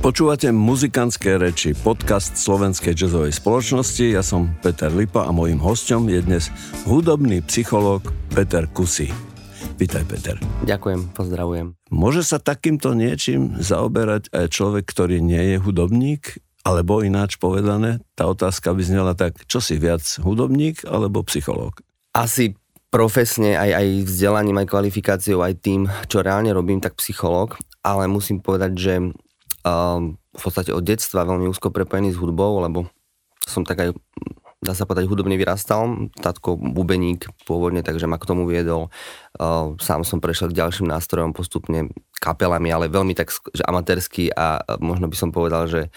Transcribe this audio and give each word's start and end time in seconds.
Počúvate 0.00 0.48
muzikantské 0.48 1.36
reči, 1.36 1.76
podcast 1.76 2.32
Slovenskej 2.32 2.96
jazzovej 2.96 3.36
spoločnosti. 3.36 4.16
Ja 4.16 4.24
som 4.24 4.48
Peter 4.64 4.88
Lipa 4.88 5.28
a 5.28 5.30
môjim 5.30 5.60
hostom 5.60 6.08
je 6.08 6.24
dnes 6.24 6.48
hudobný 6.88 7.44
psychológ 7.44 8.08
Peter 8.32 8.64
Kusy. 8.64 9.12
Vítaj, 9.76 10.08
Peter. 10.08 10.40
Ďakujem, 10.64 11.12
pozdravujem. 11.12 11.76
Môže 11.92 12.24
sa 12.24 12.40
takýmto 12.40 12.96
niečím 12.96 13.60
zaoberať 13.60 14.32
aj 14.32 14.48
človek, 14.48 14.88
ktorý 14.88 15.20
nie 15.20 15.52
je 15.52 15.56
hudobník? 15.60 16.40
Alebo 16.64 17.04
ináč 17.04 17.36
povedané, 17.36 18.00
tá 18.16 18.24
otázka 18.24 18.72
by 18.72 18.80
znela 18.80 19.12
tak, 19.12 19.36
čo 19.52 19.60
si 19.60 19.76
viac, 19.76 20.00
hudobník 20.24 20.80
alebo 20.88 21.20
psychológ? 21.28 21.84
Asi 22.16 22.56
profesne, 22.88 23.52
aj, 23.52 23.84
aj 23.84 23.86
vzdelaním, 24.08 24.64
aj 24.64 24.66
kvalifikáciou, 24.72 25.44
aj 25.44 25.60
tým, 25.60 25.92
čo 26.08 26.24
reálne 26.24 26.56
robím, 26.56 26.80
tak 26.80 26.96
psychológ, 26.96 27.60
ale 27.84 28.08
musím 28.08 28.40
povedať, 28.40 28.72
že 28.80 28.94
um, 29.66 30.16
v 30.36 30.42
podstate 30.42 30.70
od 30.70 30.84
detstva 30.84 31.26
veľmi 31.26 31.50
úzko 31.50 31.74
prepojený 31.74 32.14
s 32.14 32.20
hudbou, 32.20 32.62
lebo 32.62 32.86
som 33.44 33.66
tak 33.66 33.82
aj, 33.82 33.88
dá 34.62 34.72
sa 34.76 34.86
povedať, 34.86 35.10
hudobne 35.10 35.34
vyrastal. 35.34 36.10
Tátko 36.20 36.54
bubeník 36.54 37.26
pôvodne, 37.48 37.82
takže 37.82 38.06
ma 38.06 38.20
k 38.20 38.28
tomu 38.28 38.46
viedol. 38.46 38.92
Uh, 39.36 39.74
sám 39.82 40.06
som 40.06 40.22
prešiel 40.22 40.52
k 40.52 40.58
ďalším 40.62 40.86
nástrojom 40.86 41.34
postupne 41.34 41.90
kapelami, 42.20 42.70
ale 42.70 42.92
veľmi 42.92 43.16
tak 43.16 43.32
že 43.32 43.64
amatérsky 43.64 44.28
a 44.30 44.60
možno 44.78 45.08
by 45.08 45.16
som 45.16 45.32
povedal, 45.32 45.66
že 45.66 45.88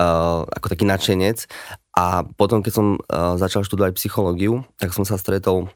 uh, 0.00 0.46
ako 0.48 0.66
taký 0.70 0.86
nadšenec. 0.86 1.50
A 1.98 2.22
potom, 2.22 2.62
keď 2.62 2.72
som 2.78 2.86
začal 3.34 3.66
študovať 3.66 3.98
psychológiu, 3.98 4.62
tak 4.78 4.94
som 4.94 5.02
sa 5.02 5.18
stretol 5.18 5.66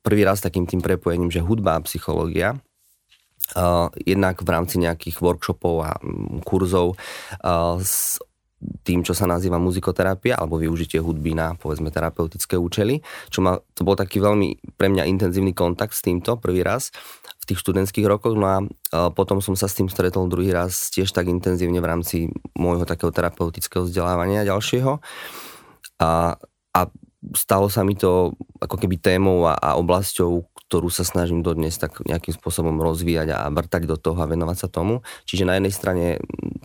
prvý 0.00 0.24
raz 0.24 0.40
s 0.40 0.46
takým 0.48 0.64
tým 0.64 0.80
prepojením, 0.80 1.28
že 1.28 1.44
hudba 1.44 1.76
a 1.76 1.84
psychológia 1.84 2.56
jednak 4.04 4.44
v 4.44 4.48
rámci 4.52 4.76
nejakých 4.76 5.24
workshopov 5.24 5.74
a 5.82 5.92
um, 6.04 6.44
kurzov 6.44 6.94
uh, 7.40 7.80
s 7.80 8.20
tým, 8.88 9.04
čo 9.04 9.12
sa 9.12 9.28
nazýva 9.28 9.60
muzikoterapia 9.60 10.32
alebo 10.32 10.56
využitie 10.56 10.96
hudby 10.96 11.36
na 11.36 11.52
povedzme 11.54 11.92
terapeutické 11.92 12.56
účely, 12.56 13.04
čo 13.28 13.44
ma, 13.44 13.60
to 13.76 13.84
bol 13.84 13.92
taký 13.92 14.16
veľmi 14.16 14.76
pre 14.80 14.88
mňa 14.88 15.04
intenzívny 15.12 15.52
kontakt 15.52 15.92
s 15.92 16.00
týmto 16.00 16.40
prvý 16.40 16.64
raz 16.64 16.88
v 17.36 17.44
tých 17.52 17.60
študentských 17.62 18.08
rokoch, 18.08 18.34
no 18.34 18.46
a 18.48 18.58
uh, 18.64 19.12
potom 19.12 19.44
som 19.44 19.54
sa 19.54 19.68
s 19.68 19.76
tým 19.76 19.92
stretol 19.92 20.26
druhý 20.26 20.50
raz 20.50 20.88
tiež 20.88 21.12
tak 21.12 21.28
intenzívne 21.28 21.78
v 21.84 21.88
rámci 21.88 22.16
môjho 22.56 22.88
takého 22.88 23.12
terapeutického 23.12 23.86
vzdelávania 23.86 24.48
ďalšieho. 24.48 24.98
A, 26.00 26.36
a 26.76 26.80
stalo 27.36 27.68
sa 27.72 27.84
mi 27.84 27.96
to 27.96 28.36
ako 28.60 28.76
keby 28.76 29.00
témou 29.00 29.48
a, 29.48 29.56
a 29.56 29.70
oblasťou, 29.80 30.55
ktorú 30.66 30.90
sa 30.90 31.06
snažím 31.06 31.46
dodnes 31.46 31.78
tak 31.78 32.02
nejakým 32.02 32.34
spôsobom 32.34 32.82
rozvíjať 32.82 33.28
a 33.34 33.46
vrtať 33.50 33.86
do 33.86 33.94
toho 33.94 34.18
a 34.18 34.26
venovať 34.26 34.66
sa 34.66 34.68
tomu. 34.70 35.06
Čiže 35.22 35.46
na 35.46 35.54
jednej 35.58 35.70
strane 35.70 36.06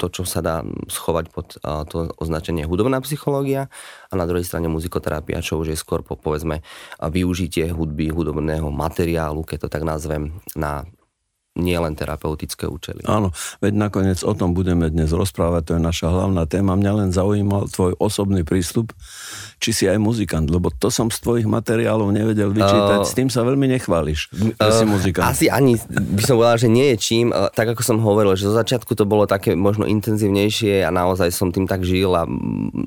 to, 0.02 0.10
čo 0.10 0.26
sa 0.26 0.42
dá 0.42 0.66
schovať 0.90 1.26
pod 1.30 1.58
to 1.62 2.10
označenie 2.18 2.66
hudobná 2.66 2.98
psychológia 3.06 3.70
a 4.10 4.14
na 4.18 4.26
druhej 4.26 4.46
strane 4.46 4.66
muzikoterapia, 4.66 5.46
čo 5.46 5.62
už 5.62 5.74
je 5.74 5.78
skôr 5.78 6.02
po, 6.02 6.18
povedzme 6.18 6.66
využitie 6.98 7.70
hudby, 7.70 8.10
hudobného 8.10 8.74
materiálu, 8.74 9.46
keď 9.46 9.66
to 9.66 9.70
tak 9.70 9.86
nazvem, 9.86 10.34
na 10.58 10.86
nie 11.60 11.76
len 11.76 12.00
terapeutické 12.00 12.64
účely. 12.64 13.04
Áno, 13.04 13.36
veď 13.60 13.74
nakoniec 13.76 14.24
o 14.24 14.32
tom 14.32 14.56
budeme 14.56 14.88
dnes 14.88 15.12
rozprávať, 15.12 15.62
to 15.68 15.72
je 15.76 15.82
naša 15.84 16.08
hlavná 16.08 16.48
téma. 16.48 16.80
Mňa 16.80 16.92
len 16.96 17.10
zaujímal 17.12 17.68
tvoj 17.68 18.00
osobný 18.00 18.48
prístup, 18.48 18.96
či 19.60 19.76
si 19.76 19.84
aj 19.92 20.00
muzikant, 20.00 20.48
lebo 20.48 20.72
to 20.72 20.88
som 20.88 21.12
z 21.12 21.20
tvojich 21.20 21.48
materiálov 21.52 22.08
nevedel 22.16 22.56
vyčítať, 22.56 23.04
uh, 23.04 23.08
s 23.08 23.12
tým 23.12 23.28
sa 23.28 23.44
veľmi 23.44 23.68
nechváliš, 23.78 24.32
uh, 24.32 24.64
že 24.64 24.72
si 24.80 24.86
muzikant. 24.88 25.28
Asi 25.28 25.46
ani 25.52 25.76
by 25.92 26.24
som 26.24 26.40
povedal, 26.40 26.58
že 26.58 26.70
nie 26.72 26.96
je 26.96 26.98
čím, 26.98 27.36
tak 27.52 27.76
ako 27.76 27.84
som 27.84 27.98
hovoril, 28.00 28.32
že 28.40 28.48
zo 28.48 28.56
začiatku 28.56 28.96
to 28.96 29.04
bolo 29.04 29.28
také 29.28 29.52
možno 29.52 29.84
intenzívnejšie 29.84 30.88
a 30.88 30.90
naozaj 30.90 31.36
som 31.36 31.52
tým 31.52 31.68
tak 31.68 31.84
žil 31.84 32.16
a 32.16 32.24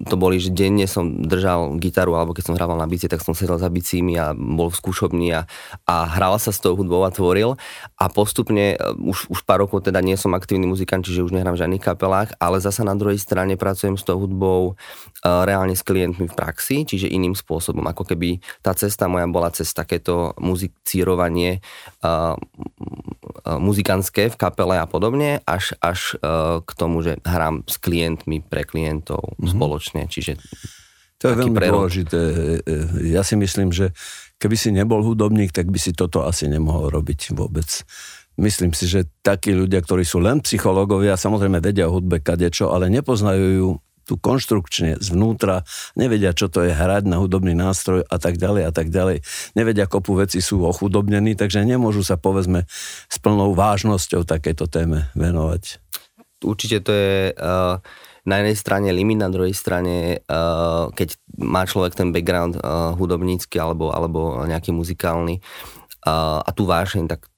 to 0.08 0.16
boli, 0.16 0.40
že 0.40 0.48
denne 0.48 0.88
som 0.88 1.20
držal 1.20 1.76
gitaru 1.76 2.16
alebo 2.16 2.32
keď 2.32 2.48
som 2.48 2.56
hrával 2.56 2.80
na 2.80 2.88
bicie, 2.88 3.12
tak 3.12 3.20
som 3.20 3.36
sedel 3.36 3.60
za 3.60 3.68
bicími 3.68 4.16
a 4.16 4.32
bol 4.32 4.72
v 4.72 4.78
skúšobni 4.80 5.36
a, 5.36 5.44
a 5.84 6.08
hral 6.16 6.40
sa 6.40 6.48
s 6.48 6.64
tou 6.64 6.72
hudbou 6.72 7.04
a 7.04 7.12
tvoril 7.12 7.60
a 8.00 8.04
postupne 8.08 8.53
postupne, 8.54 8.78
e, 8.78 9.10
už, 9.10 9.18
už 9.30 9.40
pár 9.42 9.66
rokov 9.66 9.84
teda 9.84 10.00
nie 10.00 10.14
som 10.16 10.32
aktívny 10.34 10.66
muzikant, 10.66 11.02
čiže 11.04 11.26
už 11.26 11.34
nehrám 11.34 11.58
v 11.58 11.60
žiadnych 11.66 11.82
kapelách, 11.82 12.30
ale 12.38 12.62
zasa 12.62 12.86
na 12.86 12.94
druhej 12.94 13.18
strane 13.18 13.58
pracujem 13.58 13.98
s 13.98 14.06
tou 14.06 14.18
hudbou 14.18 14.74
uh, 14.74 15.42
reálne 15.44 15.74
s 15.74 15.82
klientmi 15.82 16.30
v 16.30 16.34
praxi, 16.34 16.86
čiže 16.86 17.10
iným 17.10 17.34
spôsobom. 17.34 17.82
Ako 17.90 18.06
keby 18.06 18.38
tá 18.62 18.72
cesta 18.76 19.10
moja 19.10 19.26
bola 19.26 19.50
cez 19.50 19.70
takéto 19.74 20.32
muzicírovanie 20.38 21.60
uh, 22.04 22.34
uh, 22.34 23.58
muzikantské 23.58 24.30
v 24.30 24.36
kapele 24.38 24.78
a 24.78 24.86
podobne, 24.86 25.42
až, 25.44 25.74
až 25.82 26.16
uh, 26.20 26.60
k 26.62 26.70
tomu, 26.76 27.02
že 27.02 27.18
hrám 27.26 27.66
s 27.66 27.76
klientmi 27.80 28.44
pre 28.44 28.62
klientov 28.62 29.34
mm-hmm. 29.34 29.50
spoločne, 29.50 30.02
čiže 30.06 30.38
to 31.18 31.32
je 31.32 31.40
veľmi 31.40 31.56
prerod. 31.56 31.88
dôležité. 31.88 32.20
Ja 33.08 33.24
si 33.24 33.32
myslím, 33.38 33.72
že 33.72 33.96
keby 34.44 34.56
si 34.60 34.68
nebol 34.74 35.00
hudobník, 35.00 35.56
tak 35.56 35.72
by 35.72 35.80
si 35.80 35.96
toto 35.96 36.28
asi 36.28 36.52
nemohol 36.52 36.92
robiť 36.92 37.32
vôbec. 37.32 37.64
Myslím 38.34 38.74
si, 38.74 38.90
že 38.90 39.06
takí 39.22 39.54
ľudia, 39.54 39.78
ktorí 39.78 40.02
sú 40.02 40.18
len 40.18 40.42
psychológovia, 40.42 41.14
samozrejme 41.14 41.62
vedia 41.62 41.86
o 41.86 41.94
hudbe 41.94 42.18
kadečo, 42.18 42.74
ale 42.74 42.90
nepoznajú 42.90 43.46
ju 43.54 43.68
tu 44.04 44.20
konštrukčne 44.20 45.00
zvnútra, 45.00 45.64
nevedia, 45.96 46.36
čo 46.36 46.52
to 46.52 46.60
je 46.60 46.76
hrať 46.76 47.08
na 47.08 47.16
hudobný 47.16 47.56
nástroj 47.56 48.04
a 48.04 48.16
tak 48.20 48.36
ďalej 48.36 48.68
a 48.68 48.72
tak 48.72 48.92
ďalej. 48.92 49.24
Nevedia, 49.56 49.88
kopu 49.88 50.12
veci 50.20 50.44
sú 50.44 50.60
ochudobnení, 50.60 51.32
takže 51.34 51.64
nemôžu 51.64 52.04
sa 52.04 52.20
povedzme 52.20 52.68
s 53.08 53.16
plnou 53.16 53.56
vážnosťou 53.56 54.28
takéto 54.28 54.68
téme 54.68 55.08
venovať. 55.16 55.80
Určite 56.44 56.84
to 56.84 56.92
je 56.92 57.32
uh, 57.32 57.80
na 58.28 58.34
jednej 58.40 58.56
strane 58.60 58.88
limit, 58.92 59.24
na 59.24 59.32
druhej 59.32 59.56
strane, 59.56 60.20
uh, 60.28 60.92
keď 60.92 61.16
má 61.40 61.64
človek 61.64 61.96
ten 61.96 62.12
background 62.12 62.60
uh, 62.60 62.92
hudobnícky 62.92 63.56
alebo, 63.56 63.88
alebo 63.88 64.44
nejaký 64.44 64.76
muzikálny 64.76 65.40
uh, 66.04 66.44
a 66.44 66.50
tú 66.52 66.68
vášeň, 66.68 67.08
tak 67.08 67.32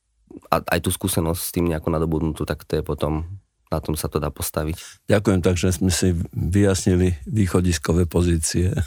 a 0.53 0.63
aj 0.63 0.81
tú 0.85 0.91
skúsenosť 0.93 1.41
s 1.41 1.55
tým 1.55 1.69
nejako 1.71 1.89
nadobudnutú, 1.93 2.43
tak 2.45 2.65
to 2.65 2.81
je 2.81 2.83
potom 2.85 3.27
na 3.67 3.83
tom 3.83 3.99
sa 3.99 4.07
to 4.07 4.23
dá 4.23 4.31
postaviť. 4.31 4.79
Ďakujem, 5.11 5.41
takže 5.43 5.75
sme 5.75 5.91
si 5.91 6.15
vyjasnili 6.33 7.19
východiskové 7.27 8.07
pozície. 8.07 8.73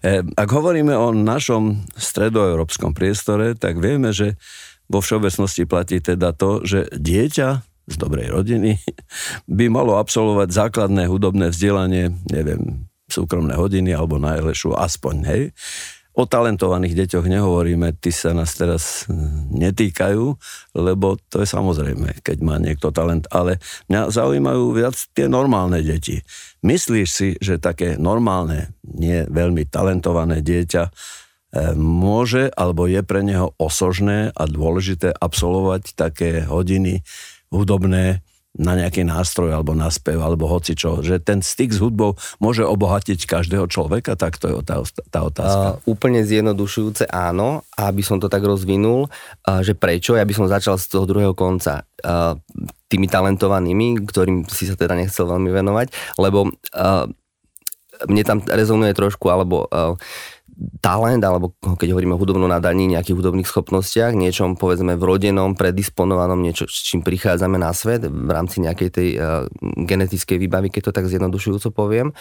E, 0.00 0.24
ak 0.24 0.48
hovoríme 0.48 0.96
o 0.96 1.12
našom 1.12 1.84
stredoeurópskom 1.92 2.96
priestore, 2.96 3.52
tak 3.52 3.76
vieme, 3.76 4.08
že 4.08 4.40
vo 4.88 5.04
všeobecnosti 5.04 5.68
platí 5.68 6.00
teda 6.00 6.32
to, 6.32 6.64
že 6.64 6.88
dieťa 6.88 7.48
z 7.84 7.94
dobrej 8.00 8.32
rodiny 8.32 8.80
by 9.60 9.68
malo 9.68 10.00
absolvovať 10.00 10.48
základné 10.48 11.04
hudobné 11.12 11.52
vzdelanie, 11.52 12.08
neviem, 12.32 12.88
súkromné 13.12 13.52
hodiny 13.58 13.92
alebo 13.92 14.16
najlepšiu 14.16 14.72
aspoň, 14.72 15.16
hej. 15.28 15.42
O 16.20 16.28
talentovaných 16.28 16.92
deťoch 16.92 17.32
nehovoríme, 17.32 17.96
ty 17.96 18.12
sa 18.12 18.36
nás 18.36 18.52
teraz 18.52 19.08
hm, 19.08 19.56
netýkajú, 19.56 20.36
lebo 20.76 21.16
to 21.32 21.40
je 21.40 21.48
samozrejme, 21.48 22.20
keď 22.20 22.44
má 22.44 22.60
niekto 22.60 22.92
talent, 22.92 23.24
ale 23.32 23.56
mňa 23.88 24.12
zaujímajú 24.12 24.76
viac 24.76 25.00
tie 25.16 25.32
normálne 25.32 25.80
deti. 25.80 26.20
Myslíš 26.60 27.08
si, 27.08 27.28
že 27.40 27.56
také 27.56 27.96
normálne, 27.96 28.76
nie 28.84 29.24
veľmi 29.32 29.64
talentované 29.64 30.44
dieťa 30.44 30.82
eh, 30.84 30.92
môže 31.72 32.52
alebo 32.52 32.84
je 32.84 33.00
pre 33.00 33.24
neho 33.24 33.56
osožné 33.56 34.28
a 34.36 34.44
dôležité 34.44 35.16
absolvovať 35.16 35.96
také 35.96 36.44
hodiny 36.44 37.00
hudobné, 37.48 38.20
na 38.58 38.74
nejaký 38.74 39.06
nástroj 39.06 39.54
alebo 39.54 39.78
na 39.78 39.86
spev 39.94 40.18
alebo 40.18 40.50
hoci 40.50 40.74
čo, 40.74 41.06
že 41.06 41.22
ten 41.22 41.38
styk 41.38 41.70
s 41.70 41.78
hudbou 41.78 42.18
môže 42.42 42.66
obohatiť 42.66 43.22
každého 43.22 43.70
človeka, 43.70 44.18
tak 44.18 44.42
to 44.42 44.50
je 44.50 44.54
tá, 44.66 44.82
tá 45.14 45.20
otázka. 45.22 45.66
Uh, 45.78 45.94
úplne 45.94 46.26
zjednodušujúce 46.26 47.06
áno, 47.06 47.62
aby 47.78 48.02
som 48.02 48.18
to 48.18 48.26
tak 48.26 48.42
rozvinul, 48.42 49.06
uh, 49.06 49.62
že 49.62 49.78
prečo, 49.78 50.18
ja 50.18 50.26
by 50.26 50.34
som 50.34 50.50
začal 50.50 50.82
z 50.82 50.90
toho 50.90 51.06
druhého 51.06 51.34
konca. 51.38 51.86
Uh, 52.02 52.34
tými 52.90 53.06
talentovanými, 53.06 54.02
ktorým 54.02 54.50
si 54.50 54.66
sa 54.66 54.74
teda 54.74 54.98
nechcel 54.98 55.30
veľmi 55.30 55.46
venovať, 55.54 56.18
lebo 56.18 56.50
uh, 56.50 57.06
mne 58.08 58.24
tam 58.26 58.38
rezonuje 58.42 58.96
trošku, 58.96 59.30
alebo 59.30 59.70
uh, 59.70 59.94
talent, 60.84 61.24
alebo 61.24 61.56
keď 61.60 61.96
hovoríme 61.96 62.12
o 62.14 62.20
hudobnom 62.20 62.48
nadaní, 62.48 62.84
nejakých 62.92 63.16
hudobných 63.16 63.48
schopnostiach, 63.48 64.12
niečom 64.12 64.60
povedzme 64.60 64.96
vrodenom, 65.00 65.56
predisponovanom, 65.56 66.40
niečo, 66.40 66.68
s 66.68 66.84
čím 66.84 67.00
prichádzame 67.00 67.56
na 67.56 67.72
svet 67.72 68.04
v 68.04 68.30
rámci 68.30 68.60
nejakej 68.60 68.88
tej 68.92 69.08
uh, 69.16 69.48
genetickej 69.58 70.36
výbavy, 70.36 70.68
keď 70.68 70.90
to 70.90 70.96
tak 71.00 71.08
zjednodušujúco 71.08 71.72
poviem. 71.72 72.12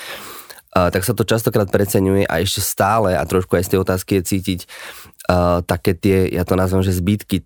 uh, 0.75 0.89
tak 0.89 1.03
sa 1.03 1.11
to 1.11 1.27
častokrát 1.27 1.67
preceňuje 1.67 2.23
a 2.25 2.39
ešte 2.39 2.63
stále, 2.63 3.17
a 3.19 3.23
trošku 3.27 3.59
aj 3.59 3.63
z 3.67 3.71
tej 3.75 3.79
otázky 3.83 4.11
je 4.19 4.23
cítiť 4.23 4.59
uh, 5.29 5.59
také 5.65 5.91
tie, 5.97 6.31
ja 6.31 6.47
to 6.47 6.55
nazvem, 6.55 6.85
že 6.85 6.95
zbytky 6.95 7.43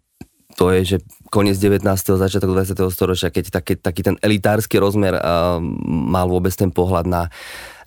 to 0.54 0.70
je, 0.70 0.80
že 0.86 0.98
koniec 1.34 1.58
19. 1.58 1.86
začiatok 1.98 2.54
20. 2.54 2.78
storočia, 2.94 3.34
keď 3.34 3.50
taký, 3.50 3.74
taký 3.78 4.02
ten 4.06 4.16
elitársky 4.22 4.78
rozmer 4.78 5.18
uh, 5.18 5.58
mal 5.88 6.30
vôbec 6.30 6.54
ten 6.54 6.70
pohľad 6.70 7.10
na, 7.10 7.34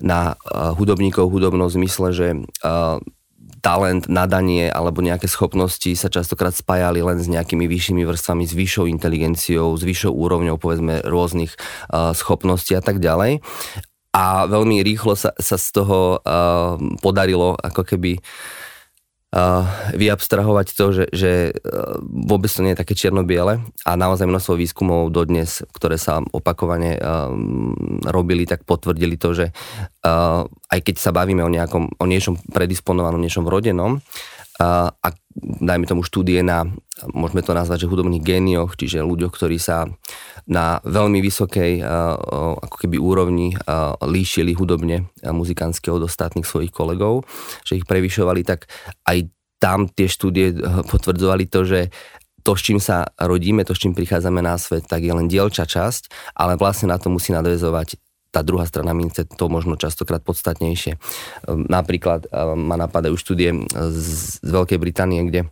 na 0.03 0.35
uh, 0.51 0.75
hudobníkov, 0.75 1.31
hudobnom 1.31 1.71
zmysle, 1.71 2.11
že 2.11 2.29
uh, 2.67 2.99
talent, 3.63 4.07
nadanie 4.07 4.71
alebo 4.71 5.03
nejaké 5.03 5.27
schopnosti 5.27 5.91
sa 5.99 6.07
častokrát 6.07 6.55
spájali 6.55 7.03
len 7.03 7.19
s 7.19 7.27
nejakými 7.27 7.67
vyššími 7.67 8.03
vrstvami, 8.07 8.47
s 8.47 8.55
vyššou 8.55 8.87
inteligenciou, 8.87 9.75
s 9.75 9.83
vyššou 9.83 10.13
úrovňou 10.15 10.55
povedzme 10.59 11.03
rôznych 11.03 11.55
uh, 11.91 12.15
schopností 12.15 12.79
a 12.79 12.83
tak 12.83 13.03
ďalej. 13.03 13.43
A 14.17 14.49
veľmi 14.49 14.81
rýchlo 14.81 15.13
sa, 15.13 15.37
sa 15.37 15.61
z 15.61 15.77
toho 15.77 16.23
uh, 16.25 16.81
podarilo 17.05 17.53
ako 17.61 17.85
keby 17.85 18.23
vyabstrahovať 19.93 20.67
to, 20.73 20.87
že, 20.95 21.05
že 21.11 21.33
e, 21.51 21.53
vôbec 22.01 22.49
to 22.49 22.63
nie 22.63 22.73
je 22.73 22.81
také 22.81 22.95
čierno-biele. 22.95 23.59
A 23.85 23.91
naozaj 23.99 24.25
množstvo 24.25 24.55
výskumov 24.55 25.11
dodnes, 25.13 25.67
ktoré 25.75 25.99
sa 25.99 26.23
opakovane 26.33 26.97
um, 26.97 27.75
robili, 28.07 28.47
tak 28.47 28.63
potvrdili 28.63 29.19
to, 29.19 29.35
že 29.35 29.47
uh, 29.51 30.47
aj 30.47 30.81
keď 30.81 30.97
sa 30.97 31.11
bavíme 31.11 31.43
o, 31.43 31.51
nejakom, 31.51 31.99
o 31.99 32.07
niečom 32.07 32.39
predisponovanom, 32.49 33.21
niečom 33.21 33.45
vrodenom, 33.45 33.99
uh, 33.99 34.36
a 34.61 35.09
dajme 35.37 35.85
tomu 35.85 36.01
štúdie 36.01 36.41
na, 36.41 36.65
môžeme 37.13 37.45
to 37.45 37.53
nazvať, 37.53 37.85
že 37.85 37.91
hudobných 37.93 38.25
génioch, 38.25 38.73
čiže 38.73 39.05
ľuďoch, 39.05 39.33
ktorí 39.37 39.61
sa 39.61 39.85
na 40.49 40.81
veľmi 40.81 41.21
vysokej 41.21 41.85
ako 42.65 42.77
keby 42.81 42.97
úrovni 42.97 43.53
líšili 44.01 44.57
hudobne 44.57 45.13
muzikánsky 45.21 45.93
od 45.93 46.09
ostatných 46.09 46.49
svojich 46.49 46.73
kolegov, 46.73 47.29
že 47.69 47.77
ich 47.77 47.85
prevyšovali, 47.85 48.49
tak 48.49 48.65
aj 49.05 49.29
tam 49.59 49.89
tie 49.89 50.07
štúdie 50.09 50.47
eh, 50.53 50.59
potvrdzovali 50.85 51.45
to, 51.49 51.61
že 51.65 51.81
to, 52.47 52.55
s 52.55 52.63
čím 52.63 52.79
sa 52.79 53.11
rodíme, 53.19 53.67
to, 53.67 53.75
s 53.75 53.83
čím 53.83 53.91
prichádzame 53.91 54.39
na 54.39 54.55
svet, 54.55 54.87
tak 54.87 55.03
je 55.03 55.11
len 55.11 55.27
dielča 55.27 55.67
časť, 55.67 56.33
ale 56.39 56.55
vlastne 56.55 56.95
na 56.95 56.95
to 56.95 57.11
musí 57.11 57.35
nadvezovať 57.35 57.99
tá 58.37 58.45
druhá 58.45 58.69
strana 58.69 58.93
mince, 58.93 59.25
to 59.25 59.49
možno 59.49 59.81
častokrát 59.81 60.21
podstatnejšie. 60.21 61.01
Ehm, 61.01 61.65
napríklad 61.73 62.29
ehm, 62.29 62.69
ma 62.69 62.77
napadajú 62.77 63.17
štúdie 63.17 63.65
z 63.73 64.45
Veľkej 64.45 64.77
Británie, 64.77 65.25
kde 65.25 65.49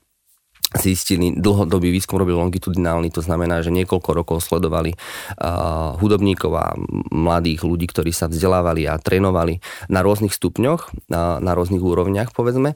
zistili, 0.74 1.30
dlhodobý 1.34 1.94
výskum 1.94 2.18
robil 2.18 2.34
longitudinálny, 2.34 3.14
to 3.14 3.22
znamená, 3.22 3.62
že 3.62 3.70
niekoľko 3.70 4.10
rokov 4.10 4.42
sledovali 4.42 4.94
uh, 4.94 5.94
hudobníkov 6.02 6.50
a 6.58 6.74
mladých 7.14 7.62
ľudí, 7.62 7.86
ktorí 7.86 8.10
sa 8.10 8.26
vzdelávali 8.26 8.90
a 8.90 8.98
trénovali 8.98 9.62
na 9.86 10.02
rôznych 10.02 10.34
stupňoch, 10.34 10.90
uh, 10.90 11.38
na 11.38 11.52
rôznych 11.54 11.82
úrovniach, 11.82 12.34
povedzme, 12.34 12.74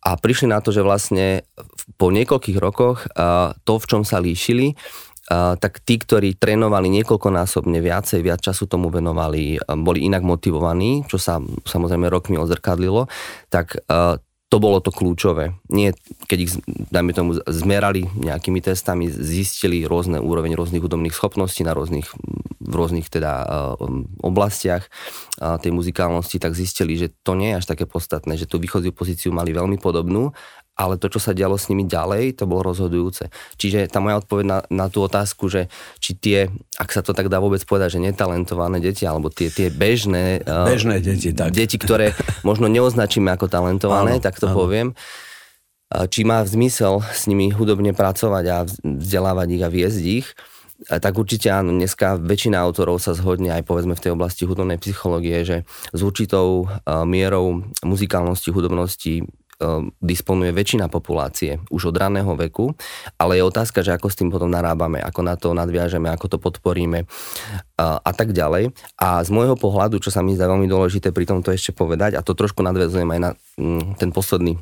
a 0.00 0.10
prišli 0.14 0.46
na 0.46 0.62
to, 0.62 0.70
že 0.70 0.86
vlastne 0.86 1.42
po 1.98 2.14
niekoľkých 2.14 2.58
rokoch 2.62 3.10
uh, 3.18 3.52
to, 3.66 3.82
v 3.82 3.88
čom 3.88 4.02
sa 4.06 4.22
líšili, 4.22 4.78
tak 5.30 5.78
tí, 5.86 5.94
ktorí 6.02 6.34
trénovali 6.34 6.90
niekoľkonásobne 6.90 7.78
viacej, 7.78 8.18
viac 8.26 8.42
času 8.42 8.66
tomu 8.66 8.90
venovali, 8.90 9.62
boli 9.78 10.02
inak 10.02 10.26
motivovaní, 10.26 11.06
čo 11.06 11.22
sa 11.22 11.38
samozrejme 11.62 12.10
rokmi 12.10 12.34
odzrkadlilo, 12.34 13.06
tak 13.46 13.78
to 14.50 14.58
bolo 14.58 14.82
to 14.82 14.90
kľúčové. 14.90 15.54
Nie, 15.70 15.94
keď 16.26 16.38
ich, 16.42 16.52
dajme 16.90 17.14
tomu, 17.14 17.38
zmerali 17.46 18.10
nejakými 18.18 18.58
testami, 18.58 19.06
zistili 19.06 19.86
rôzne 19.86 20.18
úroveň 20.18 20.58
rôznych 20.58 20.82
hudobných 20.82 21.14
schopností 21.14 21.62
na 21.62 21.70
rôznych, 21.70 22.10
v 22.58 22.74
rôznych 22.74 23.06
teda 23.06 23.46
uh, 23.46 23.78
oblastiach 24.26 24.90
tej 25.38 25.72
muzikálnosti, 25.72 26.42
tak 26.42 26.58
zistili, 26.58 26.98
že 26.98 27.14
to 27.22 27.38
nie 27.38 27.54
je 27.54 27.62
až 27.62 27.66
také 27.70 27.86
podstatné, 27.88 28.36
že 28.36 28.44
tú 28.44 28.60
východziu 28.60 28.90
pozíciu 28.92 29.30
mali 29.32 29.54
veľmi 29.54 29.80
podobnú 29.80 30.34
ale 30.80 30.96
to, 30.96 31.12
čo 31.12 31.20
sa 31.20 31.36
dialo 31.36 31.60
s 31.60 31.68
nimi 31.68 31.84
ďalej, 31.84 32.40
to 32.40 32.48
bolo 32.48 32.72
rozhodujúce. 32.72 33.28
Čiže 33.60 33.92
tá 33.92 34.00
moja 34.00 34.24
odpoveď 34.24 34.44
na, 34.48 34.58
na 34.72 34.86
tú 34.88 35.04
otázku, 35.04 35.52
že 35.52 35.68
či 36.00 36.16
tie, 36.16 36.48
ak 36.80 36.88
sa 36.88 37.04
to 37.04 37.12
tak 37.12 37.28
dá 37.28 37.36
vôbec 37.36 37.60
povedať, 37.68 38.00
že 38.00 38.08
netalentované 38.08 38.80
deti, 38.80 39.04
alebo 39.04 39.28
tie, 39.28 39.52
tie 39.52 39.68
bežné, 39.68 40.40
bežné 40.48 41.04
deti, 41.04 41.36
tak. 41.36 41.52
deti, 41.52 41.76
ktoré 41.76 42.16
možno 42.48 42.72
neoznačíme 42.72 43.28
ako 43.28 43.52
talentované, 43.52 44.16
áno, 44.16 44.24
tak 44.24 44.40
to 44.40 44.48
áno. 44.48 44.56
poviem, 44.56 44.88
či 46.08 46.24
má 46.24 46.40
zmysel 46.48 47.04
s 47.04 47.28
nimi 47.28 47.52
hudobne 47.52 47.92
pracovať 47.92 48.44
a 48.48 48.58
vzdelávať 48.80 49.48
ich 49.52 49.62
a 49.66 49.68
viesť 49.68 50.02
ich, 50.06 50.28
tak 50.88 51.12
určite 51.12 51.52
áno, 51.52 51.76
dneska 51.76 52.16
väčšina 52.16 52.56
autorov 52.56 53.04
sa 53.04 53.12
zhodne 53.12 53.52
aj 53.52 53.68
povedzme 53.68 53.92
v 53.92 54.00
tej 54.00 54.16
oblasti 54.16 54.48
hudobnej 54.48 54.80
psychológie, 54.80 55.44
že 55.44 55.56
s 55.92 56.00
určitou 56.00 56.72
mierou 57.04 57.68
muzikálnosti, 57.84 58.48
hudobnosti 58.48 59.28
disponuje 60.00 60.50
väčšina 60.56 60.88
populácie 60.88 61.60
už 61.68 61.92
od 61.92 61.96
raného 61.96 62.32
veku, 62.32 62.72
ale 63.20 63.36
je 63.36 63.44
otázka, 63.44 63.84
že 63.84 63.92
ako 63.92 64.08
s 64.08 64.16
tým 64.16 64.32
potom 64.32 64.48
narábame, 64.48 64.98
ako 65.04 65.20
na 65.20 65.36
to 65.36 65.52
nadviažeme, 65.52 66.08
ako 66.08 66.26
to 66.32 66.38
podporíme 66.40 67.04
a, 67.76 68.00
a 68.00 68.12
tak 68.16 68.32
ďalej. 68.32 68.72
A 68.96 69.20
z 69.20 69.30
môjho 69.30 69.54
pohľadu, 69.60 70.00
čo 70.00 70.08
sa 70.08 70.24
mi 70.24 70.32
zdá 70.32 70.48
veľmi 70.48 70.66
dôležité 70.66 71.12
pri 71.12 71.28
tomto 71.28 71.52
ešte 71.52 71.76
povedať, 71.76 72.16
a 72.16 72.24
to 72.24 72.32
trošku 72.32 72.64
nadvezujem 72.64 73.08
aj 73.08 73.20
na 73.20 73.30
mm, 73.60 74.00
ten 74.00 74.10
posledný 74.10 74.56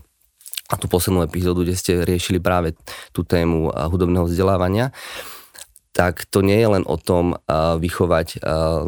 a 0.69 0.77
tú 0.77 0.85
poslednú 0.85 1.25
epizódu, 1.25 1.65
kde 1.65 1.81
ste 1.81 2.05
riešili 2.05 2.45
práve 2.45 2.77
tú 3.17 3.25
tému 3.25 3.73
hudobného 3.73 4.29
vzdelávania, 4.29 4.93
tak 5.99 6.31
to 6.31 6.47
nie 6.47 6.55
je 6.55 6.69
len 6.79 6.87
o 6.87 6.95
tom 6.95 7.35
uh, 7.35 7.75
vychovať 7.75 8.39
uh, 8.39 8.87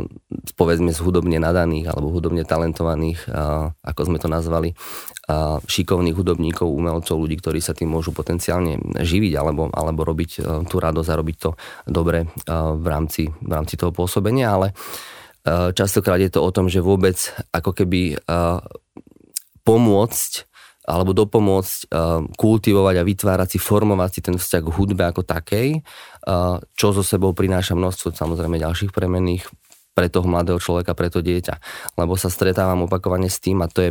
povedzme 0.55 0.95
z 0.95 1.03
hudobne 1.03 1.43
nadaných 1.43 1.91
alebo 1.91 2.15
hudobne 2.15 2.47
talentovaných, 2.47 3.27
uh, 3.27 3.75
ako 3.83 4.01
sme 4.07 4.23
to 4.23 4.31
nazvali, 4.31 4.79
uh, 5.27 5.59
šikovných 5.67 6.15
hudobníkov, 6.15 6.71
umelcov, 6.71 7.19
ľudí, 7.19 7.43
ktorí 7.43 7.59
sa 7.59 7.75
tým 7.75 7.91
môžu 7.91 8.15
potenciálne 8.15 8.79
živiť 9.03 9.33
alebo, 9.35 9.67
alebo 9.75 10.07
robiť 10.07 10.31
uh, 10.39 10.63
tú 10.71 10.79
radosť 10.79 11.11
a 11.11 11.19
robiť 11.19 11.37
to 11.43 11.51
dobre 11.91 12.31
uh, 12.31 12.79
v, 12.79 12.87
rámci, 12.87 13.27
v 13.27 13.51
rámci 13.51 13.75
toho 13.75 13.91
pôsobenia, 13.91 14.55
ale 14.55 14.71
uh, 14.71 15.75
častokrát 15.75 16.23
je 16.23 16.31
to 16.31 16.47
o 16.47 16.55
tom, 16.55 16.71
že 16.71 16.79
vôbec 16.79 17.19
ako 17.51 17.75
keby 17.75 18.23
uh, 18.23 18.63
pomôcť 19.67 20.50
alebo 20.85 21.13
dopomôcť 21.13 21.93
uh, 21.93 22.25
kultivovať 22.41 22.95
a 23.01 23.07
vytvárať 23.07 23.49
si, 23.57 23.59
formovať 23.61 24.11
si 24.11 24.21
ten 24.25 24.37
vzťah 24.41 24.63
k 24.65 24.75
hudbe 24.75 25.03
ako 25.05 25.23
takej, 25.23 25.85
uh, 25.85 26.57
čo 26.73 26.97
so 26.97 27.05
sebou 27.05 27.37
prináša 27.37 27.77
množstvo 27.77 28.17
samozrejme 28.17 28.57
ďalších 28.57 28.93
premenných 28.97 29.45
pre 29.93 30.09
toho 30.09 30.25
mladého 30.25 30.57
človeka, 30.57 30.97
pre 30.97 31.13
to 31.13 31.21
dieťa. 31.21 31.61
Lebo 32.01 32.17
sa 32.17 32.33
stretávam 32.33 32.89
opakovane 32.89 33.29
s 33.29 33.43
tým 33.43 33.61
a 33.61 33.69
to 33.69 33.91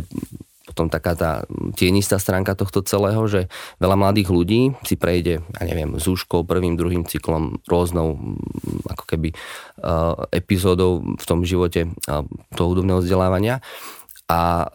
potom 0.70 0.86
taká 0.86 1.18
tá 1.18 1.30
tienistá 1.74 2.22
stránka 2.22 2.54
tohto 2.54 2.86
celého, 2.86 3.26
že 3.26 3.50
veľa 3.82 3.98
mladých 3.98 4.30
ľudí 4.30 4.60
si 4.86 4.94
prejde, 4.94 5.42
ja 5.42 5.62
neviem, 5.66 5.98
zúškou, 5.98 6.46
prvým, 6.46 6.78
druhým 6.78 7.02
cyklom, 7.10 7.58
rôznou 7.66 8.38
ako 8.86 9.04
keby 9.10 9.34
uh, 9.34 10.30
epizódou 10.30 11.02
v 11.02 11.24
tom 11.26 11.42
živote 11.42 11.90
toho 12.54 12.66
hudobného 12.70 13.02
vzdelávania 13.02 13.58
a 14.30 14.70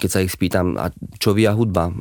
keď 0.00 0.10
sa 0.10 0.22
ich 0.24 0.32
spýtam, 0.32 0.80
a 0.80 0.90
čo 1.20 1.36
vy 1.36 1.46
a 1.48 1.52
hudba? 1.52 1.92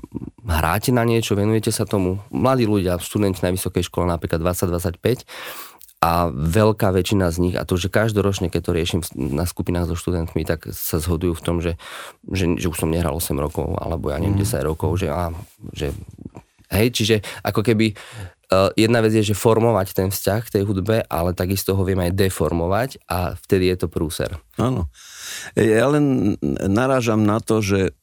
Hráte 0.43 0.91
na 0.91 1.03
niečo, 1.07 1.35
venujete 1.35 1.71
sa 1.71 1.87
tomu? 1.87 2.19
Mladí 2.31 2.67
ľudia, 2.67 2.99
študenti 2.99 3.43
na 3.43 3.51
vysokej 3.53 3.87
škole, 3.87 4.07
napríklad 4.07 4.43
20-25, 4.43 5.23
a 6.03 6.27
veľká 6.27 6.91
väčšina 6.91 7.31
z 7.31 7.37
nich, 7.39 7.55
a 7.55 7.63
to, 7.63 7.79
že 7.79 7.87
každoročne, 7.87 8.51
keď 8.51 8.61
to 8.67 8.71
riešim 8.75 9.01
na 9.15 9.47
skupinách 9.47 9.87
so 9.87 9.95
študentmi, 9.95 10.43
tak 10.43 10.67
sa 10.75 10.99
zhodujú 10.99 11.31
v 11.39 11.43
tom, 11.43 11.63
že, 11.63 11.79
že, 12.27 12.59
že 12.59 12.67
už 12.67 12.75
som 12.75 12.91
nehral 12.91 13.15
8 13.15 13.31
rokov, 13.39 13.79
alebo 13.79 14.11
ja 14.11 14.19
neviem, 14.19 14.35
mm. 14.35 14.43
10 14.43 14.67
rokov, 14.67 14.99
že, 14.99 15.07
a, 15.07 15.31
že 15.71 15.95
hej, 16.75 16.91
čiže 16.91 17.15
ako 17.39 17.63
keby 17.63 17.95
uh, 17.95 18.67
jedna 18.75 18.99
vec 18.99 19.15
je, 19.15 19.31
že 19.31 19.37
formovať 19.37 19.95
ten 19.95 20.09
vzťah 20.11 20.41
k 20.43 20.53
tej 20.59 20.63
hudbe, 20.67 21.07
ale 21.07 21.31
takisto 21.31 21.71
ho 21.71 21.87
vieme 21.87 22.11
aj 22.11 22.19
deformovať 22.19 22.99
a 23.07 23.39
vtedy 23.39 23.71
je 23.71 23.77
to 23.79 23.87
prúser. 23.87 24.35
Áno. 24.59 24.91
Ja 25.55 25.87
len 25.91 26.35
narážam 26.67 27.23
na 27.23 27.39
to, 27.39 27.59
že 27.63 27.95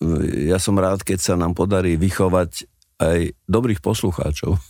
ja 0.47 0.59
som 0.61 0.79
rád, 0.79 1.05
keď 1.05 1.19
sa 1.21 1.35
nám 1.37 1.57
podarí 1.57 1.97
vychovať 1.97 2.67
aj 3.01 3.33
dobrých 3.49 3.81
poslucháčov. 3.81 4.61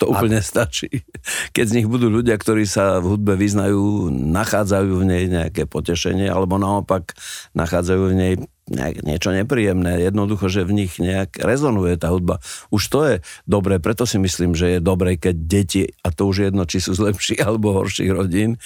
To 0.00 0.08
úplne 0.08 0.40
a... 0.40 0.44
stačí. 0.44 0.88
Keď 1.56 1.64
z 1.68 1.76
nich 1.80 1.88
budú 1.88 2.08
ľudia, 2.08 2.40
ktorí 2.40 2.64
sa 2.64 2.98
v 3.04 3.16
hudbe 3.16 3.36
vyznajú, 3.36 4.08
nachádzajú 4.10 4.90
v 4.96 5.04
nej 5.04 5.24
nejaké 5.28 5.68
potešenie, 5.68 6.26
alebo 6.32 6.56
naopak 6.56 7.12
nachádzajú 7.52 8.02
v 8.08 8.16
nej 8.16 8.34
nejak, 8.70 9.02
niečo 9.02 9.34
nepríjemné, 9.34 9.98
jednoducho, 9.98 10.46
že 10.46 10.62
v 10.62 10.86
nich 10.86 11.02
nejak 11.02 11.42
rezonuje 11.42 11.98
tá 11.98 12.14
hudba. 12.14 12.38
Už 12.70 12.82
to 12.86 12.98
je 13.02 13.14
dobré, 13.44 13.82
preto 13.82 14.06
si 14.06 14.16
myslím, 14.22 14.54
že 14.54 14.78
je 14.78 14.80
dobré, 14.80 15.18
keď 15.18 15.36
deti, 15.36 15.82
a 16.06 16.14
to 16.14 16.30
už 16.30 16.36
je 16.38 16.46
jedno, 16.54 16.62
či 16.64 16.78
sú 16.78 16.94
z 16.94 17.10
lepších 17.10 17.42
alebo 17.46 17.74
horších 17.74 18.14
rodín, 18.14 18.62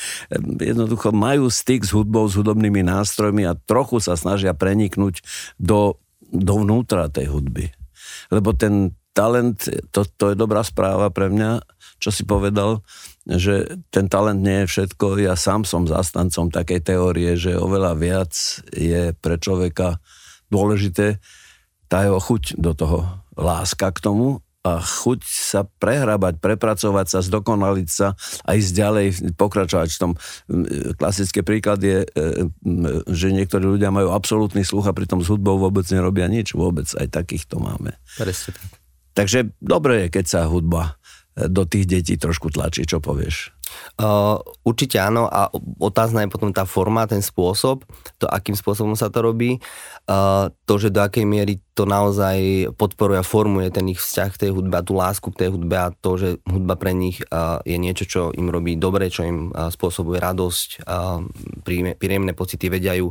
jednoducho 0.60 1.10
majú 1.10 1.48
styk 1.48 1.88
s 1.88 1.96
hudbou, 1.96 2.28
s 2.28 2.36
hudobnými 2.36 2.84
nástrojmi 2.84 3.48
a 3.48 3.56
trochu 3.56 4.04
sa 4.04 4.14
snažia 4.14 4.52
preniknúť 4.52 5.24
do, 5.56 5.96
dovnútra 6.28 7.08
tej 7.08 7.32
hudby. 7.32 7.72
Lebo 8.28 8.52
ten 8.52 8.92
talent, 9.14 9.70
to, 9.94 10.02
to 10.18 10.34
je 10.34 10.36
dobrá 10.36 10.66
správa 10.66 11.08
pre 11.08 11.30
mňa, 11.30 11.62
čo 12.02 12.10
si 12.10 12.26
povedal, 12.26 12.82
že 13.24 13.80
ten 13.88 14.10
talent 14.10 14.42
nie 14.42 14.66
je 14.66 14.70
všetko. 14.76 15.22
Ja 15.22 15.38
sám 15.38 15.64
som 15.64 15.88
zastancom 15.88 16.52
takej 16.52 16.84
teórie, 16.84 17.38
že 17.38 17.56
oveľa 17.56 17.96
viac 17.96 18.34
je 18.74 19.16
pre 19.16 19.40
človeka 19.40 20.02
dôležité 20.52 21.22
tá 21.88 22.04
jeho 22.04 22.20
chuť 22.20 22.58
do 22.58 22.74
toho, 22.74 22.98
láska 23.38 23.94
k 23.94 24.02
tomu 24.02 24.44
a 24.64 24.80
chuť 24.80 25.20
sa 25.28 25.68
prehrabať, 25.68 26.40
prepracovať 26.40 27.06
sa, 27.06 27.18
zdokonaliť 27.20 27.88
sa 27.88 28.16
a 28.48 28.56
ísť 28.56 28.72
ďalej, 28.72 29.06
pokračovať 29.36 29.88
v 29.92 30.00
tom. 30.00 30.12
Klasický 30.96 31.44
príklad 31.44 31.84
je, 31.84 32.08
e, 32.08 32.48
že 33.12 33.28
niektorí 33.28 33.76
ľudia 33.76 33.92
majú 33.92 34.16
absolútny 34.16 34.64
sluch 34.64 34.88
a 34.88 34.96
pritom 34.96 35.20
s 35.20 35.28
hudbou 35.28 35.60
vôbec 35.60 35.84
nerobia 35.92 36.32
nič. 36.32 36.56
Vôbec 36.56 36.88
aj 36.96 37.12
takýchto 37.12 37.60
máme. 37.60 37.92
Presne 38.16 38.56
tak. 38.56 38.83
Takže 39.14 39.54
dobre 39.62 40.06
je, 40.06 40.20
keď 40.20 40.24
sa 40.26 40.40
hudba 40.50 40.98
do 41.34 41.66
tých 41.66 41.90
detí 41.90 42.14
trošku 42.14 42.54
tlačí, 42.54 42.86
čo 42.86 43.02
povieš? 43.02 43.50
Uh, 43.98 44.38
určite 44.62 45.02
áno. 45.02 45.26
A 45.26 45.50
otázna 45.82 46.22
je 46.22 46.30
potom 46.30 46.54
tá 46.54 46.62
forma, 46.62 47.10
ten 47.10 47.18
spôsob, 47.18 47.82
to 48.22 48.30
akým 48.30 48.54
spôsobom 48.54 48.94
sa 48.94 49.10
to 49.10 49.18
robí, 49.18 49.58
uh, 50.06 50.46
to, 50.62 50.78
že 50.78 50.94
do 50.94 51.02
akej 51.02 51.26
miery 51.26 51.58
to 51.74 51.90
naozaj 51.90 52.70
podporuje 52.78 53.18
a 53.18 53.26
formuje 53.26 53.74
ten 53.74 53.90
ich 53.90 53.98
vzťah 53.98 54.30
k 54.30 54.40
tej 54.46 54.50
hudbe 54.54 54.78
a 54.78 54.86
tú 54.86 54.94
lásku 54.94 55.26
k 55.34 55.46
tej 55.46 55.58
hudbe 55.58 55.74
a 55.74 55.90
to, 55.90 56.10
že 56.14 56.28
hudba 56.46 56.78
pre 56.78 56.94
nich 56.94 57.18
uh, 57.34 57.58
je 57.66 57.74
niečo, 57.82 58.06
čo 58.06 58.20
im 58.30 58.46
robí 58.46 58.78
dobre, 58.78 59.10
čo 59.10 59.26
im 59.26 59.50
uh, 59.50 59.74
spôsobuje 59.74 60.22
radosť, 60.22 60.86
uh, 60.86 61.18
príjemné 61.98 62.30
pocity, 62.30 62.70
vedia 62.70 62.94
ju 62.94 63.10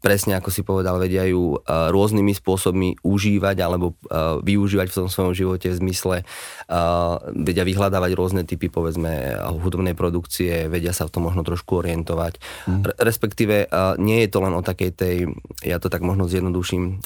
presne 0.00 0.38
ako 0.38 0.52
si 0.52 0.62
povedal, 0.62 1.00
vedia 1.00 1.24
ju 1.26 1.56
uh, 1.56 1.90
rôznymi 1.90 2.32
spôsobmi 2.36 3.00
užívať 3.02 3.56
alebo 3.60 3.96
uh, 4.06 4.38
využívať 4.44 4.86
v 4.92 4.96
tom 5.02 5.08
svojom 5.08 5.32
živote 5.32 5.72
v 5.72 5.78
zmysle, 5.80 6.16
uh, 6.22 7.18
vedia 7.32 7.66
vyhľadávať 7.66 8.10
rôzne 8.14 8.42
typy 8.44 8.68
povedzme 8.68 9.36
hudobnej 9.60 9.96
produkcie, 9.98 10.68
vedia 10.70 10.94
sa 10.94 11.08
v 11.08 11.12
tom 11.16 11.26
možno 11.26 11.42
trošku 11.42 11.82
orientovať. 11.82 12.38
Mm. 12.68 12.82
Respektíve 12.98 13.68
nie 13.98 14.18
je 14.24 14.28
to 14.30 14.38
len 14.44 14.54
o 14.54 14.62
takej 14.62 14.90
tej, 14.94 15.16
ja 15.64 15.80
to 15.82 15.90
tak 15.90 16.04
možno 16.04 16.28
zjednoduším, 16.28 17.02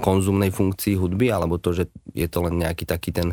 konzumnej 0.00 0.54
funkcii 0.54 0.94
hudby, 0.98 1.32
alebo 1.32 1.58
to, 1.58 1.74
že 1.74 1.90
je 2.12 2.28
to 2.30 2.44
len 2.44 2.60
nejaký 2.60 2.84
taký 2.86 3.10
ten 3.10 3.32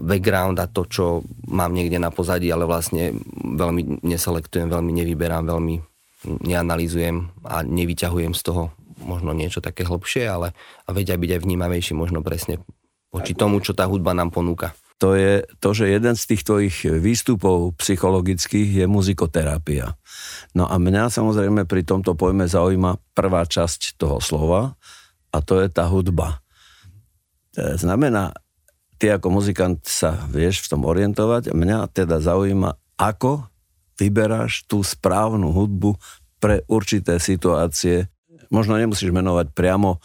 background 0.00 0.56
a 0.58 0.66
to, 0.66 0.88
čo 0.88 1.20
mám 1.52 1.76
niekde 1.76 2.00
na 2.00 2.08
pozadí, 2.08 2.48
ale 2.48 2.64
vlastne 2.64 3.12
veľmi 3.36 4.00
neselektujem, 4.00 4.72
veľmi 4.72 4.92
nevyberám, 5.04 5.44
veľmi 5.44 5.91
neanalýzujem 6.26 7.46
a 7.46 7.66
nevyťahujem 7.66 8.34
z 8.34 8.42
toho 8.42 8.74
možno 9.02 9.34
niečo 9.34 9.58
také 9.58 9.82
hlbšie, 9.82 10.24
ale 10.30 10.54
a 10.86 10.88
vedia 10.94 11.18
byť 11.18 11.30
aj 11.38 11.40
vnímavejší 11.42 11.92
možno 11.98 12.22
presne 12.22 12.62
voči 13.12 13.34
tomu, 13.34 13.60
čo 13.60 13.74
tá 13.74 13.84
hudba 13.84 14.14
nám 14.14 14.32
ponúka. 14.32 14.72
To 15.02 15.18
je 15.18 15.42
to, 15.58 15.74
že 15.74 15.90
jeden 15.90 16.14
z 16.14 16.24
tých 16.30 16.46
tvojich 16.46 16.86
výstupov 16.86 17.74
psychologických 17.82 18.82
je 18.82 18.86
muzikoterapia. 18.86 19.98
No 20.54 20.70
a 20.70 20.78
mňa 20.78 21.10
samozrejme 21.10 21.66
pri 21.66 21.82
tomto 21.82 22.14
pojme 22.14 22.46
zaujíma 22.46 23.02
prvá 23.10 23.42
časť 23.42 23.98
toho 23.98 24.22
slova 24.22 24.78
a 25.34 25.38
to 25.42 25.58
je 25.58 25.66
tá 25.66 25.90
hudba. 25.90 26.38
To 27.58 27.74
znamená, 27.74 28.30
ty 29.02 29.10
ako 29.10 29.42
muzikant 29.42 29.82
sa 29.82 30.22
vieš 30.30 30.62
v 30.62 30.70
tom 30.70 30.86
orientovať. 30.86 31.50
Mňa 31.50 31.90
teda 31.90 32.22
zaujíma, 32.22 32.78
ako 32.94 33.51
vyberáš 34.02 34.66
tú 34.66 34.82
správnu 34.82 35.54
hudbu 35.54 35.94
pre 36.42 36.66
určité 36.66 37.22
situácie. 37.22 38.10
Možno 38.52 38.76
nemusíš 38.76 39.14
menovať 39.14 39.56
priamo 39.56 39.96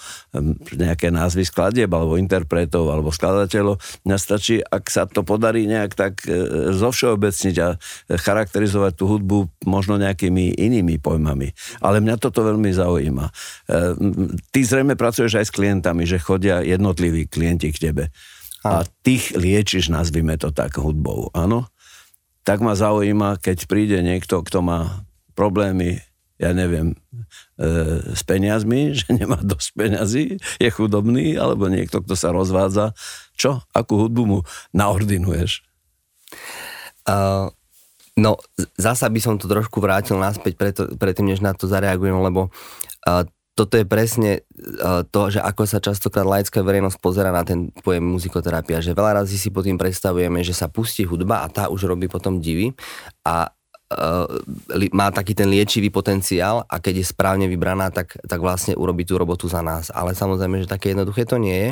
nejaké 0.72 1.12
názvy 1.12 1.44
skladieb 1.44 1.92
alebo 1.92 2.16
interpretov 2.16 2.88
alebo 2.88 3.12
skladateľov. 3.12 3.75
Mňa 4.08 4.18
stačí, 4.22 4.63
ak 4.63 4.88
sa 4.88 5.04
to 5.04 5.27
podarí 5.27 5.68
nejak 5.68 5.92
tak 5.98 6.24
e, 6.24 6.32
zovšeobecniť 6.72 7.56
a 7.60 7.75
charakterizovať 8.08 8.94
tú 8.96 9.04
hudbu 9.12 9.68
možno 9.68 10.00
nejakými 10.00 10.56
inými 10.56 10.96
pojmami. 10.96 11.51
Ale 11.84 12.00
mňa 12.00 12.16
toto 12.24 12.48
veľmi 12.48 12.72
zaujíma. 12.72 13.25
E, 13.27 13.34
ty 14.56 14.63
zrejme 14.63 14.96
pracuješ 14.96 15.44
aj 15.44 15.46
s 15.51 15.56
klientami, 15.58 16.08
že 16.08 16.24
chodia 16.24 16.63
jednotliví 16.63 17.27
klienti 17.27 17.75
k 17.75 17.92
tebe. 17.92 18.16
A 18.63 18.88
tých 19.04 19.36
liečiš, 19.36 19.92
nazvime 19.92 20.39
to 20.39 20.56
tak, 20.56 20.80
hudbou, 20.80 21.36
áno? 21.36 21.68
Tak 22.48 22.63
ma 22.63 22.80
zaujíma, 22.80 23.44
keď 23.44 23.68
príde 23.68 24.00
niekto, 24.00 24.39
kto 24.39 24.63
má 24.63 25.04
problémy, 25.36 26.00
ja 26.39 26.56
neviem, 26.56 26.96
e, 27.60 27.68
s 28.16 28.24
peniazmi, 28.24 28.92
že 29.04 29.12
nemá 29.12 29.44
dosť 29.44 29.70
peňazí, 29.75 30.25
je 30.39 30.70
chudobný, 30.72 31.36
alebo 31.36 31.68
niekto, 31.68 32.00
kto 32.00 32.16
sa 32.16 32.32
rozvádza. 32.32 32.96
Čo? 33.36 33.68
Akú 33.75 34.00
hudbu 34.00 34.24
mu 34.24 34.39
naordinuješ? 34.72 35.68
Uh, 37.08 37.48
no, 38.20 38.36
zasa 38.75 39.08
by 39.08 39.20
som 39.24 39.36
to 39.39 39.48
trošku 39.48 39.80
vrátil 39.80 40.20
naspäť 40.20 40.54
preto, 40.60 40.82
predtým, 41.00 41.32
než 41.32 41.39
na 41.39 41.56
to 41.56 41.72
zareagujem, 41.72 42.20
lebo 42.20 42.51
uh, 43.08 43.24
toto 43.58 43.74
je 43.74 43.90
presne 43.90 44.46
uh, 44.86 45.02
to, 45.10 45.34
že 45.34 45.42
ako 45.42 45.66
sa 45.66 45.82
častokrát 45.82 46.30
laická 46.30 46.62
verejnosť 46.62 46.98
pozera 47.02 47.34
na 47.34 47.42
ten 47.42 47.74
pojem 47.82 48.06
muzikoterapia, 48.06 48.86
že 48.86 48.94
veľa 48.94 49.26
razy 49.26 49.34
si 49.34 49.50
pod 49.50 49.66
tým 49.66 49.82
predstavujeme, 49.82 50.46
že 50.46 50.54
sa 50.54 50.70
pustí 50.70 51.02
hudba 51.10 51.42
a 51.42 51.50
tá 51.50 51.66
už 51.74 51.90
robí 51.90 52.06
potom 52.06 52.38
divy 52.38 52.78
a 53.26 53.50
uh, 53.50 54.30
má 54.94 55.10
taký 55.10 55.34
ten 55.34 55.50
liečivý 55.50 55.90
potenciál 55.90 56.70
a 56.70 56.78
keď 56.78 57.02
je 57.02 57.10
správne 57.10 57.50
vybraná, 57.50 57.90
tak, 57.90 58.22
tak 58.30 58.38
vlastne 58.38 58.78
urobí 58.78 59.10
tú 59.10 59.18
robotu 59.18 59.50
za 59.50 59.66
nás. 59.66 59.90
Ale 59.90 60.14
samozrejme, 60.14 60.62
že 60.62 60.70
také 60.70 60.94
jednoduché 60.94 61.26
to 61.26 61.42
nie 61.42 61.58
je 61.58 61.70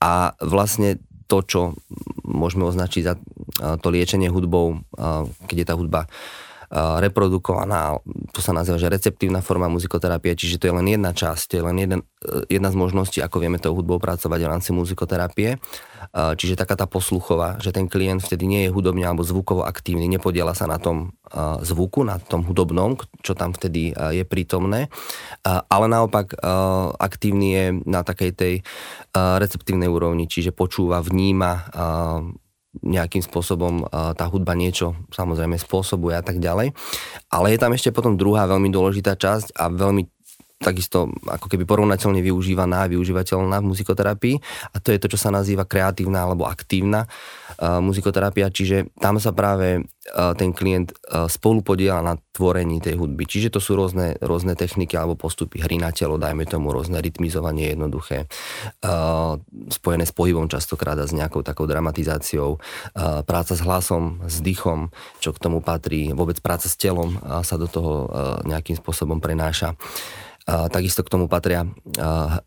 a 0.00 0.32
vlastne 0.40 0.96
to, 1.28 1.44
čo 1.44 1.76
môžeme 2.24 2.64
označiť 2.64 3.02
za 3.04 3.20
uh, 3.20 3.76
to 3.76 3.92
liečenie 3.92 4.32
hudbou, 4.32 4.80
keď 5.44 5.56
je 5.60 5.66
tá 5.68 5.76
hudba 5.76 6.08
reprodukovaná, 6.72 7.96
to 8.36 8.44
sa 8.44 8.52
nazýva, 8.52 8.76
že 8.76 8.92
receptívna 8.92 9.40
forma 9.40 9.72
muzikoterapie, 9.72 10.36
čiže 10.36 10.60
to 10.60 10.68
je 10.68 10.76
len 10.76 10.84
jedna 10.84 11.16
časť, 11.16 11.56
je 11.56 11.62
len 11.64 11.76
jeden, 11.80 12.00
e, 12.20 12.44
jedna 12.52 12.68
z 12.68 12.76
možností, 12.76 13.18
ako 13.24 13.40
vieme 13.40 13.56
tou 13.56 13.72
hudbou 13.72 13.96
pracovať 13.96 14.40
v 14.44 14.50
rámci 14.50 14.70
muzikoterapie. 14.76 15.56
Čiže 16.14 16.56
taká 16.56 16.78
tá 16.78 16.86
posluchová, 16.88 17.60
že 17.60 17.74
ten 17.74 17.84
klient 17.90 18.24
vtedy 18.24 18.48
nie 18.48 18.60
je 18.64 18.72
hudobne 18.72 19.04
alebo 19.04 19.26
zvukovo 19.26 19.66
aktívny, 19.66 20.08
nepodiela 20.08 20.56
sa 20.56 20.64
na 20.64 20.80
tom 20.80 21.12
zvuku, 21.60 22.06
na 22.06 22.16
tom 22.16 22.46
hudobnom, 22.46 22.96
čo 23.20 23.36
tam 23.36 23.52
vtedy 23.52 23.92
je 23.92 24.24
prítomné, 24.24 24.88
ale 25.44 25.86
naopak 25.90 26.32
aktívny 26.96 27.46
je 27.50 27.64
na 27.84 28.06
takej 28.06 28.30
tej 28.32 28.54
receptívnej 29.12 29.90
úrovni, 29.90 30.30
čiže 30.30 30.54
počúva, 30.54 31.04
vníma, 31.04 31.76
nejakým 32.84 33.24
spôsobom 33.24 33.88
tá 33.90 34.24
hudba 34.28 34.52
niečo 34.52 34.92
samozrejme 35.10 35.56
spôsobuje 35.56 36.14
a 36.14 36.22
tak 36.22 36.36
ďalej. 36.38 36.76
Ale 37.32 37.46
je 37.52 37.58
tam 37.58 37.72
ešte 37.72 37.94
potom 37.94 38.20
druhá 38.20 38.44
veľmi 38.44 38.68
dôležitá 38.68 39.16
časť 39.16 39.56
a 39.56 39.72
veľmi 39.72 40.17
takisto 40.68 41.08
ako 41.24 41.48
keby 41.48 41.64
porovnateľne 41.64 42.20
využívaná 42.20 42.84
a 42.84 42.92
využívateľná 42.92 43.64
v 43.64 43.68
muzikoterapii 43.72 44.36
a 44.72 44.76
to 44.84 44.92
je 44.92 45.00
to, 45.00 45.08
čo 45.16 45.18
sa 45.18 45.32
nazýva 45.32 45.64
kreatívna 45.64 46.28
alebo 46.28 46.44
aktívna 46.44 47.08
uh, 47.08 47.80
muzikoterapia, 47.80 48.52
čiže 48.52 48.92
tam 49.00 49.16
sa 49.16 49.32
práve 49.32 49.80
uh, 49.80 50.36
ten 50.36 50.52
klient 50.52 50.92
uh, 51.08 51.24
spolu 51.26 51.64
podiela 51.64 52.04
na 52.04 52.20
tvorení 52.36 52.78
tej 52.78 52.94
hudby. 52.94 53.26
Čiže 53.26 53.56
to 53.56 53.60
sú 53.64 53.74
rôzne, 53.74 54.14
rôzne 54.22 54.54
techniky 54.54 54.94
alebo 54.94 55.18
postupy 55.18 55.58
hry 55.58 55.80
na 55.80 55.90
telo, 55.90 56.20
dajme 56.20 56.46
tomu 56.46 56.70
rôzne 56.70 57.02
rytmizovanie 57.02 57.74
jednoduché, 57.74 58.30
spojené 59.74 60.06
s 60.06 60.14
pohybom 60.14 60.46
častokrát 60.46 60.94
a 61.02 61.10
s 61.10 61.10
nejakou 61.10 61.42
takou 61.42 61.66
dramatizáciou, 61.66 62.62
práca 63.26 63.58
s 63.58 63.60
hlasom, 63.66 64.22
s 64.30 64.38
dýchom, 64.38 64.94
čo 65.18 65.34
k 65.34 65.42
tomu 65.42 65.58
patrí, 65.58 66.14
vôbec 66.14 66.38
práca 66.38 66.70
s 66.70 66.78
telom 66.78 67.18
sa 67.42 67.58
do 67.58 67.66
toho 67.66 68.06
nejakým 68.46 68.78
spôsobom 68.78 69.18
prenáša. 69.18 69.74
A 70.48 70.72
takisto 70.72 71.04
k 71.04 71.12
tomu 71.12 71.28
patria 71.28 71.68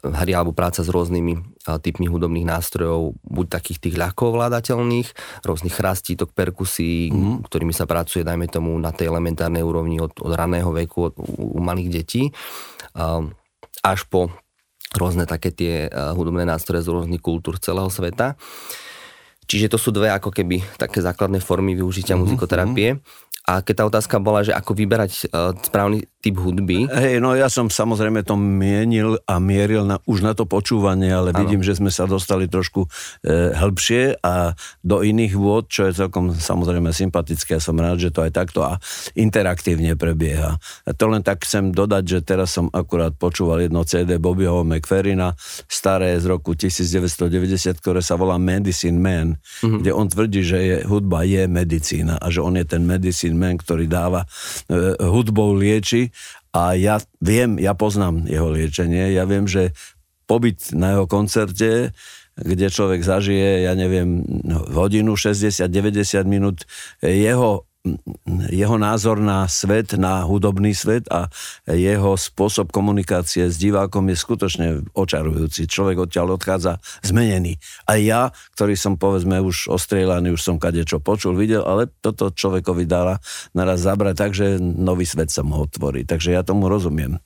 hry 0.01 0.33
alebo 0.33 0.57
práca 0.57 0.81
s 0.81 0.89
rôznymi 0.89 1.61
typmi 1.85 2.09
hudobných 2.09 2.49
nástrojov, 2.49 3.13
buď 3.21 3.45
takých 3.61 3.77
tých 3.77 3.95
ľahko 4.01 4.33
ovládateľných, 4.33 5.13
rôznych 5.45 5.77
chrastítok, 5.77 6.33
perkusí, 6.33 7.13
mm. 7.13 7.45
ktorými 7.45 7.69
sa 7.69 7.85
pracuje, 7.85 8.25
dajme 8.25 8.49
tomu, 8.49 8.73
na 8.81 8.89
tej 8.89 9.13
elementárnej 9.13 9.61
úrovni 9.61 10.01
od, 10.01 10.17
od 10.17 10.33
raného 10.33 10.73
veku, 10.73 11.13
od, 11.13 11.15
u, 11.21 11.55
u 11.55 11.59
malých 11.61 12.01
detí, 12.01 12.33
až 13.85 13.99
po 14.09 14.33
rôzne 14.97 15.29
také 15.29 15.53
tie 15.53 15.85
hudobné 16.17 16.41
nástroje 16.41 16.81
z 16.81 16.91
rôznych 16.91 17.21
kultúr 17.21 17.61
celého 17.61 17.87
sveta. 17.93 18.33
Čiže 19.45 19.71
to 19.71 19.77
sú 19.77 19.93
dve 19.93 20.09
ako 20.09 20.33
keby 20.33 20.65
také 20.75 20.99
základné 21.05 21.37
formy 21.37 21.77
využitia 21.77 22.17
mm-hmm. 22.17 22.33
muzikoterapie. 22.33 22.97
A 23.47 23.63
keď 23.63 23.73
tá 23.73 23.83
otázka 23.87 24.15
bola, 24.19 24.43
že 24.43 24.51
ako 24.51 24.75
vyberať 24.75 25.31
správny 25.65 26.10
typ 26.21 26.37
hudby. 26.37 26.85
Hej, 26.85 27.17
no 27.17 27.33
ja 27.33 27.49
som 27.49 27.65
samozrejme 27.65 28.21
to 28.21 28.37
mienil 28.37 29.17
a 29.25 29.41
mieril 29.41 29.89
na, 29.89 29.97
už 30.05 30.21
na 30.21 30.37
to 30.37 30.45
počúvanie, 30.45 31.09
ale 31.09 31.33
ano. 31.33 31.41
vidím, 31.41 31.65
že 31.65 31.73
sme 31.73 31.89
sa 31.89 32.05
dostali 32.05 32.45
trošku 32.45 32.85
e, 33.25 33.57
hĺbšie 33.57 34.21
a 34.21 34.53
do 34.85 35.01
iných 35.01 35.33
vôd, 35.33 35.65
čo 35.65 35.89
je 35.89 35.97
celkom 35.97 36.29
samozrejme 36.37 36.93
sympatické. 36.93 37.57
Som 37.57 37.81
rád, 37.81 37.97
že 37.97 38.13
to 38.13 38.21
aj 38.21 38.37
takto 38.37 38.61
a 38.61 38.77
interaktívne 39.17 39.97
prebieha. 39.97 40.61
A 40.85 40.89
to 40.93 41.09
len 41.09 41.25
tak 41.25 41.41
chcem 41.41 41.73
dodať, 41.73 42.03
že 42.05 42.19
teraz 42.21 42.53
som 42.53 42.69
akurát 42.69 43.17
počúval 43.17 43.65
jedno 43.65 43.81
CD 43.81 44.21
Bobbyho 44.21 44.61
McFerrina, 44.61 45.33
staré 45.65 46.13
z 46.21 46.29
roku 46.29 46.53
1990, 46.53 47.81
ktoré 47.81 48.05
sa 48.05 48.13
volá 48.13 48.37
Medicine 48.37 49.01
Man, 49.01 49.41
mm-hmm. 49.41 49.79
kde 49.81 49.91
on 49.97 50.05
tvrdí, 50.05 50.45
že 50.45 50.59
je, 50.61 50.77
hudba 50.85 51.25
je 51.25 51.49
medicína 51.49 52.21
a 52.21 52.29
že 52.29 52.45
on 52.45 52.53
je 52.53 52.65
ten 52.69 52.85
Medicine 52.85 53.33
Man, 53.33 53.57
ktorý 53.57 53.89
dáva 53.89 54.29
e, 54.69 55.01
hudbou 55.01 55.57
lieči 55.57 56.10
a 56.51 56.75
ja 56.75 56.99
viem, 57.23 57.57
ja 57.57 57.73
poznám 57.73 58.27
jeho 58.27 58.51
liečenie, 58.51 59.15
ja 59.15 59.23
viem, 59.23 59.47
že 59.47 59.71
pobyt 60.27 60.71
na 60.71 60.95
jeho 60.95 61.05
koncerte, 61.07 61.91
kde 62.39 62.67
človek 62.71 63.03
zažije, 63.03 63.67
ja 63.67 63.75
neviem, 63.75 64.23
hodinu, 64.71 65.19
60-90 65.19 66.23
minút 66.27 66.63
jeho 67.03 67.67
jeho 68.53 68.77
názor 68.77 69.17
na 69.17 69.49
svet, 69.49 69.97
na 69.97 70.21
hudobný 70.21 70.77
svet 70.77 71.09
a 71.09 71.25
jeho 71.65 72.13
spôsob 72.13 72.69
komunikácie 72.69 73.49
s 73.49 73.57
divákom 73.57 74.05
je 74.13 74.17
skutočne 74.17 74.67
očarujúci. 74.93 75.65
Človek 75.65 76.05
odtiaľ 76.05 76.37
odchádza 76.37 76.77
zmenený. 77.01 77.57
A 77.89 77.97
ja, 77.97 78.29
ktorý 78.53 78.77
som 78.77 79.01
povedzme 79.01 79.41
už 79.41 79.73
ostrieľaný, 79.73 80.37
už 80.37 80.41
som 80.45 80.61
kade 80.61 80.85
čo 80.85 81.01
počul, 81.01 81.33
videl, 81.33 81.65
ale 81.65 81.89
toto 82.05 82.29
človekovi 82.29 82.85
dáva 82.85 83.17
naraz 83.57 83.81
zabrať 83.81 84.15
tak, 84.15 84.31
že 84.37 84.61
nový 84.61 85.09
svet 85.09 85.33
sa 85.33 85.41
mu 85.41 85.65
otvorí. 85.65 86.05
Takže 86.05 86.37
ja 86.37 86.45
tomu 86.45 86.69
rozumiem. 86.69 87.17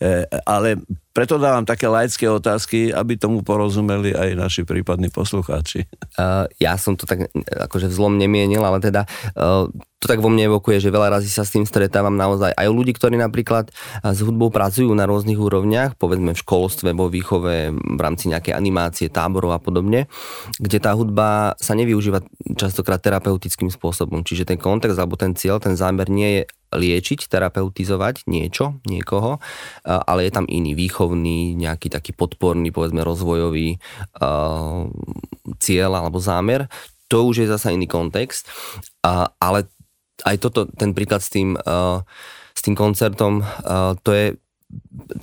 E, 0.00 0.24
ale 0.48 0.80
preto 1.18 1.34
dávam 1.34 1.66
také 1.66 1.90
laické 1.90 2.30
otázky, 2.30 2.94
aby 2.94 3.18
tomu 3.18 3.42
porozumeli 3.42 4.14
aj 4.14 4.38
naši 4.38 4.62
prípadní 4.62 5.10
poslucháči. 5.10 5.90
Uh, 6.14 6.46
ja 6.62 6.78
som 6.78 6.94
to 6.94 7.10
tak 7.10 7.26
akože 7.50 7.90
vzlom 7.90 8.22
nemienil, 8.22 8.62
ale 8.62 8.78
teda 8.78 9.02
uh, 9.34 9.66
to 9.98 10.06
tak 10.06 10.22
vo 10.22 10.30
mne 10.30 10.46
evokuje, 10.46 10.78
že 10.78 10.94
veľa 10.94 11.18
razy 11.18 11.26
sa 11.26 11.42
s 11.42 11.50
tým 11.50 11.66
stretávam 11.66 12.14
naozaj 12.14 12.54
aj 12.54 12.66
ľudí, 12.70 12.94
ktorí 12.94 13.18
napríklad 13.18 13.74
s 14.06 14.18
hudbou 14.22 14.46
pracujú 14.46 14.94
na 14.94 15.10
rôznych 15.10 15.34
úrovniach, 15.34 15.98
povedzme 15.98 16.38
v 16.38 16.42
školstve, 16.42 16.94
vo 16.94 17.10
výchove, 17.10 17.74
v 17.74 18.00
rámci 18.00 18.30
nejakej 18.30 18.54
animácie, 18.54 19.10
táborov 19.10 19.58
a 19.58 19.58
podobne, 19.58 20.06
kde 20.62 20.78
tá 20.78 20.94
hudba 20.94 21.58
sa 21.58 21.74
nevyužíva 21.74 22.22
častokrát 22.54 23.02
terapeutickým 23.02 23.74
spôsobom. 23.74 24.22
Čiže 24.22 24.54
ten 24.54 24.58
kontext 24.62 24.94
alebo 25.02 25.18
ten 25.18 25.34
cieľ, 25.34 25.58
ten 25.58 25.74
zámer 25.74 26.06
nie 26.06 26.30
je 26.30 26.42
liečiť, 26.68 27.26
terapeutizovať 27.32 28.28
niečo, 28.28 28.78
niekoho, 28.84 29.40
ale 29.82 30.28
je 30.28 30.32
tam 30.32 30.44
iný 30.46 30.76
výchovný, 31.08 31.56
nejaký 31.56 31.88
taký 31.88 32.12
podporný, 32.12 32.68
povedzme 32.68 33.00
rozvojový 33.00 33.80
uh, 34.20 34.84
cieľ 35.56 35.96
alebo 35.96 36.20
zámer. 36.20 36.68
To 37.08 37.24
už 37.24 37.44
je 37.44 37.48
zasa 37.48 37.72
iný 37.72 37.88
kontext, 37.88 38.44
uh, 39.00 39.32
ale 39.40 39.64
aj 40.28 40.36
toto, 40.36 40.68
ten 40.68 40.92
príklad 40.92 41.24
s 41.24 41.32
tým, 41.32 41.56
uh, 41.56 42.04
s 42.52 42.60
tým 42.60 42.76
koncertom, 42.76 43.40
uh, 43.40 43.96
to 44.04 44.12
je 44.12 44.26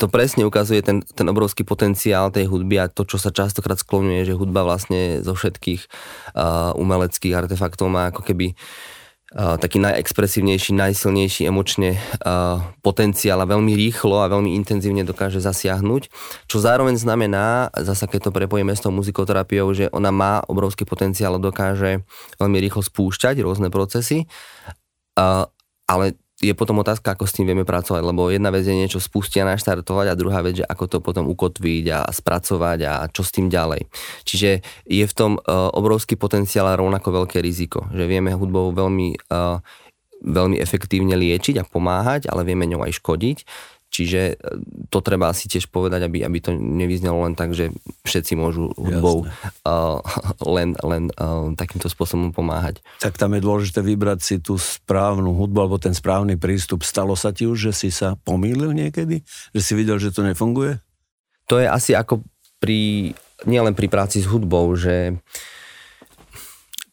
to 0.01 0.09
presne 0.09 0.41
ukazuje 0.41 0.81
ten, 0.81 1.05
ten 1.05 1.29
obrovský 1.29 1.61
potenciál 1.61 2.33
tej 2.33 2.49
hudby 2.49 2.81
a 2.81 2.89
to, 2.89 3.05
čo 3.05 3.21
sa 3.21 3.29
častokrát 3.29 3.77
skloňuje, 3.77 4.25
že 4.25 4.33
hudba 4.33 4.65
vlastne 4.65 5.21
zo 5.21 5.37
všetkých 5.37 5.85
uh, 6.33 6.73
umeleckých 6.73 7.45
artefaktov 7.45 7.85
má 7.93 8.09
ako 8.09 8.25
keby 8.25 8.57
uh, 8.57 8.94
taký 9.35 9.83
najexpresívnejší, 9.83 10.71
najsilnejší 10.79 11.43
emočne 11.43 11.99
potenciál 12.79 13.43
a 13.43 13.49
veľmi 13.51 13.75
rýchlo 13.75 14.23
a 14.23 14.31
veľmi 14.31 14.55
intenzívne 14.55 15.03
dokáže 15.03 15.43
zasiahnuť, 15.43 16.07
čo 16.47 16.57
zároveň 16.63 16.95
znamená, 16.95 17.67
zasa 17.75 18.07
keď 18.07 18.31
to 18.31 18.31
prepojíme 18.31 18.71
s 18.71 18.79
tou 18.79 18.95
muzikoterapiou, 18.95 19.67
že 19.75 19.91
ona 19.91 20.07
má 20.15 20.39
obrovský 20.47 20.87
potenciál 20.87 21.35
a 21.35 21.43
dokáže 21.43 22.07
veľmi 22.39 22.57
rýchlo 22.63 22.79
spúšťať 22.79 23.43
rôzne 23.43 23.67
procesy, 23.67 24.23
ale 25.85 26.05
je 26.45 26.53
potom 26.53 26.77
otázka, 26.81 27.17
ako 27.17 27.25
s 27.25 27.33
tým 27.33 27.49
vieme 27.49 27.65
pracovať, 27.65 28.01
lebo 28.05 28.29
jedna 28.29 28.53
vec 28.53 28.61
je 28.61 28.77
niečo 28.77 29.01
spustiť 29.01 29.41
a 29.41 29.49
naštartovať 29.57 30.13
a 30.13 30.19
druhá 30.19 30.45
vec, 30.45 30.61
že 30.61 30.65
ako 30.65 30.85
to 30.85 30.97
potom 31.01 31.25
ukotviť 31.25 31.85
a 31.89 31.99
spracovať 32.09 32.79
a 32.85 32.93
čo 33.09 33.25
s 33.25 33.33
tým 33.33 33.49
ďalej. 33.49 33.89
Čiže 34.23 34.49
je 34.85 35.05
v 35.05 35.13
tom 35.17 35.41
uh, 35.41 35.69
obrovský 35.73 36.15
potenciál 36.15 36.69
a 36.69 36.77
rovnako 36.77 37.25
veľké 37.25 37.41
riziko, 37.41 37.89
že 37.89 38.05
vieme 38.05 38.31
hudbou 38.37 38.69
veľmi, 38.71 39.33
uh, 39.33 39.57
veľmi 40.21 40.61
efektívne 40.61 41.17
liečiť 41.17 41.61
a 41.61 41.67
pomáhať, 41.67 42.29
ale 42.29 42.45
vieme 42.45 42.69
ňou 42.69 42.85
aj 42.85 43.01
škodiť. 43.01 43.37
Čiže 43.95 44.21
e, 44.27 44.59
to 44.91 44.99
treba 44.99 45.31
asi 45.31 45.47
tiež 45.47 45.71
povedať, 45.71 46.03
aby, 46.03 46.27
aby 46.27 46.37
to 46.43 46.51
nevyznelo 46.51 47.23
len 47.23 47.31
tak, 47.31 47.55
že 47.55 47.71
všetci 48.03 48.35
môžu 48.35 48.75
hudbou 48.75 49.23
uh, 49.23 50.03
len, 50.55 50.75
len 50.83 51.07
uh, 51.15 51.55
takýmto 51.55 51.87
spôsobom 51.87 52.35
pomáhať. 52.35 52.83
Tak 52.99 53.15
tam 53.15 53.31
je 53.39 53.45
dôležité 53.47 53.79
vybrať 53.79 54.19
si 54.19 54.35
tú 54.43 54.59
správnu 54.59 55.31
hudbu 55.31 55.57
alebo 55.63 55.77
ten 55.79 55.95
správny 55.95 56.35
prístup. 56.35 56.83
Stalo 56.83 57.15
sa 57.15 57.31
ti 57.31 57.47
už, 57.47 57.71
že 57.71 57.87
si 57.87 57.89
sa 57.89 58.19
pomýlil 58.27 58.75
niekedy? 58.75 59.23
Že 59.55 59.61
si 59.63 59.73
videl, 59.79 59.95
že 59.95 60.11
to 60.11 60.27
nefunguje? 60.27 60.83
To 61.47 61.63
je 61.63 61.67
asi 61.71 61.95
ako 61.95 62.19
pri, 62.59 63.13
nielen 63.47 63.79
pri 63.79 63.87
práci 63.87 64.19
s 64.19 64.27
hudbou, 64.27 64.75
že 64.75 65.15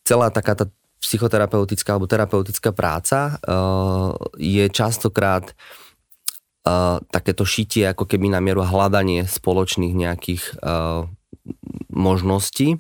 celá 0.06 0.30
taká 0.30 0.54
tá 0.54 0.70
psychoterapeutická 1.02 1.98
alebo 1.98 2.06
terapeutická 2.06 2.70
práca 2.70 3.42
uh, 3.42 4.14
je 4.38 4.70
častokrát 4.70 5.50
uh, 5.50 5.81
takéto 7.10 7.42
šitie 7.42 7.90
ako 7.90 8.06
keby 8.06 8.30
na 8.30 8.38
mieru 8.38 8.62
hľadanie 8.62 9.26
spoločných 9.26 9.94
nejakých 9.98 10.42
uh, 10.62 11.10
možností 11.90 12.78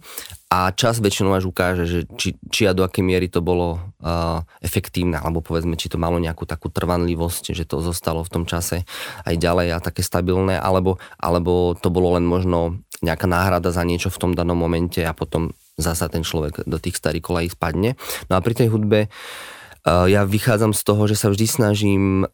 a 0.48 0.70
čas 0.72 1.02
väčšinou 1.02 1.34
až 1.34 1.50
ukáže, 1.50 1.84
že 1.88 2.00
či, 2.14 2.38
či 2.52 2.68
a 2.68 2.76
do 2.76 2.86
akej 2.86 3.02
miery 3.02 3.26
to 3.26 3.42
bolo 3.42 3.80
uh, 4.00 4.44
efektívne, 4.62 5.18
alebo 5.18 5.42
povedzme, 5.42 5.74
či 5.74 5.90
to 5.90 5.98
malo 5.98 6.22
nejakú 6.22 6.46
takú 6.46 6.70
trvanlivosť, 6.70 7.52
že 7.52 7.66
to 7.66 7.82
zostalo 7.82 8.22
v 8.22 8.32
tom 8.32 8.44
čase 8.46 8.86
aj 9.26 9.34
ďalej 9.34 9.68
a 9.74 9.82
také 9.82 10.06
stabilné, 10.06 10.56
alebo, 10.60 11.02
alebo 11.18 11.74
to 11.74 11.88
bolo 11.90 12.14
len 12.14 12.24
možno 12.24 12.80
nejaká 13.02 13.26
náhrada 13.26 13.74
za 13.74 13.82
niečo 13.82 14.14
v 14.14 14.20
tom 14.20 14.32
danom 14.32 14.54
momente 14.54 15.02
a 15.02 15.10
potom 15.10 15.50
zasa 15.74 16.06
ten 16.06 16.22
človek 16.22 16.68
do 16.68 16.78
tých 16.78 17.00
starých 17.00 17.24
kolají 17.24 17.48
spadne. 17.50 17.98
No 18.30 18.38
a 18.38 18.44
pri 18.44 18.54
tej 18.54 18.70
hudbe 18.70 19.08
uh, 19.08 19.61
ja 19.82 20.22
vychádzam 20.22 20.70
z 20.70 20.82
toho, 20.86 21.10
že 21.10 21.18
sa 21.18 21.26
vždy 21.26 21.46
snažím 21.50 22.02
eh, 22.22 22.30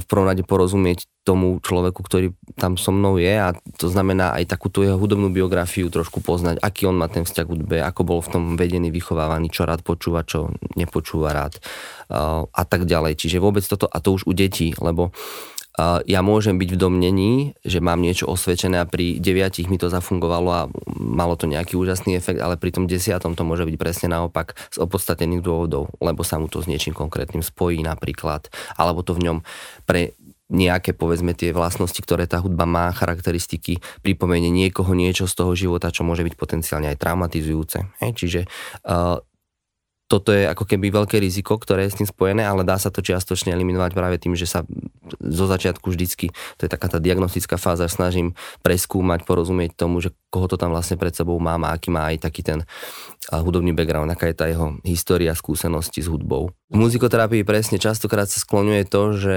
v 0.00 0.04
prvom 0.08 0.24
rade 0.24 0.40
porozumieť 0.40 1.04
tomu 1.20 1.60
človeku, 1.60 2.00
ktorý 2.00 2.32
tam 2.56 2.80
so 2.80 2.88
mnou 2.88 3.20
je 3.20 3.28
a 3.28 3.52
to 3.76 3.92
znamená 3.92 4.32
aj 4.32 4.48
takú 4.48 4.72
tú 4.72 4.80
jeho 4.80 4.96
hudobnú 4.96 5.28
biografiu 5.28 5.92
trošku 5.92 6.24
poznať, 6.24 6.56
aký 6.64 6.88
on 6.88 6.96
má 6.96 7.12
ten 7.12 7.28
vzťah 7.28 7.44
k 7.44 7.52
hudbe, 7.52 7.76
ako 7.84 8.00
bol 8.08 8.20
v 8.24 8.32
tom 8.32 8.44
vedený, 8.56 8.88
vychovávaný, 8.88 9.52
čo 9.52 9.68
rád 9.68 9.84
počúva, 9.84 10.24
čo 10.24 10.48
nepočúva 10.80 11.36
rád 11.36 11.60
eh, 11.60 12.48
a 12.48 12.62
tak 12.64 12.88
ďalej. 12.88 13.20
Čiže 13.20 13.44
vôbec 13.44 13.64
toto, 13.68 13.84
a 13.84 14.00
to 14.00 14.16
už 14.16 14.24
u 14.24 14.32
detí, 14.32 14.72
lebo 14.80 15.12
ja 16.04 16.20
môžem 16.26 16.58
byť 16.58 16.70
v 16.74 16.80
domnení, 16.80 17.32
že 17.62 17.78
mám 17.78 18.02
niečo 18.02 18.26
osvedčené 18.26 18.82
a 18.82 18.90
pri 18.90 19.22
deviatich 19.22 19.70
mi 19.70 19.78
to 19.78 19.86
zafungovalo 19.86 20.50
a 20.50 20.62
malo 20.98 21.38
to 21.38 21.46
nejaký 21.46 21.78
úžasný 21.78 22.18
efekt, 22.18 22.42
ale 22.42 22.58
pri 22.58 22.74
tom 22.74 22.90
desiatom 22.90 23.38
to 23.38 23.46
môže 23.46 23.62
byť 23.62 23.76
presne 23.78 24.10
naopak 24.10 24.58
z 24.74 24.82
opodstatených 24.82 25.44
dôvodov, 25.44 25.94
lebo 26.02 26.26
sa 26.26 26.42
mu 26.42 26.50
to 26.50 26.58
s 26.58 26.66
niečím 26.66 26.98
konkrétnym 26.98 27.46
spojí 27.46 27.78
napríklad, 27.86 28.50
alebo 28.74 29.06
to 29.06 29.14
v 29.14 29.30
ňom 29.30 29.38
pre 29.86 30.18
nejaké, 30.48 30.96
povedzme, 30.96 31.36
tie 31.36 31.52
vlastnosti, 31.52 32.00
ktoré 32.00 32.24
tá 32.24 32.40
hudba 32.40 32.64
má, 32.64 32.88
charakteristiky, 32.96 33.84
pripomenie 34.00 34.48
niekoho 34.48 34.96
niečo 34.96 35.28
z 35.28 35.36
toho 35.36 35.52
života, 35.52 35.92
čo 35.92 36.08
môže 36.08 36.24
byť 36.24 36.34
potenciálne 36.40 36.88
aj 36.88 37.00
traumatizujúce. 37.04 37.84
Hej? 38.00 38.10
Čiže 38.16 38.40
uh, 38.88 39.20
toto 40.08 40.32
je 40.32 40.48
ako 40.48 40.64
keby 40.64 40.88
veľké 40.88 41.20
riziko, 41.20 41.60
ktoré 41.60 41.84
je 41.84 41.92
s 41.92 41.98
tým 42.00 42.08
spojené, 42.08 42.40
ale 42.40 42.64
dá 42.64 42.80
sa 42.80 42.88
to 42.88 43.04
čiastočne 43.04 43.52
eliminovať 43.52 43.92
práve 43.92 44.16
tým, 44.16 44.32
že 44.32 44.48
sa 44.48 44.64
zo 45.20 45.44
začiatku 45.44 45.84
vždycky, 45.92 46.32
to 46.56 46.64
je 46.64 46.70
taká 46.72 46.88
tá 46.88 46.96
diagnostická 46.96 47.60
fáza, 47.60 47.92
snažím 47.92 48.32
preskúmať, 48.64 49.28
porozumieť 49.28 49.76
tomu, 49.76 50.00
že 50.00 50.16
koho 50.32 50.48
to 50.48 50.56
tam 50.56 50.72
vlastne 50.72 50.96
pred 50.96 51.12
sebou 51.12 51.36
má 51.36 51.60
a 51.60 51.76
aký 51.76 51.92
má 51.92 52.08
aj 52.08 52.24
taký 52.24 52.40
ten 52.40 52.64
hudobný 53.28 53.76
background, 53.76 54.08
aká 54.08 54.32
je 54.32 54.36
tá 54.36 54.48
jeho 54.48 54.80
história, 54.84 55.36
skúsenosti 55.36 56.00
s 56.00 56.08
hudbou. 56.08 56.52
V 56.72 56.76
muzikoterapii 56.76 57.44
presne 57.44 57.76
častokrát 57.76 58.28
sa 58.28 58.40
skloňuje 58.40 58.88
to, 58.88 59.02
že 59.16 59.36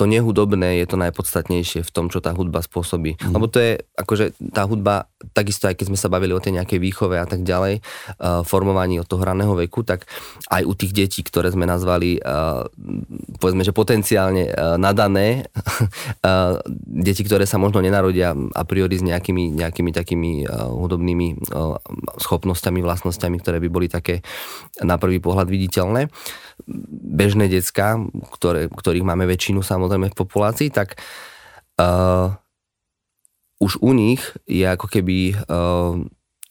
to 0.00 0.08
nehudobné 0.08 0.80
je 0.80 0.88
to 0.88 0.96
najpodstatnejšie 0.96 1.84
v 1.84 1.90
tom, 1.92 2.08
čo 2.08 2.24
tá 2.24 2.32
hudba 2.32 2.64
spôsobí. 2.64 3.20
Mm. 3.20 3.36
Lebo 3.36 3.52
to 3.52 3.60
je, 3.60 3.84
akože 4.00 4.32
tá 4.48 4.64
hudba, 4.64 5.12
takisto 5.36 5.68
aj 5.68 5.76
keď 5.76 5.92
sme 5.92 6.00
sa 6.00 6.08
bavili 6.08 6.32
o 6.32 6.40
tej 6.40 6.56
nejakej 6.56 6.80
výchove 6.80 7.20
a 7.20 7.28
tak 7.28 7.44
ďalej, 7.44 7.84
uh, 8.16 8.40
formovaní 8.40 8.96
od 8.96 9.04
toho 9.04 9.20
raného 9.20 9.52
veku, 9.52 9.84
tak 9.84 10.08
aj 10.48 10.64
u 10.64 10.72
tých 10.72 10.96
detí, 10.96 11.20
ktoré 11.20 11.52
sme 11.52 11.68
nazvali, 11.68 12.16
uh, 12.16 12.64
povedzme, 13.36 13.60
že 13.60 13.76
potenciálne 13.76 14.48
uh, 14.48 14.80
nadané, 14.80 15.44
uh, 16.24 16.56
deti, 17.04 17.20
ktoré 17.20 17.44
sa 17.44 17.60
možno 17.60 17.84
nenarodia 17.84 18.32
a 18.56 18.64
priori 18.64 18.96
s 18.96 19.04
nejakými, 19.04 19.52
nejakými 19.52 19.92
takými 19.92 20.48
uh, 20.48 20.72
hudobnými 20.80 21.52
uh, 21.52 21.76
schopnosťami, 22.16 22.80
vlastnosťami, 22.80 23.36
ktoré 23.36 23.60
by 23.60 23.68
boli 23.68 23.92
také 23.92 24.24
na 24.80 24.96
prvý 24.96 25.20
pohľad 25.20 25.52
viditeľné, 25.52 26.08
bežné 27.10 27.48
decka, 27.48 28.00
ktoré, 28.34 28.68
ktorých 28.70 29.06
máme 29.06 29.28
väčšinu 29.28 29.60
samozrejme, 29.64 30.12
v 30.12 30.18
populácii, 30.18 30.68
tak 30.72 31.00
uh, 31.80 32.34
už 33.60 33.80
u 33.84 33.92
nich 33.92 34.24
je 34.48 34.64
ako 34.64 34.86
keby 34.88 35.36
uh, 35.36 36.00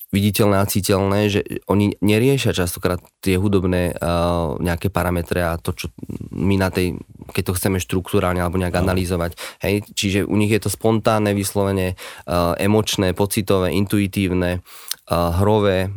viditeľné 0.09 0.57
a 0.57 0.69
citeľné, 0.69 1.19
že 1.29 1.41
oni 1.69 1.93
neriešia 2.01 2.49
častokrát 2.49 2.97
tie 3.21 3.37
hudobné 3.37 3.93
uh, 3.93 4.57
nejaké 4.57 4.89
parametre 4.89 5.45
a 5.45 5.61
to, 5.61 5.69
čo 5.77 5.93
my 6.33 6.57
na 6.57 6.73
tej, 6.73 6.97
keď 7.29 7.43
to 7.45 7.57
chceme 7.57 7.77
štruktúrálne 7.77 8.41
alebo 8.41 8.57
nejak 8.57 8.73
no. 8.73 8.89
analyzovať. 8.89 9.37
Hej? 9.61 9.85
Čiže 9.93 10.19
u 10.25 10.33
nich 10.33 10.49
je 10.49 10.61
to 10.65 10.73
spontánne, 10.73 11.37
vyslovene 11.37 11.93
uh, 11.93 12.57
emočné, 12.57 13.13
pocitové, 13.13 13.69
intuitívne, 13.77 14.65
uh, 14.65 15.29
hrové 15.37 15.93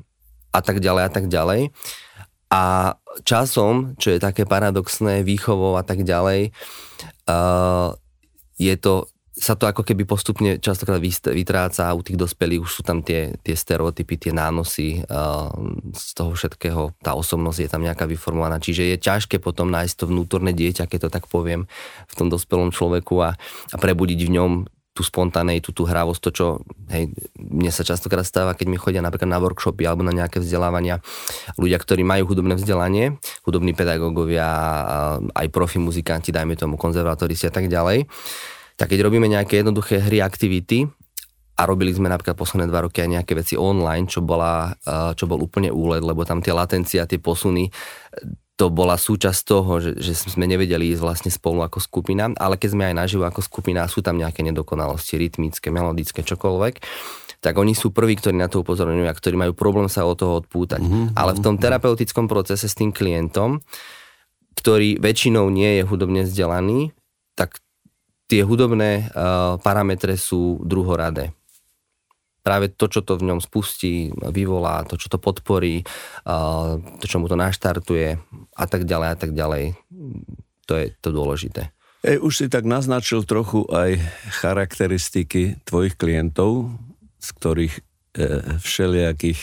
a 0.53 0.61
tak 0.61 0.85
ďalej 0.85 1.03
a 1.09 1.11
tak 1.11 1.25
ďalej. 1.33 1.73
A 2.53 2.95
časom, 3.25 3.97
čo 3.97 4.13
je 4.13 4.21
také 4.21 4.45
paradoxné, 4.45 5.25
výchovou 5.25 5.81
a 5.81 5.83
tak 5.83 6.05
ďalej, 6.05 6.53
uh, 7.33 7.97
je 8.61 8.77
to 8.77 9.09
sa 9.33 9.57
to 9.57 9.65
ako 9.65 9.81
keby 9.81 10.05
postupne 10.05 10.61
častokrát 10.61 11.01
vytráca 11.33 11.89
a 11.89 11.97
u 11.97 12.05
tých 12.05 12.21
dospelých 12.21 12.61
už 12.61 12.69
sú 12.69 12.83
tam 12.85 13.01
tie, 13.01 13.33
tie 13.41 13.57
stereotypy, 13.57 14.21
tie 14.21 14.33
nánosy 14.37 15.01
z 15.97 16.09
toho 16.13 16.37
všetkého, 16.37 16.93
tá 17.01 17.17
osobnosť 17.17 17.59
je 17.65 17.69
tam 17.73 17.81
nejaká 17.81 18.05
vyformovaná, 18.05 18.61
čiže 18.61 18.93
je 18.93 18.97
ťažké 19.01 19.41
potom 19.41 19.73
nájsť 19.73 20.05
to 20.05 20.05
vnútorné 20.13 20.53
dieťa, 20.53 20.85
keď 20.85 21.09
to 21.09 21.15
tak 21.17 21.25
poviem, 21.33 21.65
v 22.13 22.15
tom 22.15 22.29
dospelom 22.29 22.77
človeku 22.77 23.25
a, 23.25 23.33
a 23.73 23.77
prebudiť 23.81 24.21
v 24.21 24.35
ňom 24.37 24.53
tú 24.93 25.01
spontánej, 25.01 25.65
tú, 25.65 25.73
hravosť, 25.89 26.21
to 26.21 26.31
čo 26.31 26.47
hej, 26.93 27.09
mne 27.41 27.73
sa 27.73 27.81
častokrát 27.81 28.29
stáva, 28.29 28.53
keď 28.53 28.67
mi 28.69 28.77
chodia 28.77 29.01
napríklad 29.01 29.29
na 29.29 29.41
workshopy 29.41 29.89
alebo 29.89 30.05
na 30.05 30.13
nejaké 30.13 30.45
vzdelávania 30.45 31.01
ľudia, 31.57 31.81
ktorí 31.81 32.05
majú 32.05 32.29
hudobné 32.29 32.61
vzdelanie, 32.61 33.17
hudobní 33.49 33.73
pedagógovia, 33.73 34.47
aj 35.33 35.47
profi 35.49 35.81
muzikanti, 35.81 36.29
dajme 36.29 36.61
tomu 36.61 36.77
konzervatóristi 36.77 37.49
a 37.49 37.55
tak 37.57 37.73
ďalej, 37.73 38.05
tak 38.77 38.93
keď 38.93 39.01
robíme 39.09 39.25
nejaké 39.33 39.65
jednoduché 39.65 40.05
hry, 40.05 40.21
aktivity, 40.21 40.93
a 41.53 41.69
robili 41.69 41.93
sme 41.93 42.09
napríklad 42.09 42.33
posledné 42.33 42.65
dva 42.73 42.89
roky 42.89 43.05
aj 43.05 43.13
nejaké 43.13 43.33
veci 43.37 43.55
online, 43.61 44.09
čo, 44.09 44.25
bola, 44.25 44.73
čo 45.13 45.29
bol 45.29 45.37
úplne 45.37 45.69
úled, 45.69 46.01
lebo 46.01 46.25
tam 46.25 46.41
tie 46.41 46.51
latencia, 46.51 47.05
tie 47.05 47.21
posuny, 47.21 47.69
to 48.63 48.71
bola 48.71 48.95
súčasť 48.95 49.41
toho, 49.43 49.83
že, 49.83 49.99
že 49.99 50.15
sme 50.15 50.47
nevedeli 50.47 50.95
ísť 50.95 51.03
vlastne 51.03 51.31
spolu 51.35 51.67
ako 51.67 51.83
skupina, 51.83 52.31
ale 52.39 52.55
keď 52.55 52.79
sme 52.79 52.87
aj 52.87 52.95
naživo 52.95 53.27
ako 53.27 53.43
skupina, 53.43 53.91
sú 53.91 54.07
tam 54.07 54.23
nejaké 54.23 54.47
nedokonalosti, 54.47 55.19
rytmické, 55.19 55.75
melodické, 55.75 56.23
čokoľvek, 56.23 56.79
tak 57.43 57.59
oni 57.59 57.75
sú 57.75 57.91
prví, 57.91 58.15
ktorí 58.15 58.39
na 58.39 58.47
to 58.47 58.63
upozorňujú 58.63 59.11
a 59.11 59.19
ktorí 59.19 59.35
majú 59.35 59.59
problém 59.59 59.91
sa 59.91 60.07
od 60.07 60.15
toho 60.15 60.39
odpútať. 60.39 60.79
Mm-hmm. 60.79 61.19
Ale 61.19 61.35
v 61.35 61.43
tom 61.43 61.59
terapeutickom 61.59 62.31
procese 62.31 62.71
s 62.71 62.79
tým 62.79 62.95
klientom, 62.95 63.59
ktorý 64.55 65.03
väčšinou 65.03 65.51
nie 65.51 65.83
je 65.83 65.83
hudobne 65.83 66.23
vzdelaný, 66.23 66.95
tak 67.35 67.59
tie 68.31 68.47
hudobné 68.47 69.11
uh, 69.11 69.59
parametre 69.59 70.15
sú 70.15 70.63
druhoradé. 70.63 71.35
Práve 72.43 72.75
to, 72.75 72.91
čo 72.91 73.07
to 73.07 73.15
v 73.17 73.31
ňom 73.31 73.39
spustí, 73.39 74.11
vyvolá, 74.35 74.83
to, 74.83 74.99
čo 74.99 75.07
to 75.07 75.23
podporí, 75.23 75.87
to, 76.99 77.05
čo 77.07 77.23
mu 77.23 77.31
to 77.31 77.39
naštartuje 77.39 78.19
a 78.59 78.65
tak 78.67 78.83
ďalej 78.83 79.09
a 79.09 79.17
tak 79.17 79.31
ďalej, 79.31 79.79
to 80.67 80.73
je 80.75 80.87
to 80.99 81.09
dôležité. 81.15 81.71
Ej, 82.03 82.19
už 82.19 82.33
si 82.35 82.47
tak 82.51 82.67
naznačil 82.67 83.23
trochu 83.23 83.63
aj 83.71 83.95
charakteristiky 84.43 85.63
tvojich 85.63 85.95
klientov, 85.95 86.75
z 87.23 87.29
ktorých 87.39 87.75
e, 87.79 87.83
všelijakých 88.59 89.41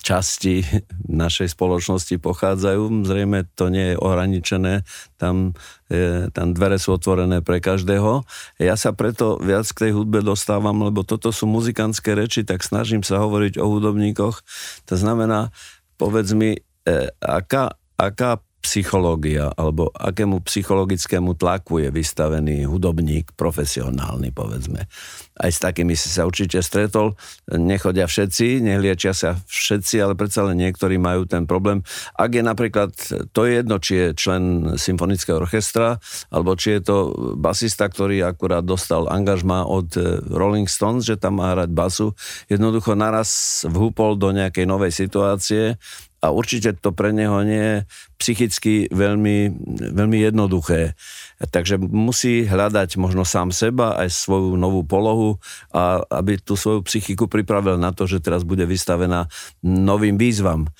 časti 0.00 0.64
našej 1.04 1.52
spoločnosti 1.52 2.16
pochádzajú. 2.16 3.04
Zrejme 3.04 3.44
to 3.52 3.68
nie 3.68 3.92
je 3.92 4.00
ohraničené, 4.00 4.80
tam, 5.20 5.52
je, 5.92 6.32
tam 6.32 6.56
dvere 6.56 6.80
sú 6.80 6.96
otvorené 6.96 7.44
pre 7.44 7.60
každého. 7.60 8.24
Ja 8.56 8.80
sa 8.80 8.96
preto 8.96 9.36
viac 9.36 9.68
k 9.68 9.88
tej 9.88 9.92
hudbe 9.92 10.24
dostávam, 10.24 10.80
lebo 10.80 11.04
toto 11.04 11.28
sú 11.28 11.44
muzikantské 11.44 12.16
reči, 12.16 12.48
tak 12.48 12.64
snažím 12.64 13.04
sa 13.04 13.20
hovoriť 13.20 13.60
o 13.60 13.68
hudobníkoch. 13.68 14.40
To 14.88 14.94
znamená, 14.96 15.52
povedz 16.00 16.32
mi, 16.32 16.56
e, 16.88 17.12
aká, 17.20 17.76
aká 18.00 18.40
psychológia 18.62 19.50
alebo 19.58 19.90
akému 19.90 20.40
psychologickému 20.46 21.34
tlaku 21.34 21.82
je 21.82 21.88
vystavený 21.90 22.64
hudobník, 22.70 23.34
profesionálny 23.34 24.30
povedzme. 24.30 24.86
Aj 25.34 25.50
s 25.50 25.58
takými 25.58 25.98
si 25.98 26.06
sa 26.06 26.22
určite 26.22 26.62
stretol, 26.62 27.18
nechodia 27.50 28.06
všetci, 28.06 28.62
nehliečia 28.62 29.10
sa 29.10 29.34
všetci, 29.50 29.98
ale 29.98 30.14
predsa 30.14 30.46
len 30.46 30.62
niektorí 30.62 30.96
majú 31.02 31.26
ten 31.26 31.50
problém. 31.50 31.82
Ak 32.14 32.30
je 32.30 32.44
napríklad, 32.46 32.94
to 33.34 33.40
je 33.48 33.58
jedno, 33.58 33.82
či 33.82 33.92
je 33.98 34.06
člen 34.14 34.42
symfonického 34.78 35.42
orchestra, 35.42 35.98
alebo 36.30 36.54
či 36.54 36.78
je 36.78 36.80
to 36.86 36.96
basista, 37.34 37.90
ktorý 37.90 38.22
akurát 38.22 38.62
dostal 38.62 39.10
angažma 39.10 39.66
od 39.66 39.90
eh, 39.98 40.22
Rolling 40.30 40.70
Stones, 40.70 41.02
že 41.02 41.18
tam 41.18 41.42
má 41.42 41.58
hrať 41.58 41.70
basu, 41.74 42.14
jednoducho 42.46 42.94
naraz 42.94 43.62
vhúpol 43.66 44.14
do 44.14 44.30
nejakej 44.30 44.68
novej 44.68 44.94
situácie 44.94 45.80
a 46.22 46.30
určite 46.30 46.78
to 46.78 46.94
pre 46.94 47.10
neho 47.10 47.42
nie 47.42 47.58
je 47.58 47.76
psychicky 48.22 48.86
veľmi, 48.94 49.50
veľmi 49.90 50.18
jednoduché. 50.22 50.94
Takže 51.42 51.82
musí 51.82 52.46
hľadať 52.46 52.94
možno 52.94 53.26
sám 53.26 53.50
seba, 53.50 53.98
aj 53.98 54.14
svoju 54.14 54.54
novú 54.54 54.86
polohu, 54.86 55.42
a 55.74 55.98
aby 56.22 56.38
tú 56.38 56.54
svoju 56.54 56.86
psychiku 56.86 57.26
pripravil 57.26 57.74
na 57.74 57.90
to, 57.90 58.06
že 58.06 58.22
teraz 58.22 58.46
bude 58.46 58.62
vystavená 58.62 59.26
novým 59.66 60.14
výzvam. 60.14 60.70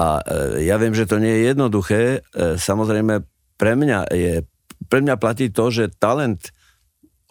A 0.00 0.24
e, 0.24 0.64
ja 0.64 0.80
viem, 0.80 0.96
že 0.96 1.04
to 1.04 1.20
nie 1.20 1.28
je 1.28 1.42
jednoduché. 1.52 2.00
E, 2.32 2.56
samozrejme, 2.56 3.20
pre 3.60 3.76
mňa, 3.76 4.08
je, 4.16 4.48
pre 4.88 5.04
mňa 5.04 5.20
platí 5.20 5.52
to, 5.52 5.68
že 5.68 5.92
talent 6.00 6.55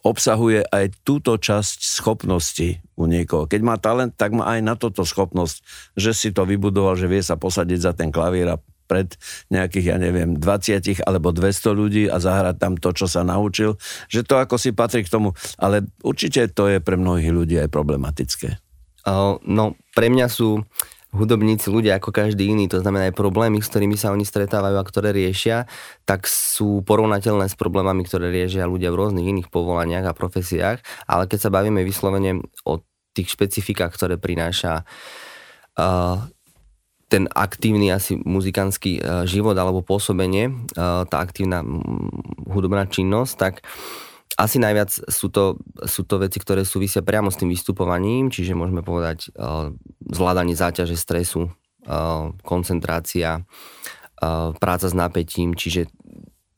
obsahuje 0.05 0.61
aj 0.69 1.01
túto 1.01 1.33
časť 1.33 1.81
schopnosti 1.81 2.77
u 2.93 3.09
niekoho. 3.09 3.49
Keď 3.49 3.61
má 3.65 3.81
talent, 3.81 4.13
tak 4.13 4.37
má 4.37 4.45
aj 4.45 4.61
na 4.61 4.77
toto 4.77 5.01
schopnosť, 5.01 5.65
že 5.97 6.13
si 6.13 6.29
to 6.29 6.45
vybudoval, 6.45 6.93
že 6.93 7.09
vie 7.09 7.25
sa 7.25 7.33
posadiť 7.33 7.79
za 7.81 7.91
ten 7.97 8.13
klavír 8.13 8.53
a 8.53 8.61
pred 8.85 9.17
nejakých, 9.49 9.85
ja 9.89 9.97
neviem, 9.97 10.37
20 10.37 11.01
alebo 11.01 11.33
200 11.33 11.73
ľudí 11.73 12.03
a 12.05 12.21
zahrať 12.21 12.55
tam 12.61 12.77
to, 12.77 12.93
čo 12.93 13.09
sa 13.09 13.25
naučil, 13.25 13.81
že 14.07 14.21
to 14.21 14.37
ako 14.37 14.61
si 14.61 14.77
patrí 14.77 15.01
k 15.01 15.09
tomu, 15.09 15.33
ale 15.57 15.89
určite 16.05 16.45
to 16.53 16.69
je 16.69 16.77
pre 16.77 16.93
mnohých 16.93 17.33
ľudí 17.33 17.57
aj 17.57 17.73
problematické. 17.73 18.61
no, 19.45 19.77
pre 19.93 20.09
mňa 20.09 20.27
sú 20.29 20.61
hudobníci 21.15 21.71
ľudia 21.71 21.97
ako 21.97 22.11
každý 22.11 22.51
iný, 22.51 22.67
to 22.67 22.83
znamená 22.83 23.09
aj 23.09 23.15
problémy, 23.15 23.63
s 23.63 23.71
ktorými 23.71 23.95
sa 23.95 24.11
oni 24.11 24.27
stretávajú 24.27 24.75
a 24.75 24.83
ktoré 24.83 25.15
riešia, 25.15 25.65
tak 26.03 26.27
sú 26.27 26.83
porovnateľné 26.83 27.47
s 27.47 27.55
problémami, 27.55 28.03
ktoré 28.03 28.29
riešia 28.29 28.67
ľudia 28.67 28.91
v 28.91 28.99
rôznych 28.99 29.25
iných 29.25 29.49
povolaniach 29.49 30.05
a 30.05 30.17
profesiách, 30.17 30.83
ale 31.07 31.23
keď 31.25 31.39
sa 31.47 31.53
bavíme 31.53 31.81
vyslovene 31.87 32.43
o 32.67 32.83
tých 33.15 33.31
špecifikách, 33.31 33.95
ktoré 33.95 34.19
prináša 34.19 34.83
uh, 35.79 36.19
ten 37.07 37.31
aktívny 37.31 37.95
asi 37.95 38.19
muzikantský 38.19 38.99
uh, 38.99 39.23
život 39.23 39.55
alebo 39.55 39.79
pôsobenie, 39.79 40.51
uh, 40.51 41.07
tá 41.07 41.23
aktívna 41.23 41.63
hudobná 42.43 42.83
činnosť, 42.91 43.33
tak 43.39 43.63
asi 44.35 44.59
najviac 44.59 44.91
sú 44.91 45.31
to, 45.31 45.55
sú 45.87 46.03
to 46.03 46.19
veci, 46.19 46.43
ktoré 46.43 46.67
súvisia 46.67 46.99
priamo 46.99 47.31
s 47.31 47.39
tým 47.39 47.51
vystupovaním, 47.51 48.27
čiže 48.27 48.51
môžeme 48.51 48.83
povedať 48.83 49.31
uh, 49.31 49.71
zvládanie 50.11 50.59
záťaže 50.59 50.99
stresu, 50.99 51.47
uh, 51.47 52.35
koncentrácia, 52.43 53.47
uh, 53.47 54.51
práca 54.59 54.91
s 54.91 54.95
napätím, 54.95 55.55
čiže 55.55 55.87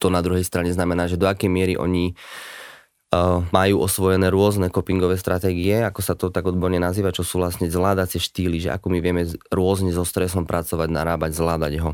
to 0.02 0.10
na 0.10 0.26
druhej 0.26 0.46
strane 0.46 0.74
znamená, 0.74 1.06
že 1.06 1.22
do 1.22 1.30
akej 1.30 1.50
miery 1.54 1.74
oni 1.78 2.14
uh, 2.14 3.46
majú 3.54 3.86
osvojené 3.86 4.34
rôzne 4.34 4.74
copingové 4.74 5.18
stratégie, 5.18 5.78
ako 5.86 6.02
sa 6.02 6.18
to 6.18 6.34
tak 6.34 6.50
odborne 6.50 6.82
nazýva, 6.82 7.14
čo 7.14 7.22
sú 7.22 7.38
vlastne 7.38 7.70
zvládacie 7.70 8.18
štýly, 8.18 8.58
že 8.58 8.74
ako 8.74 8.90
my 8.90 9.00
vieme 9.06 9.24
rôzne 9.54 9.94
so 9.94 10.02
stresom 10.02 10.50
pracovať, 10.50 10.90
narábať, 10.90 11.32
zvládať 11.38 11.74
ho. 11.86 11.92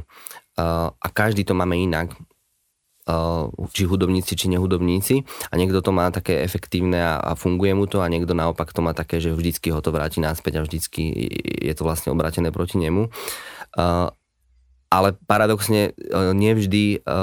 Uh, 0.56 0.96
a 0.96 1.08
každý 1.12 1.44
to 1.44 1.52
máme 1.52 1.76
inak 1.76 2.16
či 3.76 3.84
hudobníci, 3.84 4.34
či 4.40 4.48
nehudobníci. 4.48 5.28
A 5.52 5.54
niekto 5.60 5.84
to 5.84 5.92
má 5.92 6.08
také 6.10 6.40
efektívne 6.44 7.00
a, 7.04 7.20
a 7.20 7.32
funguje 7.36 7.76
mu 7.76 7.86
to 7.86 8.00
a 8.00 8.08
niekto 8.08 8.32
naopak 8.32 8.72
to 8.72 8.80
má 8.80 8.96
také, 8.96 9.20
že 9.20 9.36
vždycky 9.36 9.76
ho 9.76 9.84
to 9.84 9.92
vráti 9.92 10.24
naspäť 10.24 10.60
a 10.60 10.64
vždycky 10.64 11.12
je 11.64 11.74
to 11.76 11.84
vlastne 11.84 12.16
obratené 12.16 12.50
proti 12.50 12.80
nemu 12.80 13.12
ale 14.94 15.18
paradoxne 15.26 15.90
e, 15.90 15.92
nevždy 16.38 17.02
e, 17.02 17.18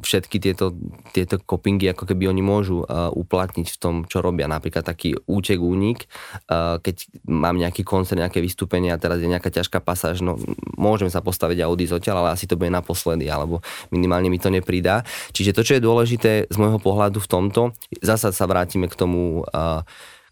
všetky 0.00 0.40
tieto, 0.40 0.72
tieto 1.12 1.36
kopingy 1.36 1.92
ako 1.92 2.08
keby 2.08 2.32
oni 2.32 2.40
môžu 2.40 2.80
e, 2.82 2.86
uplatniť 3.12 3.68
v 3.68 3.76
tom, 3.76 3.94
čo 4.08 4.24
robia. 4.24 4.48
Napríklad 4.48 4.80
taký 4.80 5.12
útek, 5.28 5.60
únik, 5.60 6.08
keď 6.48 6.96
mám 7.28 7.60
nejaký 7.60 7.84
koncert, 7.84 8.16
nejaké 8.16 8.40
vystúpenie 8.40 8.88
a 8.88 9.00
teraz 9.00 9.20
je 9.20 9.28
nejaká 9.28 9.52
ťažká 9.52 9.84
pasáž, 9.84 10.24
no 10.24 10.40
môžem 10.80 11.12
sa 11.12 11.20
postaviť 11.20 11.60
a 11.60 11.70
odísť 11.70 12.00
odtiaľ, 12.00 12.24
ale 12.24 12.34
asi 12.34 12.48
to 12.48 12.56
bude 12.56 12.72
naposledy, 12.72 13.28
alebo 13.28 13.60
minimálne 13.92 14.32
mi 14.32 14.40
to 14.40 14.48
nepridá. 14.48 15.04
Čiže 15.36 15.52
to, 15.52 15.62
čo 15.66 15.72
je 15.76 15.84
dôležité 15.84 16.32
z 16.48 16.56
môjho 16.56 16.80
pohľadu 16.80 17.20
v 17.20 17.28
tomto, 17.28 17.62
zasa 18.00 18.32
sa 18.32 18.44
vrátime 18.48 18.88
k 18.88 18.96
tomu 18.96 19.44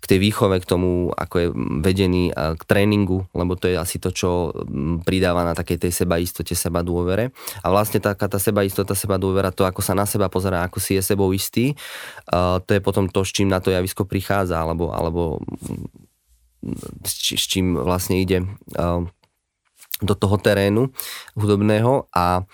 k 0.01 0.05
tej 0.09 0.19
výchove, 0.19 0.57
k 0.65 0.67
tomu, 0.67 1.13
ako 1.13 1.35
je 1.37 1.49
vedený 1.85 2.33
k 2.33 2.63
tréningu, 2.65 3.29
lebo 3.37 3.53
to 3.53 3.69
je 3.69 3.77
asi 3.77 4.01
to, 4.01 4.09
čo 4.09 4.49
pridáva 5.05 5.45
na 5.45 5.53
takej 5.53 5.77
tej 5.77 5.93
sebaistote, 5.93 6.57
seba 6.57 6.81
dôvere. 6.81 7.37
A 7.61 7.69
vlastne 7.69 8.01
taká 8.01 8.25
tá 8.25 8.41
sebaistota, 8.41 8.97
seba 8.97 9.21
dôvera, 9.21 9.53
to, 9.53 9.69
ako 9.69 9.85
sa 9.85 9.93
na 9.93 10.09
seba 10.09 10.33
pozerá, 10.33 10.65
ako 10.65 10.81
si 10.81 10.97
je 10.97 11.05
sebou 11.05 11.29
istý, 11.37 11.77
to 12.65 12.71
je 12.73 12.81
potom 12.81 13.13
to, 13.13 13.21
s 13.21 13.31
čím 13.37 13.53
na 13.53 13.61
to 13.61 13.69
javisko 13.69 14.09
prichádza, 14.09 14.57
alebo, 14.57 14.89
alebo 14.89 15.37
s, 17.05 17.37
s 17.37 17.45
čím 17.45 17.77
vlastne 17.77 18.17
ide 18.17 18.49
do 20.01 20.15
toho 20.17 20.37
terénu 20.41 20.89
hudobného 21.37 22.09
a 22.09 22.49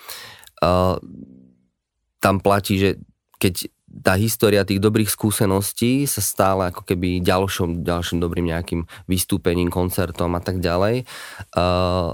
tam 2.19 2.43
platí, 2.43 2.75
že 2.83 2.99
keď 3.39 3.71
tá 4.03 4.19
história 4.19 4.67
tých 4.67 4.83
dobrých 4.83 5.09
skúseností 5.09 6.05
sa 6.05 6.21
stále 6.21 6.69
ako 6.73 6.83
keby 6.85 7.23
ďalšom, 7.23 7.87
ďalším 7.87 8.19
dobrým 8.21 8.51
nejakým 8.51 8.85
vystúpením, 9.09 9.73
koncertom 9.73 10.35
a 10.37 10.43
tak 10.43 10.61
ďalej. 10.61 11.07
Uh, 11.55 12.13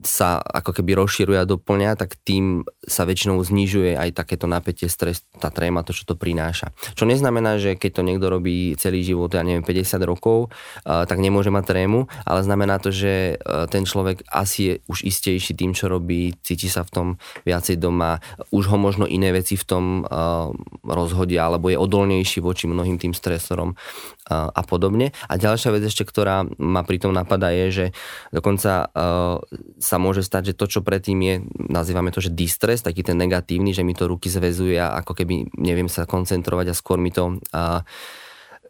sa 0.00 0.40
ako 0.40 0.80
keby 0.80 0.96
rozširuje 0.96 1.36
a 1.36 1.44
doplňa, 1.44 1.92
tak 1.92 2.16
tým 2.24 2.64
sa 2.80 3.04
väčšinou 3.04 3.36
znižuje 3.44 4.00
aj 4.00 4.16
takéto 4.16 4.48
napätie, 4.48 4.88
stres, 4.88 5.28
tá 5.36 5.52
tréma, 5.52 5.84
to, 5.84 5.92
čo 5.92 6.08
to 6.08 6.16
prináša. 6.16 6.72
Čo 6.96 7.04
neznamená, 7.04 7.60
že 7.60 7.76
keď 7.76 8.00
to 8.00 8.06
niekto 8.08 8.26
robí 8.32 8.72
celý 8.80 9.04
život, 9.04 9.28
ja 9.28 9.44
neviem, 9.44 9.60
50 9.60 10.00
rokov, 10.08 10.48
uh, 10.48 11.04
tak 11.04 11.20
nemôže 11.20 11.52
mať 11.52 11.64
trému, 11.68 12.08
ale 12.24 12.40
znamená 12.40 12.80
to, 12.80 12.88
že 12.88 13.36
uh, 13.36 13.68
ten 13.68 13.84
človek 13.84 14.24
asi 14.32 14.60
je 14.60 14.74
už 14.88 15.04
istejší 15.04 15.52
tým, 15.52 15.76
čo 15.76 15.92
robí, 15.92 16.32
cíti 16.40 16.72
sa 16.72 16.80
v 16.80 16.90
tom 16.90 17.06
viacej 17.44 17.76
doma, 17.76 18.24
už 18.48 18.72
ho 18.72 18.78
možno 18.80 19.04
iné 19.04 19.36
veci 19.36 19.60
v 19.60 19.64
tom 19.68 19.84
uh, 20.08 20.48
rozhodia, 20.82 21.46
alebo 21.48 21.68
je 21.68 21.78
odolnejší 21.78 22.40
voči 22.40 22.66
mnohým 22.66 22.96
tým 22.96 23.12
stresorom 23.12 23.74
uh, 23.74 24.48
a 24.50 24.62
podobne. 24.64 25.12
A 25.28 25.36
ďalšia 25.36 25.74
vec 25.76 25.84
ešte, 25.84 26.04
ktorá 26.04 26.44
ma 26.58 26.82
pri 26.82 26.98
tom 27.00 27.12
napadá, 27.12 27.52
je, 27.52 27.66
že 27.70 27.86
dokonca 28.32 28.88
uh, 28.90 29.40
sa 29.80 29.96
môže 30.00 30.24
stať, 30.24 30.52
že 30.52 30.58
to, 30.58 30.66
čo 30.66 30.80
predtým 30.80 31.18
je, 31.20 31.34
nazývame 31.68 32.12
to, 32.12 32.24
že 32.24 32.32
distress, 32.32 32.84
taký 32.84 33.04
ten 33.04 33.20
negatívny, 33.20 33.76
že 33.76 33.84
mi 33.84 33.92
to 33.92 34.08
ruky 34.08 34.32
zväzuje 34.32 34.76
a 34.80 35.00
ako 35.00 35.12
keby 35.16 35.52
neviem 35.60 35.88
sa 35.88 36.08
koncentrovať 36.08 36.72
a 36.72 36.78
skôr 36.78 36.96
mi 36.96 37.12
to 37.12 37.38
uh, 37.52 37.84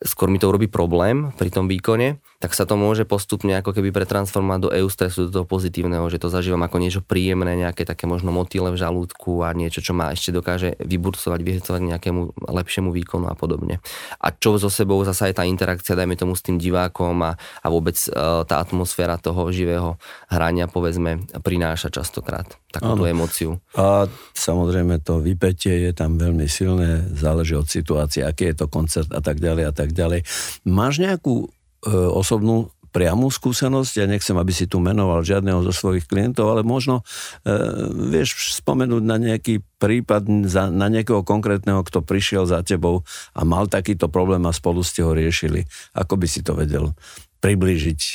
skôr 0.01 0.33
mi 0.33 0.41
to 0.41 0.49
urobí 0.49 0.65
problém 0.65 1.29
pri 1.37 1.53
tom 1.53 1.69
výkone, 1.69 2.25
tak 2.41 2.57
sa 2.57 2.65
to 2.65 2.73
môže 2.81 3.05
postupne 3.05 3.53
ako 3.61 3.77
keby 3.77 3.93
pretransformovať 3.93 4.61
do 4.65 4.71
eustresu, 4.73 5.29
do 5.29 5.31
toho 5.31 5.47
pozitívneho, 5.47 6.09
že 6.09 6.17
to 6.17 6.33
zažívam 6.33 6.65
ako 6.65 6.81
niečo 6.81 7.01
príjemné, 7.05 7.53
nejaké 7.53 7.85
také 7.85 8.09
možno 8.09 8.33
motýle 8.33 8.73
v 8.73 8.81
žalúdku 8.81 9.45
a 9.45 9.53
niečo, 9.53 9.85
čo 9.85 9.93
ma 9.93 10.09
ešte 10.17 10.33
dokáže 10.33 10.81
vyburcovať, 10.81 11.41
vyhecovať 11.45 11.81
nejakému 11.85 12.49
lepšiemu 12.49 12.89
výkonu 12.97 13.29
a 13.29 13.37
podobne. 13.37 13.85
A 14.17 14.33
čo 14.33 14.57
so 14.57 14.73
sebou 14.73 15.05
zasa 15.05 15.29
je 15.29 15.37
tá 15.37 15.45
interakcia, 15.45 15.93
dajme 15.93 16.17
tomu 16.17 16.33
s 16.33 16.41
tým 16.41 16.57
divákom 16.57 17.21
a, 17.21 17.37
a 17.37 17.67
vôbec 17.69 18.01
uh, 18.09 18.49
tá 18.49 18.65
atmosféra 18.65 19.21
toho 19.21 19.53
živého 19.53 20.01
hrania, 20.33 20.65
povedzme, 20.65 21.29
prináša 21.45 21.93
častokrát 21.93 22.57
takúto 22.71 23.05
emóciu. 23.05 23.59
A 23.75 24.07
samozrejme 24.33 25.03
to 25.03 25.19
vypetie 25.19 25.91
je 25.91 25.93
tam 25.93 26.17
veľmi 26.17 26.47
silné, 26.47 27.03
záleží 27.19 27.59
od 27.59 27.67
situácie, 27.67 28.23
aký 28.23 28.55
je 28.55 28.65
to 28.65 28.67
koncert 28.71 29.11
a 29.11 29.19
tak 29.19 29.43
ďalej 29.43 29.65
a 29.67 29.73
tak 29.75 29.90
ďalej. 29.93 30.21
Máš 30.67 31.01
nejakú 31.03 31.47
e, 31.47 31.89
osobnú 31.91 32.71
priamú 32.91 33.31
skúsenosť, 33.31 34.03
ja 34.03 34.07
nechcem, 34.11 34.35
aby 34.35 34.51
si 34.51 34.67
tu 34.67 34.83
menoval 34.83 35.23
žiadneho 35.23 35.63
zo 35.63 35.71
svojich 35.71 36.11
klientov, 36.11 36.51
ale 36.51 36.67
možno 36.67 37.07
e, 37.47 37.55
vieš 38.11 38.59
spomenúť 38.59 39.03
na 39.07 39.17
nejaký 39.17 39.63
prípad, 39.79 40.27
za, 40.51 40.69
na 40.75 40.91
niekoho 40.91 41.23
konkrétneho, 41.23 41.87
kto 41.87 42.03
prišiel 42.03 42.51
za 42.51 42.67
tebou 42.67 43.07
a 43.31 43.47
mal 43.47 43.71
takýto 43.71 44.11
problém 44.11 44.43
a 44.43 44.53
spolu 44.53 44.83
ste 44.83 45.07
ho 45.07 45.15
riešili. 45.15 45.71
Ako 45.95 46.19
by 46.19 46.27
si 46.27 46.43
to 46.43 46.59
vedel 46.59 46.99
priblížiť, 47.39 48.01
e, 48.03 48.13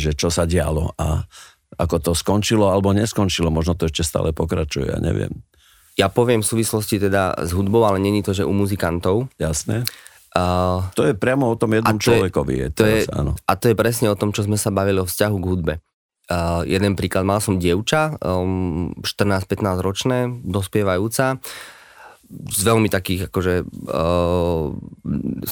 že 0.00 0.16
čo 0.16 0.32
sa 0.32 0.48
dialo 0.48 0.96
a 0.96 1.28
ako 1.76 1.96
to 2.00 2.12
skončilo 2.16 2.70
alebo 2.70 2.96
neskončilo, 2.96 3.52
možno 3.52 3.76
to 3.76 3.90
ešte 3.90 4.06
stále 4.06 4.32
pokračuje, 4.32 4.88
ja 4.88 4.98
neviem. 5.04 5.44
Ja 5.94 6.10
poviem 6.10 6.42
v 6.42 6.50
súvislosti 6.50 6.98
teda 6.98 7.38
s 7.38 7.54
hudbou, 7.54 7.86
ale 7.86 8.02
není 8.02 8.18
to, 8.18 8.34
že 8.34 8.42
u 8.42 8.50
muzikantov. 8.50 9.30
Jasné. 9.38 9.86
Uh, 10.34 10.82
to 10.98 11.06
je 11.06 11.14
priamo 11.14 11.46
o 11.46 11.54
tom 11.54 11.78
jednom 11.78 11.94
človekovi. 11.94 12.54
Je 12.58 12.68
to 12.74 12.82
teraz, 12.82 13.06
je, 13.06 13.14
áno. 13.14 13.38
A 13.46 13.52
to 13.54 13.70
je 13.70 13.78
presne 13.78 14.10
o 14.10 14.18
tom, 14.18 14.34
čo 14.34 14.42
sme 14.42 14.58
sa 14.58 14.74
bavili 14.74 14.98
o 14.98 15.06
vzťahu 15.06 15.36
k 15.38 15.46
hudbe. 15.46 15.74
Uh, 16.26 16.66
jeden 16.66 16.98
príklad, 16.98 17.22
mal 17.22 17.38
som 17.38 17.62
dievča, 17.62 18.18
um, 18.18 18.90
14-15 19.06 19.78
ročné, 19.78 20.18
dospievajúca, 20.42 21.38
z 22.50 22.60
veľmi 22.64 22.88
takých 22.88 23.30
akože 23.30 23.54
uh, 23.92 24.72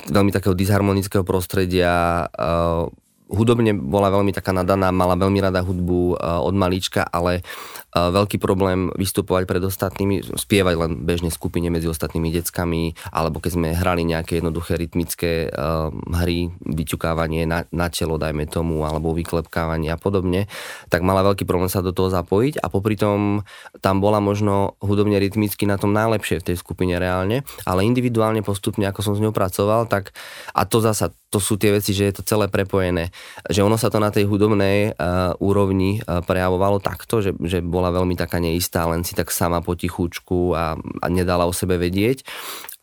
veľmi 0.08 0.32
takého 0.32 0.56
disharmonického 0.56 1.22
prostredia, 1.22 2.26
uh, 2.26 2.88
hudobne 3.32 3.76
bola 3.76 4.12
veľmi 4.12 4.32
taká 4.34 4.52
nadaná, 4.52 4.92
mala 4.92 5.16
veľmi 5.16 5.38
rada 5.40 5.64
hudbu 5.64 6.16
uh, 6.16 6.40
od 6.42 6.54
malička, 6.56 7.04
ale 7.04 7.44
veľký 7.92 8.40
problém 8.40 8.88
vystupovať 8.96 9.44
pred 9.44 9.62
ostatnými, 9.62 10.36
spievať 10.36 10.74
len 10.80 10.92
bežne 11.04 11.28
skupine 11.28 11.68
medzi 11.68 11.88
ostatnými 11.88 12.32
deckami, 12.32 12.96
alebo 13.12 13.38
keď 13.38 13.50
sme 13.52 13.68
hrali 13.76 14.08
nejaké 14.08 14.40
jednoduché 14.40 14.80
rytmické 14.80 15.52
uh, 15.52 15.92
hry, 16.16 16.52
vyťukávanie 16.64 17.44
na, 17.44 17.68
na 17.68 17.92
čelo, 17.92 18.16
dajme 18.16 18.48
tomu, 18.48 18.88
alebo 18.88 19.12
vyklepkávanie 19.12 19.92
a 19.92 20.00
podobne, 20.00 20.48
tak 20.88 21.04
mala 21.04 21.20
veľký 21.22 21.44
problém 21.44 21.68
sa 21.68 21.84
do 21.84 21.92
toho 21.92 22.08
zapojiť 22.08 22.64
a 22.64 22.66
popri 22.72 22.96
tom 22.96 23.44
tam 23.84 24.00
bola 24.00 24.24
možno 24.24 24.80
hudobne 24.80 25.20
rytmicky 25.20 25.68
na 25.68 25.76
tom 25.76 25.92
najlepšie 25.92 26.40
v 26.40 26.46
tej 26.52 26.56
skupine 26.56 26.96
reálne, 26.96 27.44
ale 27.68 27.84
individuálne 27.84 28.40
postupne, 28.40 28.88
ako 28.88 29.00
som 29.04 29.14
s 29.14 29.22
ňou 29.22 29.36
pracoval, 29.36 29.84
tak 29.84 30.16
a 30.56 30.64
to 30.64 30.80
zasa, 30.80 31.12
to 31.28 31.40
sú 31.40 31.60
tie 31.60 31.76
veci, 31.76 31.92
že 31.92 32.08
je 32.08 32.14
to 32.20 32.22
celé 32.24 32.48
prepojené 32.48 33.12
že 33.50 33.60
ono 33.64 33.76
sa 33.76 33.92
to 33.92 33.98
na 34.00 34.08
tej 34.08 34.24
hudobnej 34.28 34.94
uh, 34.94 35.34
úrovni 35.42 36.00
uh, 36.00 36.24
prejavovalo 36.24 36.78
takto, 36.78 37.20
že, 37.20 37.34
že 37.42 37.60
bola 37.82 37.98
veľmi 37.98 38.14
taká 38.14 38.38
neistá, 38.38 38.86
len 38.86 39.02
si 39.02 39.18
tak 39.18 39.34
sama 39.34 39.58
potichúčku 39.58 40.54
a, 40.54 40.78
a 40.78 41.06
nedala 41.10 41.50
o 41.50 41.52
sebe 41.52 41.74
vedieť 41.82 42.22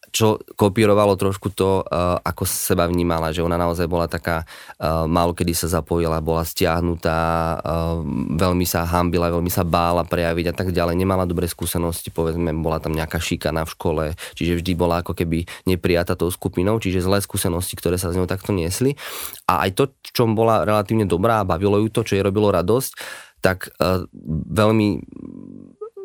čo 0.10 0.42
kopírovalo 0.58 1.14
trošku 1.16 1.54
to, 1.54 1.86
uh, 1.86 2.18
ako 2.22 2.44
seba 2.46 2.90
vnímala, 2.90 3.30
že 3.30 3.46
ona 3.46 3.56
naozaj 3.56 3.86
bola 3.86 4.10
taká, 4.10 4.44
uh, 4.82 5.06
málo 5.06 5.38
kedy 5.38 5.54
sa 5.54 5.68
zapojila, 5.70 6.22
bola 6.22 6.42
stiahnutá, 6.42 7.18
uh, 7.62 8.02
veľmi 8.36 8.66
sa 8.66 8.86
hambila, 8.90 9.30
veľmi 9.30 9.50
sa 9.54 9.62
bála 9.62 10.04
prejaviť 10.06 10.46
a 10.52 10.54
tak 10.54 10.74
ďalej. 10.74 10.98
Nemala 10.98 11.30
dobré 11.30 11.46
skúsenosti, 11.46 12.10
povedzme, 12.10 12.50
bola 12.58 12.82
tam 12.82 12.98
nejaká 12.98 13.22
šikana 13.22 13.64
v 13.66 13.74
škole, 13.74 14.04
čiže 14.34 14.60
vždy 14.60 14.72
bola 14.74 15.06
ako 15.06 15.14
keby 15.14 15.46
neprijata 15.70 16.18
tou 16.18 16.30
skupinou, 16.34 16.82
čiže 16.82 17.06
zlé 17.06 17.22
skúsenosti, 17.22 17.78
ktoré 17.78 18.02
sa 18.02 18.10
z 18.10 18.18
ňou 18.20 18.28
takto 18.28 18.52
niesli. 18.52 18.98
A 19.46 19.70
aj 19.70 19.78
to, 19.78 19.84
čo 20.02 20.26
bola 20.30 20.66
relatívne 20.66 21.06
dobrá 21.06 21.42
a 21.42 21.48
bavilo 21.48 21.78
ju 21.82 21.90
to, 21.94 22.02
čo 22.02 22.18
jej 22.18 22.26
robilo 22.26 22.50
radosť, 22.50 23.29
tak 23.40 23.72
uh, 23.80 24.06
veľmi 24.52 25.00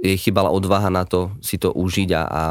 jej 0.04 0.16
chýbala 0.20 0.52
odvaha 0.52 0.92
na 0.92 1.08
to 1.08 1.32
si 1.40 1.56
to 1.56 1.72
užiť 1.72 2.08
a, 2.12 2.22
a 2.28 2.42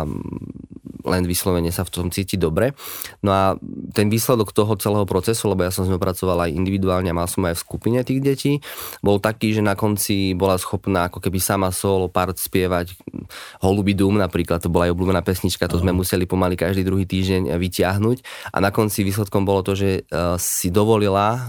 len 1.03 1.23
vyslovene 1.27 1.69
sa 1.69 1.83
v 1.83 1.91
tom 1.91 2.07
cíti 2.09 2.39
dobre. 2.39 2.73
No 3.21 3.31
a 3.31 3.43
ten 3.91 4.07
výsledok 4.07 4.55
toho 4.55 4.75
celého 4.79 5.05
procesu, 5.07 5.51
lebo 5.51 5.63
ja 5.63 5.71
som 5.71 5.83
s 5.85 5.91
ňou 5.91 5.99
pracoval 5.99 6.49
aj 6.49 6.55
individuálne 6.55 7.11
a 7.11 7.15
mal 7.15 7.27
som 7.27 7.43
aj 7.43 7.59
v 7.59 7.63
skupine 7.63 7.99
tých 8.03 8.19
detí, 8.23 8.53
bol 9.03 9.19
taký, 9.19 9.55
že 9.55 9.61
na 9.61 9.75
konci 9.75 10.33
bola 10.33 10.55
schopná 10.55 11.11
ako 11.11 11.19
keby 11.19 11.39
sama 11.39 11.69
solo 11.69 12.07
part 12.07 12.35
spievať 12.39 12.95
Holuby 13.61 13.95
dům 13.95 14.19
napríklad, 14.19 14.63
to 14.63 14.71
bola 14.71 14.87
aj 14.87 14.93
obľúbená 14.95 15.21
pesnička, 15.23 15.67
to 15.67 15.79
sme 15.79 15.95
museli 15.95 16.27
pomaly 16.27 16.55
každý 16.55 16.83
druhý 16.83 17.07
týždeň 17.07 17.51
vyťahnuť 17.55 18.17
a 18.51 18.57
na 18.59 18.69
konci 18.71 19.03
výsledkom 19.03 19.43
bolo 19.43 19.63
to, 19.63 19.75
že 19.75 20.03
uh, 20.09 20.35
si 20.39 20.71
dovolila, 20.71 21.27
uh, 21.35 21.41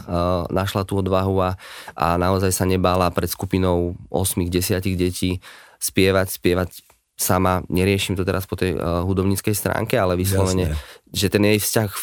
našla 0.50 0.86
tú 0.86 0.98
odvahu 0.98 1.34
a, 1.42 1.50
a 1.94 2.18
naozaj 2.18 2.50
sa 2.54 2.64
nebála 2.66 3.10
pred 3.10 3.30
skupinou 3.30 3.98
8-10 4.10 4.82
detí 4.94 5.38
spievať, 5.78 6.28
spievať 6.40 6.70
sama, 7.14 7.62
neriešim 7.70 8.18
to 8.18 8.26
teraz 8.26 8.46
po 8.46 8.58
tej 8.58 8.74
uh, 8.74 9.06
hudobníckej 9.06 9.54
stránke, 9.54 9.94
ale 9.94 10.18
vyslovene, 10.18 10.74
Jasne. 10.74 11.10
že 11.14 11.26
ten 11.30 11.42
jej 11.46 11.58
vzťah 11.62 11.90
uh, 11.90 12.02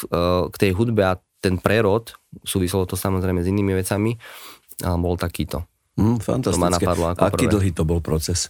k 0.52 0.56
tej 0.56 0.72
hudbe 0.72 1.04
a 1.04 1.20
ten 1.44 1.60
prerod, 1.60 2.16
súviselo 2.48 2.88
to 2.88 2.96
samozrejme 2.96 3.44
s 3.44 3.52
inými 3.52 3.76
vecami, 3.76 4.16
uh, 4.16 4.96
bol 4.96 5.20
takýto. 5.20 5.71
Mm, 6.00 6.24
fantastické. 6.24 6.56
To 6.56 6.64
ma 6.64 6.70
napadlo 6.72 7.06
ako 7.12 7.24
Aký 7.28 7.46
prvé. 7.48 7.54
dlhý 7.58 7.72
to 7.76 7.84
bol 7.84 8.00
proces? 8.00 8.48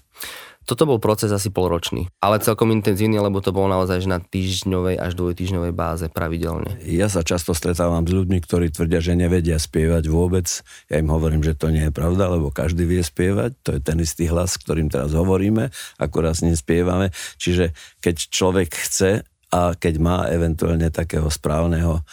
Toto 0.62 0.86
bol 0.86 1.01
proces 1.01 1.34
asi 1.34 1.49
polročný, 1.49 2.06
ale 2.21 2.38
celkom 2.38 2.69
intenzívny, 2.69 3.17
lebo 3.17 3.41
to 3.41 3.49
bolo 3.49 3.65
naozaj 3.73 4.06
na 4.06 4.21
týždňovej 4.21 4.93
až 5.01 5.17
dvojtýždňovej 5.17 5.73
báze 5.73 6.06
pravidelne. 6.13 6.77
Ja 6.86 7.10
sa 7.10 7.25
často 7.25 7.58
stretávam 7.58 8.06
s 8.06 8.13
ľuďmi, 8.13 8.38
ktorí 8.45 8.69
tvrdia, 8.69 9.01
že 9.01 9.17
nevedia 9.17 9.58
spievať 9.58 10.06
vôbec. 10.06 10.45
Ja 10.86 11.01
im 11.01 11.10
hovorím, 11.10 11.41
že 11.41 11.58
to 11.58 11.73
nie 11.73 11.89
je 11.89 11.93
pravda, 11.93 12.30
lebo 12.30 12.54
každý 12.54 12.86
vie 12.86 13.01
spievať. 13.01 13.58
To 13.65 13.69
je 13.73 13.82
ten 13.82 13.97
istý 13.97 14.30
hlas, 14.30 14.54
ktorým 14.62 14.93
teraz 14.93 15.17
hovoríme, 15.17 15.73
akurát 15.97 16.38
s 16.38 16.45
ním 16.45 16.54
spievame. 16.54 17.10
Čiže 17.41 17.73
keď 17.97 18.15
človek 18.30 18.69
chce 18.69 19.25
a 19.51 19.73
keď 19.73 19.93
má 19.97 20.30
eventuálne 20.30 20.93
takého 20.93 21.25
správneho 21.27 22.06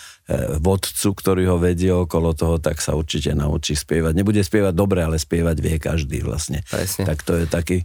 vodcu, 0.61 1.09
ktorý 1.17 1.49
ho 1.49 1.57
vedie 1.57 1.89
okolo 1.89 2.37
toho, 2.37 2.61
tak 2.61 2.85
sa 2.85 2.93
určite 2.93 3.33
naučí 3.33 3.73
spievať. 3.73 4.13
Nebude 4.13 4.45
spievať 4.45 4.77
dobre, 4.77 5.01
ale 5.01 5.17
spievať 5.17 5.57
vie 5.57 5.81
každý 5.81 6.21
vlastne. 6.21 6.61
Presne. 6.69 7.09
Tak 7.09 7.25
to 7.25 7.33
je 7.41 7.47
taký 7.49 7.79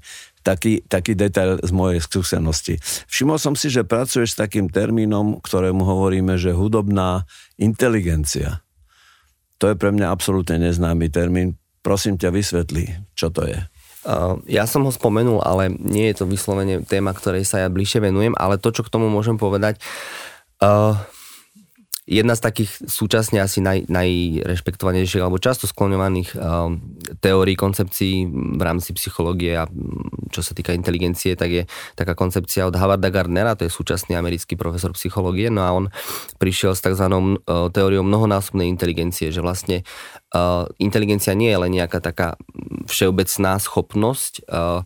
taký, 0.43 0.83
taký 0.85 1.15
detail 1.15 1.57
z 1.63 1.71
mojej 1.71 2.03
skúsenosti. 2.03 2.75
Všimol 3.07 3.39
som 3.39 3.55
si, 3.55 3.71
že 3.71 3.87
pracuješ 3.87 4.35
s 4.35 4.39
takým 4.43 4.67
termínom, 4.67 5.39
ktorému 5.39 5.87
hovoríme, 5.87 6.35
že 6.35 6.51
hudobná 6.51 7.23
inteligencia. 7.55 8.59
To 9.63 9.71
je 9.71 9.79
pre 9.79 9.95
mňa 9.95 10.11
absolútne 10.11 10.59
neznámy 10.59 11.07
termín. 11.07 11.55
Prosím 11.79 12.19
ťa, 12.19 12.35
vysvetli, 12.35 12.91
čo 13.15 13.31
to 13.31 13.47
je. 13.47 13.59
Uh, 14.03 14.35
ja 14.51 14.67
som 14.67 14.83
ho 14.83 14.91
spomenul, 14.91 15.39
ale 15.39 15.71
nie 15.71 16.11
je 16.11 16.19
to 16.19 16.25
vyslovene 16.27 16.83
téma, 16.83 17.15
ktorej 17.15 17.47
sa 17.47 17.63
ja 17.63 17.71
bližšie 17.71 18.03
venujem, 18.03 18.35
ale 18.35 18.59
to, 18.59 18.75
čo 18.75 18.83
k 18.83 18.91
tomu 18.91 19.07
môžem 19.07 19.39
povedať, 19.39 19.79
uh, 20.59 20.99
jedna 22.03 22.35
z 22.35 22.41
takých 22.43 22.71
súčasne 22.83 23.39
asi 23.39 23.63
naj, 23.63 23.87
najrešpektovanejších 23.87 25.23
alebo 25.23 25.39
často 25.39 25.71
skloňovaných 25.71 26.35
uh, 26.35 26.75
teórií, 27.23 27.55
koncepcií 27.55 28.27
v 28.29 28.61
rámci 28.61 28.91
psychológie 28.95 29.55
a 29.55 29.67
čo 30.33 30.41
sa 30.43 30.51
týka 30.51 30.75
inteligencie, 30.75 31.37
tak 31.39 31.49
je 31.49 31.63
taká 31.95 32.17
koncepcia 32.17 32.67
od 32.67 32.75
Havarda 32.75 33.07
Gardnera, 33.07 33.55
to 33.55 33.63
je 33.63 33.71
súčasný 33.71 34.17
americký 34.19 34.59
profesor 34.59 34.91
psychológie, 34.97 35.47
no 35.47 35.63
a 35.63 35.71
on 35.71 35.85
prišiel 36.41 36.75
s 36.75 36.83
tzv. 36.83 37.07
Uh, 37.07 37.71
teóriou 37.71 38.03
mnohonásobnej 38.03 38.67
inteligencie, 38.67 39.31
že 39.31 39.39
vlastne 39.39 39.87
uh, 40.35 40.67
inteligencia 40.81 41.31
nie 41.37 41.53
je 41.53 41.61
len 41.61 41.71
nejaká 41.71 42.03
taká 42.03 42.35
všeobecná 42.89 43.61
schopnosť 43.63 44.43
uh, 44.51 44.83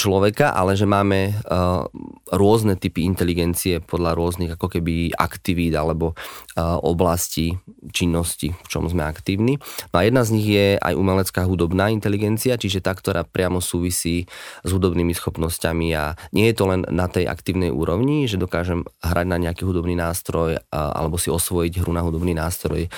človeka, 0.00 0.56
ale 0.56 0.72
že 0.80 0.88
máme 0.88 1.36
uh, 1.44 1.84
rôzne 2.32 2.80
typy 2.80 3.04
inteligencie 3.04 3.84
podľa 3.84 4.16
rôznych 4.16 4.56
ako 4.56 4.80
keby 4.80 5.12
aktivít 5.12 5.76
alebo 5.76 6.16
uh, 6.16 6.80
oblastí 6.80 7.60
činnosti, 7.92 8.56
v 8.56 8.68
čom 8.72 8.88
sme 8.88 9.04
aktívni. 9.04 9.60
No 9.92 10.00
a 10.00 10.08
jedna 10.08 10.24
z 10.24 10.32
nich 10.32 10.48
je 10.48 10.80
aj 10.80 10.96
umelecká 10.96 11.44
hudobná 11.44 11.92
inteligencia, 11.92 12.56
čiže 12.56 12.80
tá, 12.80 12.96
ktorá 12.96 13.28
priamo 13.28 13.60
súvisí 13.60 14.24
s 14.64 14.70
hudobnými 14.72 15.12
schopnosťami 15.12 15.92
a 15.92 16.16
nie 16.32 16.48
je 16.48 16.56
to 16.56 16.64
len 16.64 16.88
na 16.88 17.04
tej 17.04 17.28
aktívnej 17.28 17.68
úrovni, 17.68 18.24
že 18.24 18.40
dokážem 18.40 18.88
hrať 19.04 19.26
na 19.28 19.36
nejaký 19.36 19.68
hudobný 19.68 20.00
nástroj 20.00 20.56
uh, 20.56 20.64
alebo 20.72 21.20
si 21.20 21.28
osvojiť 21.28 21.84
hru 21.84 21.92
na 21.92 22.00
hudobný 22.00 22.32
nástroj 22.32 22.88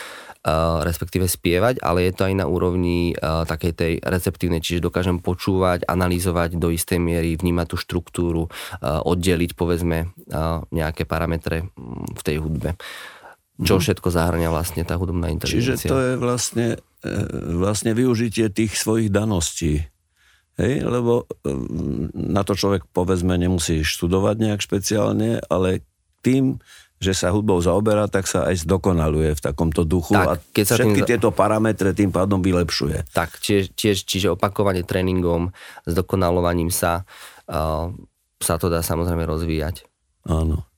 respektíve 0.83 1.31
spievať, 1.31 1.79
ale 1.79 2.11
je 2.11 2.13
to 2.19 2.27
aj 2.27 2.35
na 2.35 2.51
úrovni 2.51 3.15
uh, 3.15 3.47
takej 3.47 3.73
tej 3.79 3.93
receptívnej, 4.03 4.59
čiže 4.59 4.83
dokážem 4.83 5.23
počúvať, 5.23 5.87
analyzovať 5.87 6.59
do 6.59 6.75
istej 6.75 6.99
miery, 6.99 7.39
vnímať 7.39 7.67
tú 7.71 7.77
štruktúru, 7.79 8.51
uh, 8.51 8.99
oddeliť 9.07 9.55
povedzme 9.55 10.11
nejaké 10.75 11.07
parametre 11.07 11.71
mm, 11.71 12.19
v 12.19 12.23
tej 12.27 12.37
hudbe. 12.43 12.75
Čo 13.63 13.79
mm. 13.79 13.81
všetko 13.87 14.09
zahrania 14.11 14.51
vlastne 14.51 14.83
tá 14.83 14.99
hudobná 14.99 15.31
inteligencia. 15.31 15.79
Čiže 15.79 15.93
to 15.93 15.99
je 16.03 16.13
vlastne, 16.19 16.67
vlastne 17.55 17.95
využitie 17.95 18.51
tých 18.51 18.75
svojich 18.75 19.15
daností. 19.15 19.87
Hej, 20.59 20.85
lebo 20.85 21.25
na 22.13 22.43
to 22.45 22.53
človek 22.53 22.85
povedzme 22.93 23.37
nemusí 23.41 23.81
študovať 23.81 24.37
nejak 24.37 24.61
špeciálne, 24.61 25.41
ale 25.49 25.81
tým, 26.21 26.61
že 27.03 27.19
sa 27.19 27.35
hudbou 27.35 27.59
zaoberá, 27.59 28.07
tak 28.07 28.31
sa 28.31 28.47
aj 28.47 28.63
zdokonaluje 28.63 29.35
v 29.35 29.41
takomto 29.43 29.83
duchu 29.83 30.15
tak, 30.15 30.27
a 30.31 30.33
keď 30.39 30.65
sa 30.65 30.75
všetky 30.79 31.03
tým... 31.03 31.11
tieto 31.11 31.29
parametre 31.35 31.91
tým 31.91 32.15
pádom 32.15 32.39
vylepšuje. 32.39 33.11
Tak, 33.11 33.43
tiež, 33.43 33.75
tiež, 33.75 34.07
čiže 34.07 34.31
opakovanie 34.39 34.87
tréningom, 34.87 35.51
zdokonalovaním 35.83 36.71
sa, 36.71 37.03
uh, 37.51 37.91
sa 38.39 38.55
to 38.63 38.71
dá 38.71 38.87
samozrejme 38.87 39.27
rozvíjať. 39.27 39.83
Áno. 40.31 40.71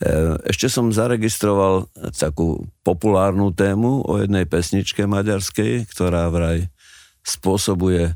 E, 0.00 0.40
ešte 0.48 0.72
som 0.72 0.88
zaregistroval 0.88 1.92
takú 2.16 2.64
populárnu 2.80 3.52
tému 3.52 4.00
o 4.08 4.16
jednej 4.16 4.48
pesničke 4.48 5.04
maďarskej, 5.04 5.84
ktorá 5.92 6.32
vraj 6.32 6.72
spôsobuje 7.20 8.08
e, 8.08 8.14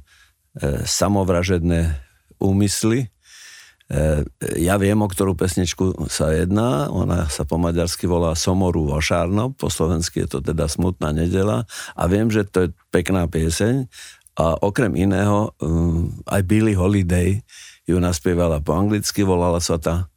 samovražedné 0.88 2.00
úmysly 2.40 3.13
ja 4.58 4.74
viem, 4.80 4.98
o 4.98 5.08
ktorú 5.08 5.38
pesničku 5.38 6.08
sa 6.10 6.34
jedná. 6.34 6.90
Ona 6.90 7.30
sa 7.30 7.46
po 7.46 7.60
maďarsky 7.60 8.10
volá 8.10 8.34
Somoru 8.34 8.90
Vošárno, 8.90 9.54
po 9.54 9.70
slovensky 9.70 10.26
je 10.26 10.38
to 10.38 10.38
teda 10.42 10.66
Smutná 10.66 11.14
nedela. 11.14 11.68
A 11.94 12.10
viem, 12.10 12.26
že 12.32 12.42
to 12.48 12.66
je 12.66 12.68
pekná 12.90 13.30
pieseň. 13.30 13.86
A 14.34 14.58
okrem 14.58 14.98
iného, 14.98 15.54
um, 15.62 16.10
aj 16.26 16.42
Billy 16.42 16.74
Holiday 16.74 17.38
ju 17.86 18.02
naspievala 18.02 18.58
po 18.58 18.74
anglicky, 18.74 19.22
volala 19.22 19.62
sa 19.62 19.78
tá 19.78 20.10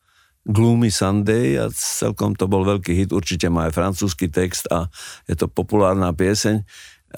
Gloomy 0.48 0.90
Sunday 0.90 1.60
a 1.60 1.68
celkom 1.76 2.32
to 2.34 2.48
bol 2.48 2.64
veľký 2.64 2.96
hit, 2.96 3.12
určite 3.12 3.52
má 3.52 3.68
aj 3.68 3.76
francúzsky 3.76 4.32
text 4.32 4.66
a 4.72 4.88
je 5.28 5.36
to 5.36 5.52
populárna 5.52 6.16
pieseň, 6.16 6.64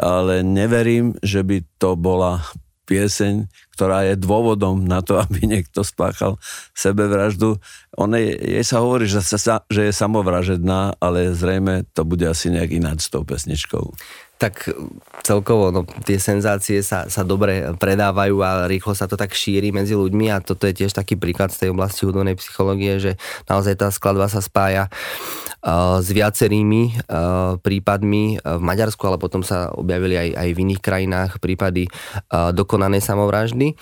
ale 0.01 0.41
neverím, 0.41 1.13
že 1.21 1.45
by 1.45 1.61
to 1.77 1.93
bola 1.93 2.41
pieseň, 2.89 3.45
ktorá 3.77 4.09
je 4.09 4.17
dôvodom 4.17 4.81
na 4.81 5.05
to, 5.05 5.15
aby 5.23 5.45
niekto 5.45 5.85
spáchal 5.85 6.41
sebevraždu. 6.73 7.61
On 7.93 8.09
je, 8.17 8.33
jej 8.33 8.65
sa 8.65 8.81
hovorí, 8.81 9.05
že, 9.05 9.21
sa, 9.21 9.61
že 9.69 9.89
je 9.89 9.93
samovražedná, 9.93 10.97
ale 10.97 11.37
zrejme 11.37 11.85
to 11.93 12.01
bude 12.01 12.25
asi 12.25 12.49
nejak 12.49 12.73
ináč 12.73 13.05
s 13.05 13.13
tou 13.13 13.21
pesničkou 13.21 13.93
tak 14.39 14.71
celkovo 15.19 15.67
no, 15.75 15.83
tie 16.07 16.15
senzácie 16.15 16.79
sa, 16.79 17.11
sa 17.11 17.27
dobre 17.27 17.75
predávajú 17.75 18.39
a 18.39 18.71
rýchlo 18.71 18.95
sa 18.95 19.03
to 19.03 19.19
tak 19.19 19.35
šíri 19.35 19.75
medzi 19.75 19.99
ľuďmi 19.99 20.31
a 20.31 20.39
toto 20.39 20.63
je 20.63 20.79
tiež 20.79 20.95
taký 20.95 21.19
príklad 21.19 21.51
z 21.51 21.67
tej 21.67 21.69
oblasti 21.75 22.07
hudobnej 22.07 22.39
psychológie, 22.39 23.03
že 23.03 23.11
naozaj 23.51 23.75
tá 23.75 23.91
skladba 23.91 24.31
sa 24.31 24.39
spája 24.39 24.87
uh, 24.87 25.99
s 25.99 26.07
viacerými 26.15 27.03
uh, 27.11 27.59
prípadmi 27.59 28.39
v 28.39 28.61
Maďarsku, 28.63 29.03
ale 29.03 29.19
potom 29.19 29.43
sa 29.43 29.75
objavili 29.75 30.15
aj, 30.15 30.29
aj 30.39 30.49
v 30.55 30.61
iných 30.63 30.81
krajinách 30.81 31.31
prípady 31.43 31.91
uh, 32.31 32.55
dokonanej 32.55 33.03
samovraždy. 33.03 33.75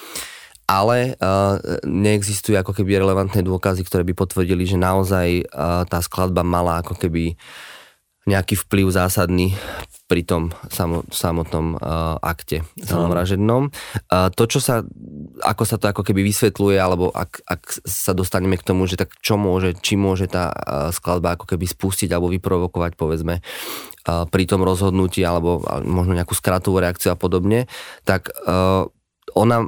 Ale 0.68 1.16
uh, 1.16 1.64
neexistujú 1.88 2.60
ako 2.60 2.76
keby 2.76 3.00
relevantné 3.00 3.40
dôkazy, 3.40 3.88
ktoré 3.88 4.04
by 4.04 4.12
potvrdili, 4.20 4.68
že 4.68 4.76
naozaj 4.76 5.48
uh, 5.48 5.88
tá 5.88 6.04
skladba 6.04 6.44
mala 6.44 6.84
ako 6.84 7.00
keby 7.00 7.40
nejaký 8.28 8.60
vplyv 8.60 8.92
zásadný 8.92 9.56
pri 10.08 10.24
tom 10.24 10.56
samotnom 11.12 11.80
uh, 11.80 12.16
akte 12.20 12.64
samovražednom. 12.80 13.72
Uh, 14.08 14.28
to, 14.36 14.48
čo 14.48 14.60
sa, 14.64 14.84
ako 15.44 15.64
sa 15.68 15.76
to 15.80 15.92
ako 15.92 16.04
keby 16.04 16.28
vysvetľuje, 16.28 16.80
alebo 16.80 17.12
ak, 17.12 17.44
ak 17.44 17.84
sa 17.84 18.12
dostaneme 18.16 18.56
k 18.60 18.68
tomu, 18.68 18.88
že 18.88 19.00
tak 19.00 19.16
čo 19.20 19.36
môže, 19.40 19.76
či 19.80 20.00
môže 20.00 20.32
tá 20.32 20.52
uh, 20.52 20.92
skladba 20.92 21.36
ako 21.36 21.56
keby 21.56 21.68
spustiť 21.68 22.12
alebo 22.12 22.32
vyprovokovať, 22.32 22.96
povedzme, 22.96 23.40
uh, 23.40 24.24
pri 24.28 24.44
tom 24.48 24.64
rozhodnutí, 24.64 25.24
alebo 25.24 25.64
uh, 25.64 25.84
možno 25.84 26.16
nejakú 26.16 26.36
skratovú 26.36 26.80
reakciu 26.80 27.16
a 27.16 27.20
podobne, 27.20 27.68
tak 28.08 28.32
uh, 28.48 28.88
ona 29.36 29.68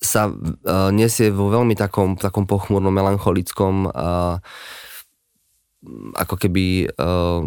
sa 0.00 0.28
uh, 0.28 0.92
nesie 0.92 1.32
vo 1.32 1.48
veľmi 1.48 1.72
takom, 1.76 2.16
takom 2.16 2.44
pochmurnom, 2.44 2.92
melancholickom 2.92 3.88
uh, 3.88 4.40
ako 6.16 6.34
keby 6.36 6.90
uh, 6.98 7.42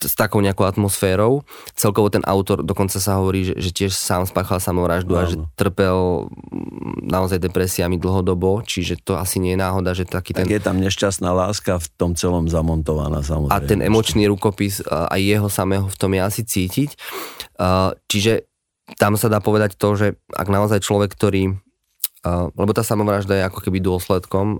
s 0.00 0.14
takou 0.16 0.40
nejakou 0.40 0.64
atmosférou. 0.64 1.44
Celkovo 1.76 2.08
ten 2.08 2.24
autor 2.24 2.64
dokonca 2.64 2.96
sa 2.96 3.20
hovorí, 3.20 3.52
že, 3.52 3.54
že 3.58 3.70
tiež 3.72 3.92
sám 3.92 4.24
spáchal 4.24 4.58
samovraždu 4.58 5.12
a 5.16 5.28
že 5.28 5.36
trpel 5.54 6.28
mm, 6.28 7.06
naozaj 7.06 7.42
depresiami 7.42 8.00
dlhodobo, 8.00 8.64
čiže 8.64 9.00
to 9.02 9.16
asi 9.20 9.38
nie 9.38 9.54
je 9.54 9.60
náhoda, 9.60 9.92
že 9.92 10.08
taký 10.08 10.32
tak 10.32 10.48
ten... 10.48 10.56
je 10.56 10.60
tam 10.62 10.76
nešťastná 10.80 11.30
láska 11.30 11.78
v 11.80 11.86
tom 11.96 12.12
celom 12.16 12.48
zamontovaná 12.48 13.20
samozrejme. 13.20 13.52
A 13.52 13.64
ten 13.64 13.80
emočný 13.84 14.26
rukopis 14.26 14.80
aj 14.88 15.20
jeho 15.20 15.48
samého 15.52 15.86
v 15.86 15.96
tom 15.96 16.10
je 16.16 16.20
asi 16.22 16.42
cítiť. 16.42 16.90
Uh, 17.56 17.96
čiže 18.08 18.48
tam 18.94 19.18
sa 19.18 19.26
dá 19.26 19.42
povedať 19.42 19.74
to, 19.74 19.98
že 19.98 20.14
ak 20.30 20.46
naozaj 20.46 20.78
človek, 20.78 21.10
ktorý 21.10 21.58
lebo 22.58 22.70
tá 22.74 22.82
samovražda 22.82 23.38
je 23.38 23.46
ako 23.46 23.60
keby 23.62 23.78
dôsledkom 23.78 24.58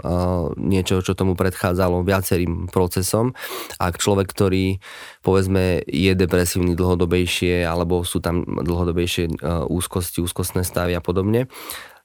niečoho, 0.54 1.02
čo 1.02 1.18
tomu 1.18 1.34
predchádzalo 1.34 2.06
viacerým 2.06 2.70
procesom. 2.70 3.34
Ak 3.82 3.98
človek, 3.98 4.30
ktorý 4.30 4.78
povedzme 5.26 5.82
je 5.82 6.12
depresívny 6.14 6.78
dlhodobejšie, 6.78 7.66
alebo 7.66 8.06
sú 8.06 8.22
tam 8.22 8.46
dlhodobejšie 8.46 9.42
úzkosti, 9.66 10.22
úzkostné 10.22 10.62
stavy 10.62 10.94
a 10.94 11.02
podobne, 11.02 11.50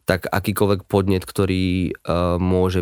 tak 0.01 0.25
akýkoľvek 0.27 0.89
podnet, 0.89 1.23
ktorý 1.23 1.93
uh, 1.93 2.35
môže 2.41 2.81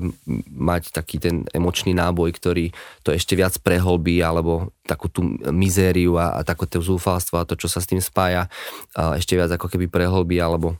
mať 0.49 0.95
taký 0.95 1.19
ten 1.19 1.43
emočný 1.51 1.91
náboj, 1.91 2.31
ktorý 2.31 2.71
to 3.03 3.11
ešte 3.11 3.35
viac 3.35 3.59
prehlbí, 3.59 4.23
alebo 4.23 4.71
takú 4.87 5.11
tú 5.11 5.21
mizériu 5.51 6.15
a, 6.15 6.39
a 6.39 6.47
také 6.47 6.79
zúfalstvo 6.79 7.37
a 7.37 7.45
to, 7.45 7.59
čo 7.59 7.67
sa 7.67 7.83
s 7.83 7.91
tým 7.91 7.99
spája, 7.99 8.47
uh, 8.95 9.19
ešte 9.19 9.35
viac 9.35 9.51
ako 9.51 9.67
keby 9.67 9.91
prehlbí, 9.91 10.39
alebo 10.39 10.79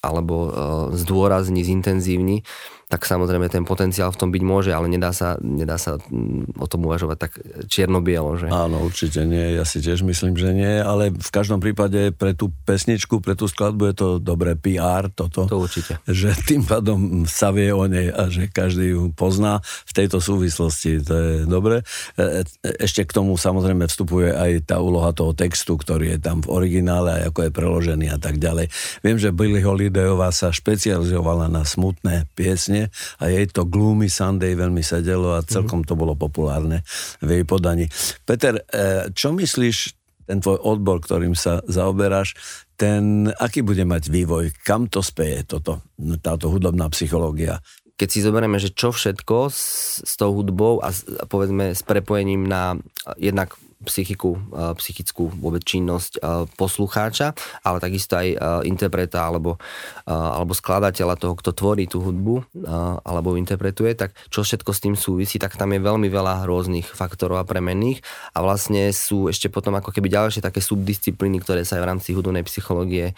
alebo 0.00 0.48
uh, 0.48 0.52
zdôrazní, 0.96 1.60
zintenzívni, 1.60 2.42
tak 2.90 3.06
samozrejme 3.06 3.46
ten 3.46 3.62
potenciál 3.62 4.10
v 4.10 4.18
tom 4.18 4.34
byť 4.34 4.42
môže, 4.42 4.74
ale 4.74 4.90
nedá 4.90 5.14
sa, 5.14 5.38
nedá 5.38 5.78
sa 5.78 6.02
mm, 6.02 6.58
o 6.58 6.66
tom 6.66 6.90
uvažovať 6.90 7.16
tak 7.22 7.32
čierno-bielo. 7.70 8.34
Že? 8.34 8.50
Áno, 8.50 8.82
určite 8.82 9.22
nie, 9.22 9.54
ja 9.54 9.62
si 9.62 9.78
tiež 9.78 10.02
myslím, 10.02 10.34
že 10.34 10.50
nie, 10.50 10.82
ale 10.82 11.14
v 11.14 11.30
každom 11.30 11.62
prípade 11.62 12.10
pre 12.10 12.34
tú 12.34 12.50
pesničku, 12.66 13.22
pre 13.22 13.38
tú 13.38 13.46
skladbu 13.46 13.82
je 13.86 13.94
to 13.94 14.08
dobré 14.18 14.58
PR 14.58 15.06
toto. 15.06 15.46
To 15.46 15.62
určite. 15.62 16.02
Že 16.10 16.34
tým 16.42 16.62
pádom 16.66 17.30
sa 17.30 17.54
vie 17.54 17.70
o 17.70 17.86
nej 17.86 18.10
a 18.10 18.26
že 18.26 18.50
každý 18.50 18.98
ju 18.98 19.14
pozná 19.14 19.62
v 19.86 19.92
tejto 19.94 20.18
súvislosti, 20.18 20.98
to 21.06 21.14
je 21.14 21.34
dobre. 21.46 21.86
E, 22.18 22.42
e, 22.42 22.74
ešte 22.82 23.06
k 23.06 23.14
tomu 23.14 23.38
samozrejme 23.38 23.86
vstupuje 23.86 24.34
aj 24.34 24.66
tá 24.66 24.82
úloha 24.82 25.14
toho 25.14 25.30
textu, 25.30 25.78
ktorý 25.78 26.18
je 26.18 26.26
tam 26.26 26.42
v 26.42 26.50
originále 26.50 27.22
a 27.22 27.30
ako 27.30 27.46
je 27.46 27.54
preložený 27.54 28.06
a 28.10 28.18
tak 28.18 28.42
ďalej. 28.42 28.66
Viem, 29.06 29.14
že 29.22 29.30
Billy 29.30 29.62
Holidayová 29.62 30.34
sa 30.34 30.50
špecializovala 30.50 31.46
na 31.46 31.62
smutné 31.62 32.26
piesne 32.34 32.79
a 33.20 33.24
jej 33.28 33.44
to 33.50 33.66
Gloomy 33.68 34.08
Sunday 34.08 34.56
veľmi 34.56 34.80
sedelo 34.80 35.36
a 35.36 35.44
celkom 35.44 35.84
to 35.84 35.98
bolo 35.98 36.16
populárne 36.16 36.86
v 37.20 37.40
jej 37.40 37.44
podaní. 37.44 37.84
Peter, 38.24 38.62
e, 38.70 39.10
čo 39.12 39.34
myslíš, 39.36 40.00
ten 40.30 40.38
tvoj 40.38 40.62
odbor, 40.62 41.02
ktorým 41.02 41.34
sa 41.34 41.58
zaoberáš, 41.66 42.38
ten, 42.78 43.26
aký 43.34 43.66
bude 43.66 43.82
mať 43.82 44.08
vývoj, 44.14 44.54
kam 44.62 44.86
to 44.86 45.02
speje 45.02 45.42
toto, 45.42 45.82
táto 46.22 46.46
hudobná 46.48 46.86
psychológia? 46.94 47.58
Keď 47.98 48.08
si 48.08 48.24
zoberieme, 48.24 48.56
že 48.56 48.72
čo 48.72 48.94
všetko 48.94 49.50
s, 49.50 49.60
s 50.06 50.14
tou 50.14 50.32
hudbou 50.32 50.78
a, 50.80 50.94
a 50.94 51.24
povedzme 51.26 51.74
s 51.74 51.82
prepojením 51.84 52.46
na 52.46 52.78
jednak 53.18 53.58
psychiku, 53.84 54.36
psychickú 54.76 55.32
vôbec 55.40 55.64
činnosť 55.64 56.20
poslucháča, 56.60 57.32
ale 57.64 57.80
takisto 57.80 58.20
aj 58.20 58.62
interpreta 58.68 59.24
alebo, 59.24 59.56
alebo 60.04 60.52
skladateľa 60.52 61.16
toho, 61.16 61.34
kto 61.40 61.50
tvorí 61.56 61.88
tú 61.88 62.04
hudbu 62.04 62.60
alebo 63.04 63.40
interpretuje, 63.40 63.96
tak 63.96 64.12
čo 64.28 64.44
všetko 64.44 64.70
s 64.70 64.82
tým 64.84 64.94
súvisí, 65.00 65.40
tak 65.40 65.56
tam 65.56 65.72
je 65.72 65.80
veľmi 65.80 66.12
veľa 66.12 66.44
rôznych 66.44 66.92
faktorov 66.92 67.40
a 67.40 67.48
premenných 67.48 68.04
a 68.36 68.44
vlastne 68.44 68.92
sú 68.92 69.32
ešte 69.32 69.48
potom 69.48 69.72
ako 69.76 69.96
keby 69.96 70.12
ďalšie 70.12 70.44
také 70.44 70.60
subdisciplíny, 70.60 71.40
ktoré 71.40 71.64
sa 71.64 71.80
aj 71.80 71.82
v 71.82 71.88
rámci 71.88 72.08
hudobnej 72.12 72.44
psychológie 72.44 73.16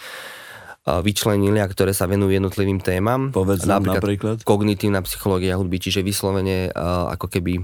vyčlenili 0.83 1.62
a 1.62 1.70
ktoré 1.70 1.95
sa 1.95 2.11
venujú 2.11 2.35
jednotlivým 2.35 2.83
témam. 2.83 3.30
Povedz 3.30 3.62
napríklad, 3.70 4.03
napríklad. 4.03 4.37
Kognitívna 4.43 4.99
psychológia 5.07 5.55
hudby, 5.55 5.78
čiže 5.78 6.03
vyslovene 6.03 6.74
ako 7.11 7.30
keby 7.30 7.62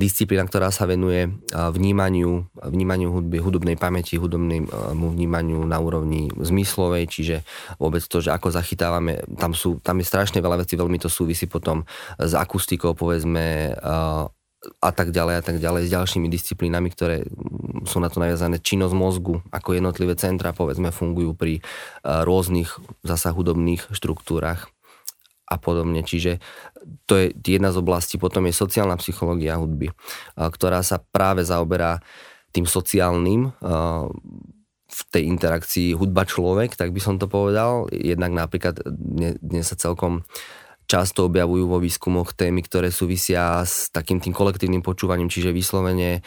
disciplína, 0.00 0.48
ktorá 0.48 0.72
sa 0.72 0.88
venuje 0.88 1.28
vnímaniu, 1.52 2.48
vnímaniu 2.56 3.12
hudby, 3.12 3.36
hudobnej 3.36 3.76
pamäti, 3.76 4.16
hudobnému 4.16 5.06
vnímaniu 5.12 5.60
na 5.68 5.76
úrovni 5.76 6.32
zmyslovej, 6.32 7.04
čiže 7.04 7.36
vôbec 7.76 8.00
to, 8.08 8.24
že 8.24 8.32
ako 8.32 8.48
zachytávame, 8.48 9.20
tam, 9.36 9.52
sú, 9.52 9.84
tam 9.84 10.00
je 10.00 10.08
strašne 10.08 10.40
veľa 10.40 10.64
vecí, 10.64 10.72
veľmi 10.72 10.96
to 10.96 11.12
súvisí 11.12 11.44
potom 11.44 11.84
s 12.16 12.32
akustikou, 12.32 12.96
povedzme, 12.96 13.76
a 14.82 14.90
tak 14.90 15.14
ďalej 15.14 15.34
a 15.38 15.42
tak 15.42 15.56
ďalej 15.62 15.86
s 15.86 15.94
ďalšími 15.94 16.26
disciplínami, 16.30 16.88
ktoré 16.90 17.26
sú 17.86 18.02
na 18.02 18.10
to 18.10 18.18
naviazané. 18.18 18.58
Činnosť 18.58 18.94
mozgu, 18.94 19.40
ako 19.54 19.78
jednotlivé 19.78 20.18
centra, 20.18 20.50
povedzme, 20.50 20.90
fungujú 20.90 21.38
pri 21.38 21.62
rôznych 22.02 22.74
zasa 23.06 23.30
hudobných 23.30 23.94
štruktúrach 23.94 24.66
a 25.46 25.56
podobne. 25.62 26.02
Čiže 26.02 26.42
to 27.06 27.14
je 27.14 27.30
jedna 27.46 27.70
z 27.70 27.78
oblastí. 27.78 28.18
Potom 28.18 28.50
je 28.50 28.54
sociálna 28.54 28.98
psychológia 28.98 29.54
hudby, 29.54 29.94
ktorá 30.34 30.82
sa 30.82 30.98
práve 30.98 31.46
zaoberá 31.46 32.02
tým 32.50 32.66
sociálnym 32.66 33.54
v 34.86 35.00
tej 35.10 35.22
interakcii 35.28 35.98
hudba-človek, 35.98 36.78
tak 36.78 36.94
by 36.94 37.00
som 37.02 37.18
to 37.18 37.26
povedal. 37.30 37.90
Jednak 37.90 38.32
napríklad 38.32 38.80
dnes 39.42 39.66
sa 39.70 39.76
celkom 39.76 40.26
často 40.86 41.26
objavujú 41.26 41.66
vo 41.66 41.82
výskumoch 41.82 42.32
témy, 42.32 42.62
ktoré 42.62 42.94
súvisia 42.94 43.62
s 43.66 43.90
takým 43.90 44.22
tým 44.22 44.30
kolektívnym 44.30 44.80
počúvaním, 44.86 45.26
čiže 45.26 45.50
vyslovene 45.50 46.22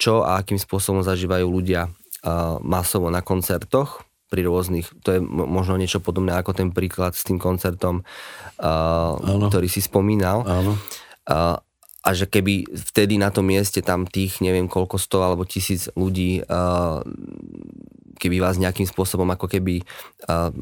čo 0.00 0.24
a 0.24 0.40
akým 0.40 0.56
spôsobom 0.56 1.04
zažívajú 1.04 1.46
ľudia 1.46 1.92
masovo 2.64 3.12
na 3.12 3.20
koncertoch 3.20 4.02
pri 4.32 4.48
rôznych, 4.48 4.88
to 5.04 5.12
je 5.12 5.20
možno 5.20 5.76
niečo 5.76 6.00
podobné 6.00 6.32
ako 6.32 6.56
ten 6.56 6.72
príklad 6.72 7.12
s 7.12 7.20
tým 7.20 7.36
koncertom, 7.36 8.00
ktorý 9.28 9.68
si 9.68 9.84
spomínal. 9.84 10.40
Áno. 10.48 10.72
A 12.02 12.10
že 12.18 12.26
keby 12.26 12.66
vtedy 12.90 13.14
na 13.14 13.30
tom 13.30 13.46
mieste 13.46 13.78
tam 13.78 14.10
tých 14.10 14.42
neviem 14.42 14.66
koľko 14.66 14.98
sto 14.98 15.22
alebo 15.22 15.46
tisíc 15.46 15.86
ľudí 15.94 16.42
keby 18.22 18.38
vás 18.38 18.62
nejakým 18.62 18.86
spôsobom 18.86 19.26
ako 19.34 19.50
keby 19.50 19.82
uh, 19.82 20.54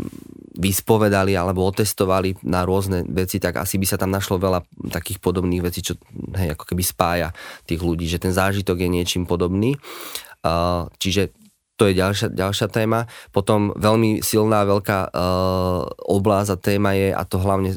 vyspovedali 0.56 1.36
alebo 1.36 1.68
otestovali 1.68 2.40
na 2.48 2.64
rôzne 2.64 3.04
veci, 3.04 3.36
tak 3.36 3.60
asi 3.60 3.76
by 3.76 3.86
sa 3.86 4.00
tam 4.00 4.08
našlo 4.08 4.40
veľa 4.40 4.64
takých 4.88 5.20
podobných 5.20 5.60
vecí, 5.60 5.84
čo 5.84 6.00
hej, 6.40 6.56
ako 6.56 6.64
keby 6.64 6.82
spája 6.82 7.28
tých 7.68 7.84
ľudí, 7.84 8.08
že 8.08 8.16
ten 8.16 8.32
zážitok 8.32 8.80
je 8.80 8.88
niečím 8.88 9.28
podobný. 9.28 9.76
Uh, 10.40 10.88
čiže 10.96 11.36
to 11.80 11.88
je 11.88 11.96
ďalšia, 11.96 12.28
ďalšia 12.36 12.68
téma. 12.68 13.08
Potom 13.32 13.72
veľmi 13.72 14.20
silná, 14.20 14.68
veľká 14.68 15.08
uh, 15.08 15.88
oblasť 16.12 16.60
téma 16.60 16.92
je, 16.92 17.08
a 17.08 17.24
to 17.24 17.40
hlavne 17.40 17.72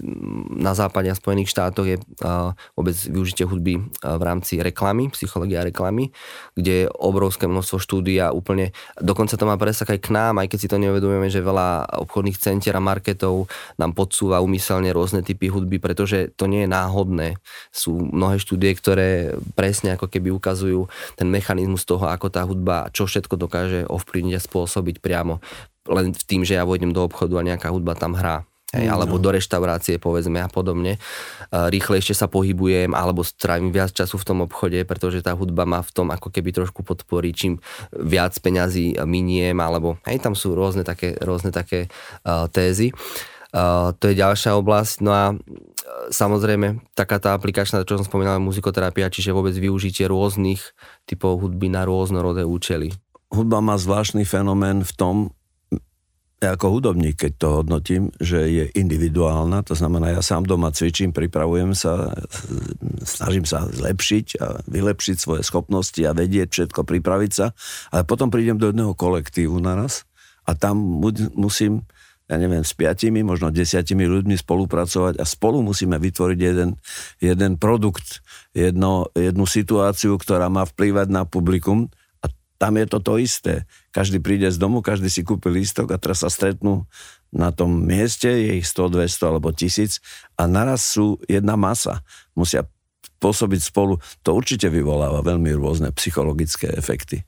na 0.51 0.75
západe 0.75 1.07
a 1.07 1.15
Spojených 1.15 1.55
štátoch, 1.55 1.87
je 1.87 1.95
uh, 2.03 2.51
vôbec 2.75 2.99
využitie 2.99 3.47
hudby 3.47 3.79
uh, 3.79 4.19
v 4.19 4.23
rámci 4.27 4.59
reklamy, 4.59 5.07
psychológia 5.15 5.63
reklamy, 5.63 6.11
kde 6.59 6.83
je 6.83 6.91
obrovské 6.99 7.47
množstvo 7.47 7.79
štúdí 7.79 8.19
a 8.19 8.35
úplne, 8.35 8.75
dokonca 8.99 9.39
to 9.39 9.47
má 9.47 9.55
presah 9.55 9.87
aj 9.87 9.99
k 10.03 10.11
nám, 10.11 10.43
aj 10.43 10.51
keď 10.51 10.59
si 10.59 10.67
to 10.67 10.83
neuvedomujeme, 10.83 11.31
že 11.31 11.39
veľa 11.39 11.95
obchodných 12.03 12.35
centier 12.35 12.75
a 12.75 12.83
marketov 12.83 13.47
nám 13.79 13.95
podsúva 13.95 14.43
umyselne 14.43 14.91
rôzne 14.91 15.23
typy 15.23 15.47
hudby, 15.47 15.79
pretože 15.79 16.35
to 16.35 16.51
nie 16.51 16.67
je 16.67 16.69
náhodné. 16.75 17.39
Sú 17.71 18.03
mnohé 18.03 18.35
štúdie, 18.35 18.75
ktoré 18.75 19.39
presne 19.55 19.95
ako 19.95 20.11
keby 20.11 20.27
ukazujú 20.35 20.91
ten 21.15 21.31
mechanizmus 21.31 21.87
toho, 21.87 22.03
ako 22.11 22.27
tá 22.27 22.43
hudba, 22.43 22.91
čo 22.91 23.07
všetko 23.07 23.39
dokáže 23.39 23.92
ovplyvniť 23.93 24.33
a 24.37 24.41
spôsobiť 24.41 24.99
priamo 24.99 25.39
len 25.89 26.15
v 26.15 26.23
tým, 26.23 26.41
že 26.47 26.55
ja 26.55 26.63
vojdem 26.63 26.95
do 26.95 27.03
obchodu 27.03 27.39
a 27.39 27.47
nejaká 27.47 27.67
hudba 27.71 27.95
tam 27.95 28.15
hrá. 28.15 28.47
Hej, 28.73 28.89
mm, 28.89 28.93
alebo 28.93 29.21
no. 29.21 29.21
do 29.21 29.29
reštaurácie 29.37 30.01
povedzme 30.01 30.41
a 30.41 30.49
podobne. 30.49 30.97
Rýchlejšie 31.53 32.17
sa 32.17 32.25
pohybujem 32.25 32.97
alebo 32.97 33.21
strávim 33.21 33.69
viac 33.69 33.93
času 33.93 34.17
v 34.17 34.25
tom 34.25 34.41
obchode, 34.41 34.81
pretože 34.89 35.21
tá 35.21 35.37
hudba 35.37 35.69
ma 35.69 35.85
v 35.85 35.93
tom 35.93 36.09
ako 36.09 36.33
keby 36.33 36.49
trošku 36.49 36.81
podporí, 36.81 37.37
čím 37.37 37.61
viac 37.93 38.33
peňazí 38.41 38.97
miniem, 39.05 39.53
alebo 39.61 40.01
hej, 40.09 40.17
tam 40.17 40.33
sú 40.33 40.57
rôzne 40.57 40.81
také, 40.81 41.13
rôzne 41.21 41.53
také 41.53 41.85
uh, 42.25 42.49
tézy. 42.49 42.89
Uh, 43.53 43.93
to 44.01 44.09
je 44.09 44.17
ďalšia 44.17 44.57
oblasť. 44.57 45.05
No 45.05 45.13
a 45.13 45.37
samozrejme, 46.09 46.81
taká 46.97 47.21
tá 47.21 47.37
aplikačná, 47.37 47.85
čo 47.85 48.01
som 48.01 48.09
spomínal, 48.09 48.41
muzikoterapia, 48.41 49.13
čiže 49.13 49.37
vôbec 49.37 49.53
využitie 49.53 50.09
rôznych 50.09 50.73
typov 51.05 51.45
hudby 51.45 51.69
na 51.69 51.85
rôznorodé 51.85 52.41
účely 52.41 52.89
hudba 53.33 53.59
má 53.65 53.75
zvláštny 53.81 54.23
fenomén 54.23 54.85
v 54.85 54.93
tom, 54.93 55.15
ako 56.43 56.79
hudobník, 56.79 57.23
keď 57.23 57.33
to 57.39 57.47
hodnotím, 57.63 58.03
že 58.19 58.51
je 58.51 58.65
individuálna, 58.75 59.63
to 59.63 59.79
znamená, 59.79 60.11
ja 60.11 60.19
sám 60.19 60.43
doma 60.43 60.75
cvičím, 60.75 61.15
pripravujem 61.15 61.71
sa, 61.71 62.11
snažím 63.07 63.47
sa 63.47 63.63
zlepšiť 63.71 64.25
a 64.43 64.59
vylepšiť 64.67 65.15
svoje 65.15 65.41
schopnosti 65.47 66.03
a 66.03 66.11
vedieť 66.11 66.51
všetko, 66.51 66.83
pripraviť 66.83 67.31
sa, 67.31 67.55
ale 67.95 68.03
potom 68.03 68.27
prídem 68.27 68.59
do 68.59 68.75
jedného 68.75 68.91
kolektívu 68.91 69.55
naraz 69.63 70.03
a 70.43 70.51
tam 70.51 70.83
musím, 71.39 71.87
ja 72.27 72.35
neviem, 72.35 72.67
s 72.67 72.75
piatimi, 72.75 73.23
možno 73.23 73.47
desiatimi 73.47 74.03
ľuďmi 74.03 74.35
spolupracovať 74.35 75.23
a 75.23 75.23
spolu 75.23 75.63
musíme 75.63 75.95
vytvoriť 75.95 76.39
jeden, 76.43 76.75
jeden 77.23 77.51
produkt, 77.55 78.19
jedno, 78.51 79.07
jednu 79.15 79.47
situáciu, 79.47 80.19
ktorá 80.19 80.51
má 80.51 80.67
vplývať 80.67 81.07
na 81.07 81.23
publikum 81.23 81.87
tam 82.63 82.79
je 82.79 82.87
to 82.87 83.03
to 83.03 83.19
isté. 83.19 83.67
Každý 83.91 84.23
príde 84.23 84.47
z 84.47 84.55
domu, 84.55 84.79
každý 84.79 85.11
si 85.11 85.27
kúpi 85.27 85.51
lístok 85.51 85.91
a 85.91 85.99
teraz 85.99 86.23
sa 86.23 86.31
stretnú 86.31 86.87
na 87.27 87.51
tom 87.51 87.83
mieste, 87.83 88.31
je 88.31 88.63
ich 88.63 88.67
100, 88.71 89.03
200 89.03 89.19
alebo 89.35 89.51
1000 89.51 89.99
a 90.39 90.47
naraz 90.47 90.87
sú 90.87 91.19
jedna 91.27 91.59
masa. 91.59 92.07
Musia 92.31 92.63
pôsobiť 93.19 93.59
spolu. 93.59 93.99
To 94.23 94.31
určite 94.31 94.71
vyvoláva 94.71 95.19
veľmi 95.19 95.51
rôzne 95.59 95.91
psychologické 95.91 96.71
efekty 96.71 97.27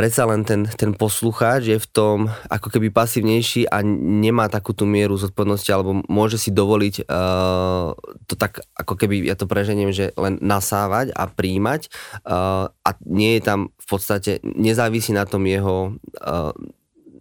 predsa 0.00 0.24
len 0.24 0.48
ten, 0.48 0.64
ten 0.64 0.96
poslucháč 0.96 1.76
je 1.76 1.76
v 1.76 1.88
tom 1.92 2.32
ako 2.48 2.72
keby 2.72 2.88
pasívnejší 2.88 3.68
a 3.68 3.84
nemá 3.84 4.48
takú 4.48 4.72
tú 4.72 4.88
mieru 4.88 5.20
zodpovednosti 5.20 5.68
alebo 5.68 6.00
môže 6.08 6.40
si 6.40 6.48
dovoliť 6.48 7.04
uh, 7.04 7.92
to 8.24 8.32
tak 8.32 8.64
ako 8.80 8.96
keby, 8.96 9.28
ja 9.28 9.36
to 9.36 9.44
preženiem, 9.44 9.92
že 9.92 10.16
len 10.16 10.40
nasávať 10.40 11.12
a 11.12 11.28
príjmať 11.28 11.92
uh, 12.24 12.72
a 12.72 12.90
nie 13.04 13.36
je 13.36 13.42
tam 13.44 13.76
v 13.76 13.86
podstate, 13.92 14.40
nezávisí 14.40 15.12
na 15.12 15.28
tom 15.28 15.44
jeho 15.44 15.92
uh, 16.24 16.56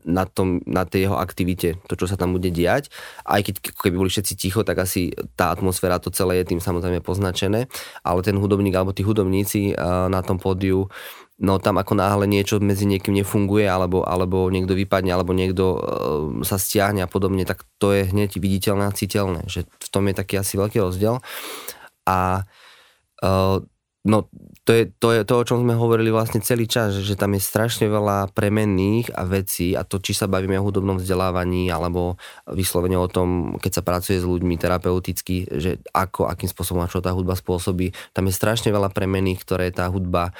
na, 0.07 0.23
tom, 0.23 0.63
na 0.63 0.88
tej 0.88 1.11
jeho 1.11 1.19
aktivite, 1.19 1.75
to, 1.86 1.93
čo 1.99 2.07
sa 2.07 2.15
tam 2.15 2.32
bude 2.32 2.47
diať. 2.49 2.88
Aj 3.27 3.43
keď 3.43 3.59
keby 3.75 3.99
boli 3.99 4.09
všetci 4.09 4.34
ticho, 4.39 4.63
tak 4.63 4.80
asi 4.82 5.11
tá 5.36 5.51
atmosféra, 5.51 5.99
to 5.99 6.09
celé 6.09 6.41
je 6.41 6.55
tým 6.55 6.63
samozrejme 6.63 7.03
poznačené, 7.03 7.67
ale 8.01 8.19
ten 8.23 8.39
hudobník 8.39 8.73
alebo 8.73 8.95
tí 8.95 9.03
hudobníci 9.03 9.75
uh, 9.75 10.07
na 10.07 10.23
tom 10.23 10.39
pódiu 10.39 10.88
no 11.39 11.57
tam 11.57 11.79
ako 11.79 11.95
náhle 11.95 12.27
niečo 12.27 12.59
medzi 12.59 12.83
niekým 12.83 13.15
nefunguje, 13.15 13.63
alebo, 13.63 14.03
alebo 14.03 14.51
niekto 14.51 14.75
vypadne, 14.75 15.15
alebo 15.15 15.31
niekto 15.31 15.65
uh, 15.75 15.79
sa 16.43 16.59
stiahne 16.59 16.99
a 17.03 17.09
podobne, 17.09 17.47
tak 17.47 17.63
to 17.79 17.95
je 17.95 18.11
hneď 18.11 18.35
viditeľné 18.35 18.91
a 18.91 18.95
citeľné, 18.95 19.47
že 19.47 19.63
v 19.63 19.87
tom 19.87 20.11
je 20.11 20.19
taký 20.19 20.35
asi 20.35 20.59
veľký 20.59 20.83
rozdiel. 20.83 21.23
A 22.03 22.43
uh, 23.23 23.57
no 24.03 24.17
to 24.67 24.71
je, 24.75 24.83
to 25.01 25.15
je 25.15 25.21
to, 25.25 25.33
o 25.33 25.47
čom 25.47 25.65
sme 25.65 25.73
hovorili 25.73 26.13
vlastne 26.13 26.43
celý 26.45 26.69
čas, 26.69 26.93
že, 26.93 27.01
že 27.01 27.15
tam 27.17 27.33
je 27.33 27.41
strašne 27.41 27.89
veľa 27.89 28.35
premenných 28.37 29.09
a 29.17 29.25
vecí 29.25 29.73
a 29.73 29.81
to, 29.81 29.97
či 29.97 30.13
sa 30.13 30.29
bavíme 30.29 30.61
o 30.61 30.65
hudobnom 30.67 31.01
vzdelávaní 31.01 31.73
alebo 31.73 32.21
vyslovene 32.45 32.99
o 32.99 33.09
tom, 33.09 33.57
keď 33.57 33.81
sa 33.81 33.83
pracuje 33.83 34.21
s 34.21 34.29
ľuďmi 34.29 34.61
terapeuticky, 34.61 35.49
že 35.57 35.81
ako, 35.89 36.29
akým 36.29 36.51
spôsobom 36.51 36.85
a 36.85 36.91
čo 36.91 37.01
tá 37.01 37.15
hudba 37.15 37.33
spôsobí, 37.33 37.95
tam 38.13 38.29
je 38.29 38.33
strašne 38.35 38.69
veľa 38.69 38.93
premenných, 38.93 39.41
ktoré 39.41 39.73
tá 39.73 39.89
hudba 39.89 40.37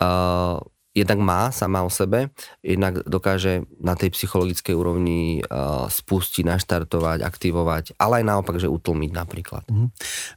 uh, 0.00 0.62
jednak 0.92 1.18
má 1.18 1.48
sama 1.48 1.80
o 1.82 1.90
sebe, 1.90 2.28
jednak 2.60 3.00
dokáže 3.08 3.64
na 3.80 3.96
tej 3.96 4.12
psychologickej 4.12 4.74
úrovni 4.76 5.40
uh, 5.40 5.88
spustiť, 5.88 6.44
naštartovať, 6.44 7.24
aktivovať, 7.24 7.84
ale 7.96 8.20
aj 8.20 8.24
naopak, 8.28 8.56
že 8.60 8.68
utlmiť 8.68 9.10
napríklad. 9.12 9.64
Mm-hmm. 9.68 9.88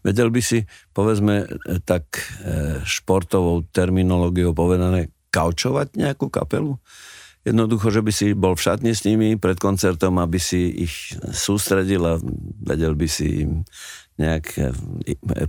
Vedel 0.08 0.32
by 0.32 0.42
si, 0.42 0.64
povedzme, 0.96 1.48
tak 1.84 2.08
e, 2.16 2.80
športovou 2.88 3.68
terminológiou 3.68 4.56
povedané, 4.56 5.12
kaučovať 5.36 6.00
nejakú 6.00 6.32
kapelu? 6.32 6.80
Jednoducho, 7.46 7.94
že 7.94 8.02
by 8.02 8.12
si 8.16 8.34
bol 8.34 8.58
v 8.58 8.64
šatni 8.66 8.98
s 8.98 9.06
nimi 9.06 9.38
pred 9.38 9.62
koncertom, 9.62 10.18
aby 10.18 10.42
si 10.42 10.88
ich 10.88 11.14
sústredil 11.30 12.02
a 12.02 12.14
vedel 12.66 12.98
by 12.98 13.06
si 13.06 13.46
im 13.46 13.62
nejak 14.16 14.46
eh, 14.56 14.72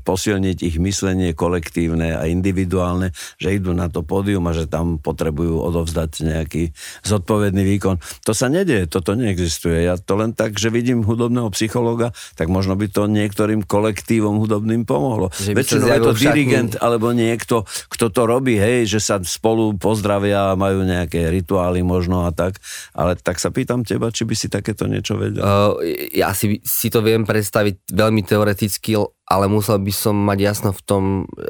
posilniť 0.02 0.58
ich 0.66 0.76
myslenie 0.82 1.32
kolektívne 1.32 2.18
a 2.18 2.26
individuálne, 2.26 3.14
že 3.38 3.54
idú 3.54 3.70
na 3.70 3.86
to 3.86 4.02
pódium 4.02 4.42
a 4.50 4.52
že 4.52 4.66
tam 4.66 4.98
potrebujú 4.98 5.62
odovzdať 5.62 6.26
nejaký 6.26 6.74
zodpovedný 7.06 7.62
výkon. 7.62 8.02
To 8.26 8.32
sa 8.34 8.50
nedieje, 8.50 8.90
toto 8.90 9.14
neexistuje. 9.14 9.86
Ja 9.86 9.94
to 9.94 10.18
len 10.18 10.34
tak, 10.34 10.58
že 10.58 10.74
vidím 10.74 11.06
hudobného 11.06 11.46
psychológa, 11.54 12.10
tak 12.34 12.50
možno 12.50 12.74
by 12.74 12.90
to 12.90 13.06
niektorým 13.06 13.62
kolektívom 13.62 14.42
hudobným 14.42 14.82
pomohlo. 14.82 15.30
Väčšinou 15.30 15.86
je 15.86 16.00
to 16.02 16.14
dirigent 16.18 16.72
alebo 16.82 17.14
niekto, 17.14 17.62
kto 17.86 18.10
to 18.10 18.22
robí, 18.26 18.58
hej, 18.58 18.90
že 18.90 18.98
sa 18.98 19.16
spolu 19.22 19.78
pozdravia 19.78 20.52
a 20.52 20.58
majú 20.58 20.82
nejaké 20.82 21.30
rituály 21.30 21.86
možno 21.86 22.26
a 22.26 22.34
tak. 22.34 22.58
Ale 22.90 23.14
tak 23.14 23.38
sa 23.38 23.54
pýtam 23.54 23.86
teba, 23.86 24.10
či 24.10 24.26
by 24.26 24.34
si 24.34 24.50
takéto 24.50 24.90
niečo 24.90 25.14
vedel. 25.14 25.38
Uh, 25.38 25.78
ja 26.10 26.34
si, 26.34 26.58
si 26.66 26.90
to 26.90 26.98
viem 27.00 27.22
predstaviť 27.22 27.94
veľmi 27.94 28.26
teoreticky 28.26 28.55
teoreticky, 28.56 28.96
ale 29.28 29.44
musel 29.52 29.76
by 29.76 29.92
som 29.92 30.16
mať 30.16 30.38
jasno 30.40 30.70
v 30.72 30.82
tom, 30.88 31.04
e, 31.36 31.44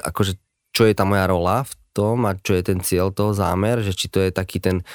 akože 0.00 0.40
čo 0.72 0.88
je 0.88 0.96
tá 0.96 1.04
moja 1.04 1.28
rola 1.28 1.68
v 1.68 1.72
tom 1.92 2.24
a 2.24 2.32
čo 2.40 2.56
je 2.56 2.62
ten 2.64 2.80
cieľ 2.80 3.12
toho 3.12 3.36
zámer, 3.36 3.84
že 3.84 3.92
či 3.92 4.08
to 4.08 4.24
je 4.24 4.30
taký 4.30 4.62
ten 4.62 4.86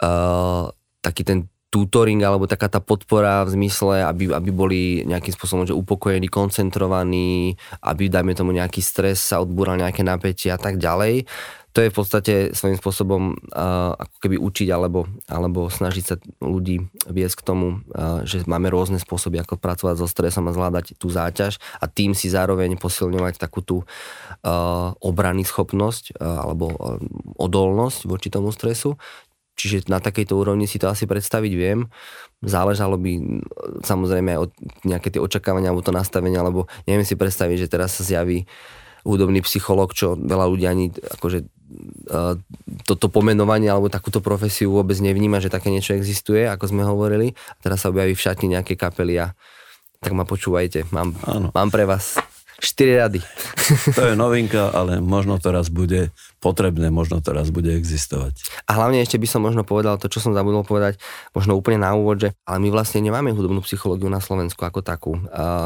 uh, 0.00 0.70
taký 1.04 1.26
ten 1.26 1.38
tutoring 1.68 2.24
alebo 2.24 2.48
taká 2.48 2.72
tá 2.72 2.80
podpora 2.80 3.44
v 3.44 3.60
zmysle, 3.60 4.00
aby, 4.08 4.32
aby 4.32 4.48
boli 4.48 4.80
nejakým 5.04 5.36
spôsobom 5.36 5.68
že 5.68 5.76
upokojení, 5.76 6.32
koncentrovaní, 6.32 7.60
aby 7.84 8.08
dajme 8.08 8.32
tomu 8.32 8.56
nejaký 8.56 8.80
stres 8.80 9.20
sa 9.20 9.44
odbúral 9.44 9.76
nejaké 9.76 10.00
napätie 10.00 10.48
a 10.48 10.56
tak 10.56 10.80
ďalej 10.80 11.28
to 11.72 11.84
je 11.84 11.92
v 11.92 11.96
podstate 11.96 12.34
svojím 12.56 12.80
spôsobom 12.80 13.22
uh, 13.52 13.92
ako 13.94 14.16
keby 14.24 14.36
učiť 14.40 14.68
alebo, 14.72 15.06
alebo 15.28 15.68
snažiť 15.68 16.04
sa 16.04 16.16
ľudí 16.40 16.88
viesť 17.06 17.36
k 17.38 17.46
tomu, 17.46 17.66
uh, 17.92 18.24
že 18.24 18.42
máme 18.48 18.72
rôzne 18.72 18.96
spôsoby, 18.96 19.38
ako 19.38 19.60
pracovať 19.60 20.00
so 20.00 20.08
stresom 20.08 20.48
a 20.48 20.56
zvládať 20.56 20.96
tú 20.96 21.12
záťaž 21.12 21.60
a 21.78 21.86
tým 21.86 22.16
si 22.16 22.32
zároveň 22.32 22.80
posilňovať 22.80 23.36
takú 23.36 23.60
tú 23.60 23.76
uh, 23.84 24.96
obrany 24.98 25.44
schopnosť 25.44 26.16
uh, 26.16 26.48
alebo 26.48 26.72
uh, 26.72 26.98
odolnosť 27.36 28.08
voči 28.08 28.28
tomu 28.32 28.50
stresu. 28.50 28.96
Čiže 29.58 29.90
na 29.90 29.98
takejto 29.98 30.38
úrovni 30.38 30.70
si 30.70 30.78
to 30.78 30.86
asi 30.86 31.02
predstaviť 31.10 31.52
viem. 31.58 31.90
Záležalo 32.46 32.94
by 32.94 33.42
samozrejme 33.82 34.38
od 34.38 34.54
nejaké 34.86 35.10
tie 35.10 35.18
očakávania 35.18 35.74
alebo 35.74 35.82
to 35.82 35.90
nastavenie, 35.90 36.38
alebo 36.38 36.70
neviem 36.86 37.02
si 37.02 37.18
predstaviť, 37.18 37.66
že 37.66 37.70
teraz 37.70 37.98
sa 37.98 38.06
zjaví 38.06 38.46
hudobný 39.02 39.42
psychológ, 39.44 39.94
čo 39.94 40.18
veľa 40.18 40.46
ľudí 40.48 40.66
ani 40.66 40.90
akože 40.90 41.44
toto 42.88 43.12
pomenovanie 43.12 43.68
alebo 43.68 43.92
takúto 43.92 44.24
profesiu 44.24 44.72
vôbec 44.72 44.96
nevníma, 44.96 45.36
že 45.36 45.52
také 45.52 45.68
niečo 45.68 45.92
existuje, 45.92 46.48
ako 46.48 46.64
sme 46.72 46.82
hovorili. 46.82 47.36
A 47.36 47.60
teraz 47.60 47.84
sa 47.84 47.92
objaví 47.92 48.16
v 48.16 48.24
šatni 48.24 48.56
nejaké 48.56 48.72
kapely 48.74 49.20
a 49.20 49.36
tak 50.00 50.16
ma 50.16 50.24
počúvajte, 50.24 50.88
mám, 50.94 51.12
mám 51.52 51.68
pre 51.68 51.84
vás 51.84 52.16
4 52.58 53.02
rady. 53.04 53.20
To 53.94 54.02
je 54.10 54.14
novinka, 54.16 54.72
ale 54.72 54.98
možno 54.98 55.38
to 55.38 55.52
raz 55.52 55.68
bude 55.68 56.10
potrebné, 56.38 56.92
možno 56.92 57.18
to 57.18 57.34
raz 57.34 57.50
bude 57.50 57.72
existovať. 57.72 58.38
A 58.70 58.78
hlavne 58.78 59.02
ešte 59.02 59.18
by 59.18 59.26
som 59.26 59.40
možno 59.42 59.66
povedal 59.66 59.98
to, 59.98 60.06
čo 60.06 60.22
som 60.22 60.32
zabudol 60.36 60.62
povedať, 60.62 61.00
možno 61.34 61.58
úplne 61.58 61.82
na 61.82 61.94
úvod, 61.98 62.22
že 62.22 62.28
ale 62.46 62.58
my 62.62 62.68
vlastne 62.70 63.02
nemáme 63.02 63.34
hudobnú 63.34 63.60
psychológiu 63.66 64.06
na 64.06 64.22
Slovensku 64.22 64.62
ako 64.62 64.80
takú, 64.84 65.18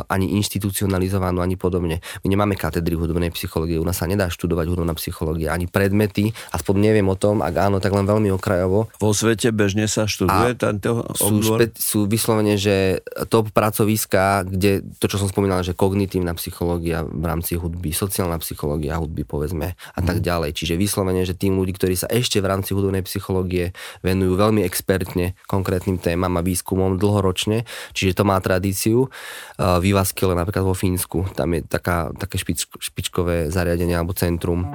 ani 0.09 0.39
institucionalizovanú, 0.41 1.45
ani 1.45 1.61
podobne. 1.61 2.01
My 2.25 2.33
nemáme 2.33 2.57
katedry 2.57 2.97
hudobnej 2.97 3.35
psychológie, 3.37 3.77
u 3.77 3.87
nás 3.87 4.01
sa 4.01 4.09
nedá 4.09 4.33
študovať 4.33 4.67
hudobná 4.73 4.97
psychológia, 4.97 5.53
ani 5.53 5.69
predmety, 5.69 6.33
aspoň 6.55 6.75
neviem 6.93 7.07
o 7.09 7.17
tom, 7.19 7.45
ak 7.45 7.55
áno, 7.59 7.77
tak 7.83 7.93
len 7.93 8.09
veľmi 8.09 8.33
okrajovo. 8.33 8.89
Vo 8.97 9.13
svete 9.13 9.53
bežne 9.53 9.85
sa 9.91 10.09
študuje 10.09 10.55
tento 10.57 11.05
sú, 11.19 11.43
špe- 11.43 11.77
sú 11.77 12.07
vyslovene, 12.09 12.57
že 12.57 13.03
top 13.29 13.53
pracoviska, 13.53 14.49
kde 14.49 14.85
to, 14.97 15.11
čo 15.11 15.21
som 15.21 15.29
spomínal, 15.29 15.61
že 15.61 15.77
kognitívna 15.77 16.33
psychológia, 16.39 16.73
psychológia 16.73 17.03
v 17.03 17.25
rámci 17.25 17.53
hudby, 17.57 17.91
sociálna 17.91 18.39
psychológia 18.39 19.01
hudby 19.01 19.25
povedzme 19.25 19.75
a 19.75 20.01
tak 20.05 20.21
mhm. 20.21 20.25
ďalej. 20.25 20.51
Čiže 20.63 20.79
vyslovene, 20.79 21.27
že 21.27 21.35
tým 21.35 21.59
ľudí, 21.59 21.75
ktorí 21.75 21.99
sa 21.99 22.07
ešte 22.07 22.39
v 22.39 22.47
rámci 22.47 22.71
hudobnej 22.71 23.03
psychológie 23.03 23.75
venujú 24.07 24.39
veľmi 24.39 24.63
expertne 24.63 25.35
konkrétnym 25.51 25.99
témam 25.99 26.39
a 26.39 26.47
výskumom 26.47 27.03
dlhoročne, 27.03 27.67
čiže 27.99 28.15
to 28.15 28.23
má 28.23 28.39
tradíciu. 28.39 29.11
V 29.59 29.83
Ivaskele 29.83 30.39
napríklad 30.39 30.63
vo 30.63 30.79
Fínsku, 30.79 31.27
tam 31.35 31.59
je 31.59 31.67
taká, 31.67 32.15
také 32.15 32.39
špič, 32.39 32.71
špičkové 32.79 33.51
zariadenie 33.51 33.99
alebo 33.99 34.15
centrum. 34.15 34.71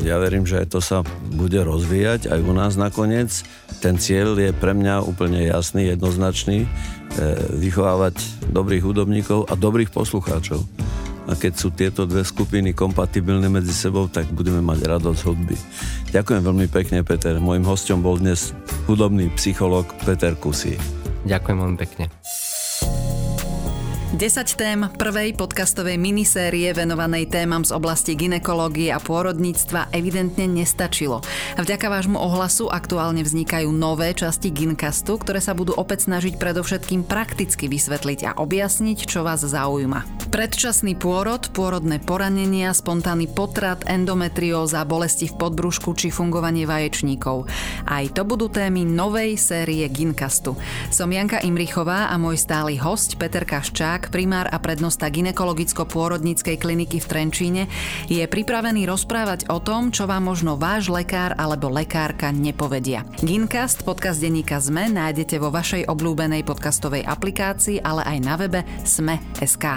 Ja 0.00 0.16
verím, 0.16 0.48
že 0.48 0.64
to 0.64 0.80
sa 0.80 1.04
bude 1.36 1.60
rozvíjať 1.60 2.32
aj 2.32 2.40
u 2.40 2.52
nás 2.56 2.80
nakoniec. 2.80 3.44
Ten 3.84 4.00
cieľ 4.00 4.32
je 4.40 4.48
pre 4.56 4.72
mňa 4.72 5.04
úplne 5.04 5.44
jasný, 5.44 5.92
jednoznačný. 5.92 6.64
E, 6.64 6.68
vychovávať 7.60 8.16
dobrých 8.48 8.80
hudobníkov 8.80 9.50
a 9.50 9.58
dobrých 9.58 9.92
poslucháčov. 9.92 10.64
A 11.30 11.38
keď 11.38 11.52
sú 11.54 11.70
tieto 11.70 12.10
dve 12.10 12.26
skupiny 12.26 12.74
kompatibilné 12.74 13.46
medzi 13.46 13.70
sebou, 13.70 14.10
tak 14.10 14.26
budeme 14.34 14.58
mať 14.58 14.82
radosť 14.82 15.20
hudby. 15.30 15.54
Ďakujem 16.10 16.42
veľmi 16.42 16.66
pekne, 16.66 17.06
Peter. 17.06 17.38
Mojím 17.38 17.70
hostom 17.70 18.02
bol 18.02 18.18
dnes 18.18 18.50
hudobný 18.90 19.30
psychológ 19.38 19.86
Peter 20.02 20.34
Kusí. 20.34 20.74
Ďakujem 21.30 21.56
veľmi 21.62 21.78
pekne. 21.78 22.10
10 24.10 24.58
tém 24.58 24.90
prvej 24.98 25.38
podcastovej 25.38 25.94
minisérie 25.94 26.66
venovanej 26.74 27.30
témam 27.30 27.62
z 27.62 27.70
oblasti 27.70 28.18
ginekológie 28.18 28.90
a 28.90 28.98
pôrodníctva 28.98 29.94
evidentne 29.94 30.50
nestačilo. 30.50 31.22
Vďaka 31.54 31.86
vášmu 31.86 32.18
ohlasu 32.18 32.66
aktuálne 32.66 33.22
vznikajú 33.22 33.70
nové 33.70 34.10
časti 34.10 34.50
Gincastu, 34.50 35.14
ktoré 35.14 35.38
sa 35.38 35.54
budú 35.54 35.78
opäť 35.78 36.10
snažiť 36.10 36.42
predovšetkým 36.42 37.06
prakticky 37.06 37.70
vysvetliť 37.70 38.26
a 38.26 38.30
objasniť, 38.34 38.98
čo 39.06 39.22
vás 39.22 39.46
zaujíma. 39.46 40.26
Predčasný 40.34 40.98
pôrod, 40.98 41.46
pôrodné 41.54 42.02
poranenia, 42.02 42.74
spontánny 42.74 43.30
potrat, 43.30 43.86
endometrióza, 43.86 44.82
bolesti 44.90 45.30
v 45.30 45.38
podbrušku 45.38 45.94
či 45.94 46.10
fungovanie 46.10 46.66
vaječníkov. 46.66 47.46
Aj 47.86 48.02
to 48.10 48.26
budú 48.26 48.50
témy 48.50 48.82
novej 48.82 49.38
série 49.38 49.86
Gincastu. 49.86 50.58
Som 50.90 51.14
Janka 51.14 51.38
Imrichová 51.46 52.10
a 52.10 52.18
môj 52.18 52.42
stály 52.42 52.74
host 52.74 53.14
Peter 53.14 53.46
Kaščák 53.46 53.99
Polák, 54.00 54.16
primár 54.16 54.48
a 54.48 54.56
prednosta 54.56 55.12
ginekologicko-pôrodníckej 55.12 56.56
kliniky 56.56 57.04
v 57.04 57.06
Trenčíne, 57.06 57.62
je 58.08 58.24
pripravený 58.24 58.88
rozprávať 58.88 59.52
o 59.52 59.60
tom, 59.60 59.92
čo 59.92 60.08
vám 60.08 60.24
možno 60.24 60.56
váš 60.56 60.88
lekár 60.88 61.36
alebo 61.36 61.68
lekárka 61.68 62.32
nepovedia. 62.32 63.04
Gincast, 63.20 63.84
podcast 63.84 64.24
denníka 64.24 64.56
ZME, 64.56 64.88
nájdete 64.96 65.36
vo 65.36 65.52
vašej 65.52 65.84
obľúbenej 65.84 66.48
podcastovej 66.48 67.04
aplikácii, 67.04 67.84
ale 67.84 68.00
aj 68.08 68.18
na 68.24 68.34
webe 68.40 68.64
sme.sk. 68.88 69.68